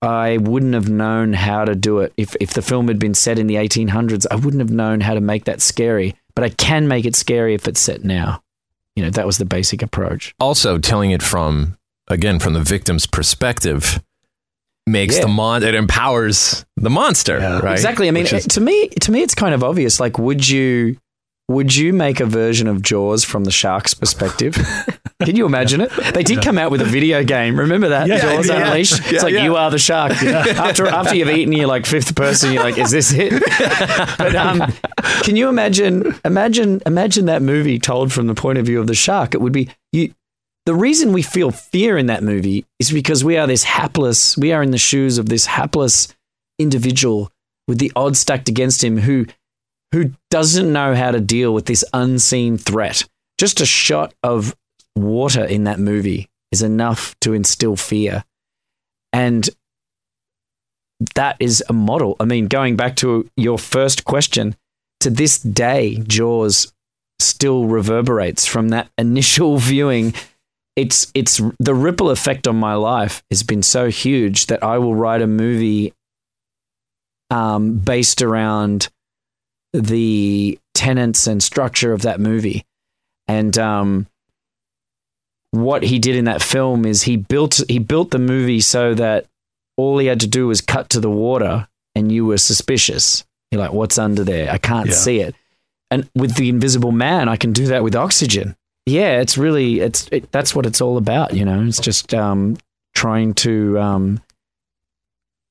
I 0.01 0.37
wouldn't 0.37 0.75
have 0.75 0.89
known 0.89 1.33
how 1.33 1.65
to 1.65 1.73
do 1.73 1.99
it. 1.99 2.13
If, 2.17 2.35
if 2.39 2.53
the 2.53 2.61
film 2.61 2.87
had 2.87 2.99
been 2.99 3.15
set 3.15 3.39
in 3.39 3.47
the 3.47 3.55
1800s, 3.55 4.27
I 4.29 4.35
wouldn't 4.35 4.61
have 4.61 4.69
known 4.69 5.01
how 5.01 5.15
to 5.15 5.21
make 5.21 5.45
that 5.45 5.61
scary. 5.61 6.13
But 6.35 6.43
I 6.43 6.49
can 6.49 6.87
make 6.87 7.05
it 7.05 7.15
scary 7.15 7.55
if 7.55 7.67
it's 7.67 7.79
set 7.79 8.03
now. 8.03 8.43
You 8.95 9.03
know, 9.03 9.09
that 9.09 9.25
was 9.25 9.39
the 9.39 9.45
basic 9.45 9.81
approach. 9.81 10.35
also 10.39 10.77
telling 10.77 11.09
it 11.11 11.23
from 11.23 11.77
again 12.07 12.39
from 12.39 12.53
the 12.53 12.61
victim's 12.61 13.05
perspective 13.07 14.01
makes 14.87 15.15
Yeah. 15.15 15.21
the 15.23 15.27
mon 15.29 15.63
it 15.63 15.73
empowers 15.75 16.65
the 16.77 16.89
monster 16.89 17.39
Yeah. 17.39 17.59
right 17.59 17.71
Exactly. 17.73 18.07
I 18.07 18.11
mean, 18.11 18.25
is- 18.27 18.45
to 18.47 18.61
me, 18.61 18.89
to 19.01 19.11
me, 19.11 19.21
it's 19.23 19.33
kind 19.35 19.53
of 19.55 19.63
obvious. 19.63 19.99
Like, 19.99 20.19
would 20.19 20.47
you, 20.47 20.97
would 21.49 21.75
you 21.75 21.91
make 21.93 22.19
a 22.19 22.25
version 22.25 22.67
of 22.67 22.81
Jaws 22.83 23.23
from 23.23 23.43
the 23.45 23.51
shark's 23.51 23.93
perspective? 23.95 24.55
Can 25.23 25.35
you 25.35 25.45
imagine 25.45 25.79
it? 25.81 25.91
They 26.13 26.23
did 26.23 26.41
come 26.43 26.57
out 26.57 26.69
with 26.71 26.81
a 26.81 26.85
video 26.85 27.23
game. 27.23 27.57
Remember 27.57 27.89
that 27.89 28.07
Yeah, 28.07 28.19
Jaws 28.19 28.47
yeah. 28.49 28.67
Unleashed? 28.67 28.99
Yeah, 29.05 29.13
it's 29.13 29.23
like 29.23 29.33
yeah. 29.33 29.43
you 29.45 29.55
are 29.55 29.71
the 29.71 29.79
shark. 29.79 30.11
After 30.23 30.85
after 30.87 31.15
you've 31.15 31.29
eaten, 31.29 31.53
you're 31.53 31.67
like 31.67 31.85
fifth 31.85 32.15
person. 32.15 32.51
You're 32.51 32.63
like, 32.63 32.77
is 32.77 32.91
this 32.91 33.11
it? 33.13 33.31
but 34.17 34.35
um, 34.35 34.71
can 35.23 35.35
you 35.37 35.47
imagine? 35.47 36.13
Imagine 36.25 36.81
imagine 36.85 37.25
that 37.27 37.41
movie 37.41 37.79
told 37.79 38.11
from 38.11 38.27
the 38.27 38.35
point 38.35 38.57
of 38.57 38.65
view 38.65 38.79
of 38.79 38.87
the 38.87 38.93
shark. 38.93 39.33
It 39.33 39.41
would 39.41 39.53
be 39.53 39.69
you. 39.93 40.13
The 40.65 40.75
reason 40.75 41.13
we 41.13 41.21
feel 41.21 41.51
fear 41.51 41.97
in 41.97 42.07
that 42.07 42.23
movie 42.23 42.65
is 42.79 42.91
because 42.91 43.23
we 43.23 43.37
are 43.37 43.45
this 43.45 43.63
hapless. 43.63 44.35
We 44.37 44.51
are 44.51 44.63
in 44.63 44.71
the 44.71 44.77
shoes 44.77 45.17
of 45.17 45.29
this 45.29 45.45
hapless 45.45 46.07
individual 46.57 47.31
with 47.67 47.77
the 47.77 47.91
odds 47.95 48.19
stacked 48.19 48.49
against 48.49 48.83
him 48.83 48.97
who 48.97 49.25
who 49.91 50.11
doesn't 50.29 50.73
know 50.73 50.95
how 50.95 51.11
to 51.11 51.21
deal 51.21 51.53
with 51.53 51.65
this 51.65 51.85
unseen 51.93 52.57
threat. 52.57 53.03
Just 53.37 53.61
a 53.61 53.65
shot 53.65 54.13
of 54.23 54.55
water 54.95 55.43
in 55.43 55.65
that 55.65 55.79
movie 55.79 56.29
is 56.51 56.61
enough 56.61 57.15
to 57.21 57.33
instill 57.33 57.75
fear. 57.75 58.23
And 59.13 59.49
that 61.15 61.37
is 61.39 61.63
a 61.69 61.73
model. 61.73 62.15
I 62.19 62.25
mean, 62.25 62.47
going 62.47 62.75
back 62.75 62.95
to 62.97 63.29
your 63.37 63.57
first 63.57 64.05
question, 64.05 64.55
to 65.01 65.09
this 65.09 65.39
day, 65.39 65.97
Jaws 66.07 66.73
still 67.19 67.65
reverberates 67.65 68.45
from 68.45 68.69
that 68.69 68.89
initial 68.97 69.57
viewing. 69.71 70.13
It's 70.75 71.09
it's 71.13 71.41
the 71.59 71.73
ripple 71.73 72.09
effect 72.09 72.47
on 72.47 72.57
my 72.57 72.73
life 72.75 73.23
has 73.31 73.43
been 73.43 73.63
so 73.63 73.89
huge 73.89 74.47
that 74.47 74.61
I 74.63 74.77
will 74.77 74.93
write 74.95 75.21
a 75.21 75.27
movie 75.27 75.93
um, 77.29 77.77
based 77.77 78.21
around 78.21 78.89
the 79.73 80.59
tenets 80.73 81.27
and 81.27 81.41
structure 81.41 81.93
of 81.93 82.01
that 82.03 82.19
movie. 82.19 82.65
And 83.27 83.57
um, 83.57 84.07
what 85.51 85.83
he 85.83 85.99
did 85.99 86.15
in 86.15 86.25
that 86.25 86.41
film 86.41 86.85
is 86.85 87.03
he 87.03 87.15
built 87.17 87.61
he 87.69 87.79
built 87.79 88.11
the 88.11 88.19
movie 88.19 88.59
so 88.59 88.93
that 88.95 89.25
all 89.77 89.97
he 89.97 90.07
had 90.07 90.19
to 90.21 90.27
do 90.27 90.47
was 90.47 90.61
cut 90.61 90.89
to 90.91 90.99
the 90.99 91.09
water 91.09 91.67
and 91.95 92.11
you 92.11 92.25
were 92.25 92.37
suspicious. 92.37 93.23
You're 93.51 93.61
like, 93.61 93.73
what's 93.73 93.97
under 93.97 94.23
there? 94.23 94.51
I 94.51 94.57
can't 94.57 94.87
Yeah. 94.89 94.93
see 94.95 95.19
it. 95.21 95.35
And 95.91 96.09
with 96.15 96.35
the 96.35 96.49
Invisible 96.49 96.91
Man, 96.91 97.29
I 97.29 97.37
can 97.37 97.53
do 97.53 97.67
that 97.67 97.83
with 97.83 97.95
oxygen. 97.95 98.55
Yeah, 98.85 99.19
it's 99.19 99.37
really 99.37 99.79
it's 99.79 100.07
it, 100.11 100.31
that's 100.31 100.53
what 100.55 100.65
it's 100.65 100.81
all 100.81 100.97
about. 100.97 101.33
You 101.33 101.45
know, 101.45 101.63
it's 101.63 101.79
just 101.79 102.13
um, 102.13 102.57
trying 102.93 103.33
to 103.35 103.79
um, 103.79 104.21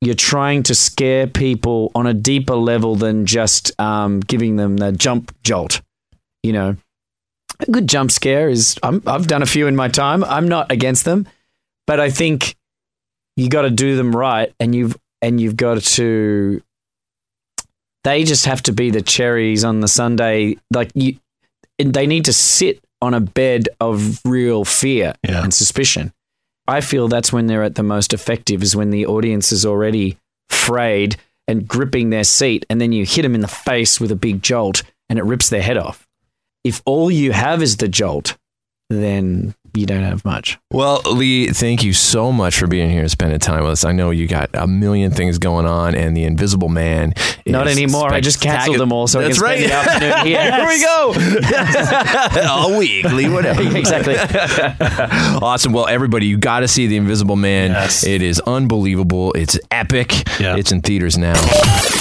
you're 0.01 0.15
trying 0.15 0.63
to 0.65 0.75
scare 0.75 1.27
people 1.27 1.91
on 1.95 2.07
a 2.07 2.15
deeper 2.15 2.55
level 2.55 2.95
than 2.95 3.27
just 3.27 3.79
um, 3.81 4.21
giving 4.21 4.57
them 4.57 4.77
the 4.77 4.93
jump 4.93 5.35
jolt. 5.43 5.81
You 6.43 6.53
know, 6.53 6.77
a 7.59 7.71
good 7.71 7.89
jump 7.89 8.13
scare 8.13 8.49
is 8.49 8.77
I'm, 8.83 9.03
I've 9.07 9.27
done 9.27 9.43
a 9.43 9.47
few 9.47 9.67
in 9.67 9.75
my 9.75 9.89
time. 9.89 10.23
I'm 10.23 10.47
not 10.47 10.71
against 10.71 11.05
them, 11.05 11.27
but 11.87 11.99
I 11.99 12.11
think 12.11 12.55
you 13.37 13.49
got 13.49 13.63
to 13.63 13.71
do 13.71 13.97
them 13.97 14.15
right, 14.15 14.55
and 14.61 14.75
you've 14.75 14.97
and 15.23 15.41
you've 15.41 15.57
got 15.57 15.83
to. 15.83 16.63
They 18.05 18.25
just 18.25 18.45
have 18.45 18.63
to 18.65 18.73
be 18.73 18.91
the 18.91 19.01
cherries 19.01 19.65
on 19.65 19.81
the 19.81 19.89
sundae. 19.89 20.57
Like 20.71 20.91
you, 20.95 21.17
they 21.79 22.07
need 22.07 22.27
to 22.27 22.35
sit 22.35 22.84
on 23.05 23.15
a 23.15 23.21
bed 23.21 23.69
of 23.81 24.21
real 24.25 24.65
fear 24.65 25.15
Yeah. 25.29 25.43
and 25.45 25.53
suspicion. 25.55 26.13
I 26.67 26.81
feel 26.81 27.09
that's 27.09 27.33
when 27.33 27.47
they're 27.47 27.63
at 27.63 27.75
the 27.75 27.83
most 27.83 28.13
effective 28.15 28.63
is 28.63 28.75
when 28.75 28.91
the 28.91 29.07
audience 29.07 29.53
is 29.53 29.67
already 29.67 30.17
frayed 30.49 31.17
and 31.47 31.69
gripping 31.69 32.09
their 32.11 32.25
seat, 32.25 32.65
and 32.71 32.81
then 32.81 32.91
you 32.93 33.05
hit 33.05 33.23
them 33.23 33.35
in 33.35 33.43
the 33.43 33.49
face 33.49 34.01
with 34.01 34.11
a 34.11 34.17
big 34.17 34.43
jolt 34.43 34.83
and 35.11 35.19
it 35.19 35.25
rips 35.25 35.51
their 35.51 35.61
head 35.63 35.77
off. 35.77 36.07
If 36.65 36.81
all 36.87 37.11
you 37.11 37.33
have 37.33 37.63
is 37.63 37.77
the 37.77 37.89
jolt, 37.89 38.37
then 38.89 39.55
you 39.77 39.87
don't 39.87 40.03
have 40.03 40.25
much. 40.25 40.59
Well, 40.71 41.03
Leigh, 41.05 41.49
thank 41.49 41.83
you 41.83 41.93
so 41.93 42.33
much 42.33 42.59
for 42.59 42.67
being 42.67 42.91
here 42.91 43.01
and 43.01 43.11
spending 43.11 43.39
time 43.39 43.63
with 43.63 43.73
us. 43.73 43.85
I 43.85 43.93
know 43.93 44.11
you 44.11 44.27
got 44.27 44.51
a 44.55 44.67
million 44.67 45.11
things 45.11 45.39
going 45.39 45.67
on, 45.67 45.95
and 45.95 46.17
the 46.17 46.25
Invisible 46.25 46.69
Man. 46.69 47.15
Not 47.47 47.69
anymore. 47.69 48.13
I 48.13 48.21
just 48.21 48.41
canceled 48.41 48.79
them 48.79 48.93
all, 48.93 49.07
so 49.07 49.21
That's 49.21 49.43
I 49.43 49.57
can 49.57 49.61
spend 49.61 49.73
right. 49.73 49.85
the 49.85 49.91
afternoon 49.91 50.27
here. 50.27 50.53
Here 50.53 50.67
we 50.67 50.81
go. 50.81 52.49
All 52.49 52.79
week, 52.79 53.05
Leigh. 53.05 53.29
Whatever. 53.29 53.63
exactly. 53.77 54.17
awesome. 55.43 55.73
Well, 55.73 55.87
everybody, 55.87 56.27
you 56.27 56.39
got 56.39 56.61
to 56.61 56.69
see 56.69 56.87
the 56.87 56.97
Invisible 56.97 57.37
Man. 57.37 57.71
Yes. 57.71 58.05
It 58.05 58.23
is 58.23 58.41
unbelievable. 58.41 59.33
It's 59.33 59.59
epic. 59.71 60.13
Yeah. 60.41 60.57
It's 60.57 60.73
in 60.73 60.81
theaters 60.83 61.19
now. 61.19 61.35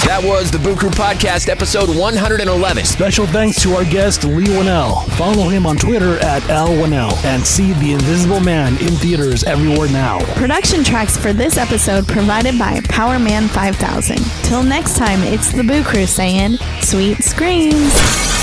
That 0.05 0.21
was 0.21 0.51
the 0.51 0.59
Boo 0.59 0.75
Crew 0.75 0.89
Podcast, 0.89 1.47
episode 1.47 1.87
111. 1.87 2.85
Special 2.85 3.25
thanks 3.25 3.61
to 3.63 3.73
our 3.73 3.85
guest 3.85 4.25
Leigh 4.25 4.43
Whannell. 4.43 5.09
Follow 5.11 5.47
him 5.47 5.65
on 5.65 5.77
Twitter 5.77 6.19
at 6.19 6.47
L 6.49 6.67
Whannell 6.67 7.13
and 7.23 7.45
see 7.45 7.71
The 7.73 7.93
Invisible 7.93 8.41
Man 8.41 8.73
in 8.81 8.89
theaters 8.97 9.45
everywhere 9.45 9.89
now. 9.89 10.19
Production 10.35 10.83
tracks 10.83 11.15
for 11.15 11.31
this 11.31 11.57
episode 11.57 12.05
provided 12.05 12.59
by 12.59 12.81
Power 12.89 13.17
Man 13.17 13.47
5000. 13.47 14.17
Till 14.43 14.61
next 14.61 14.97
time, 14.97 15.21
it's 15.23 15.53
the 15.53 15.63
Boo 15.63 15.83
Crew 15.83 16.05
saying, 16.05 16.57
sweet 16.81 17.23
screams. 17.23 18.42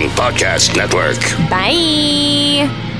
Podcast 0.00 0.74
Network. 0.74 1.20
Bye. 1.50 2.91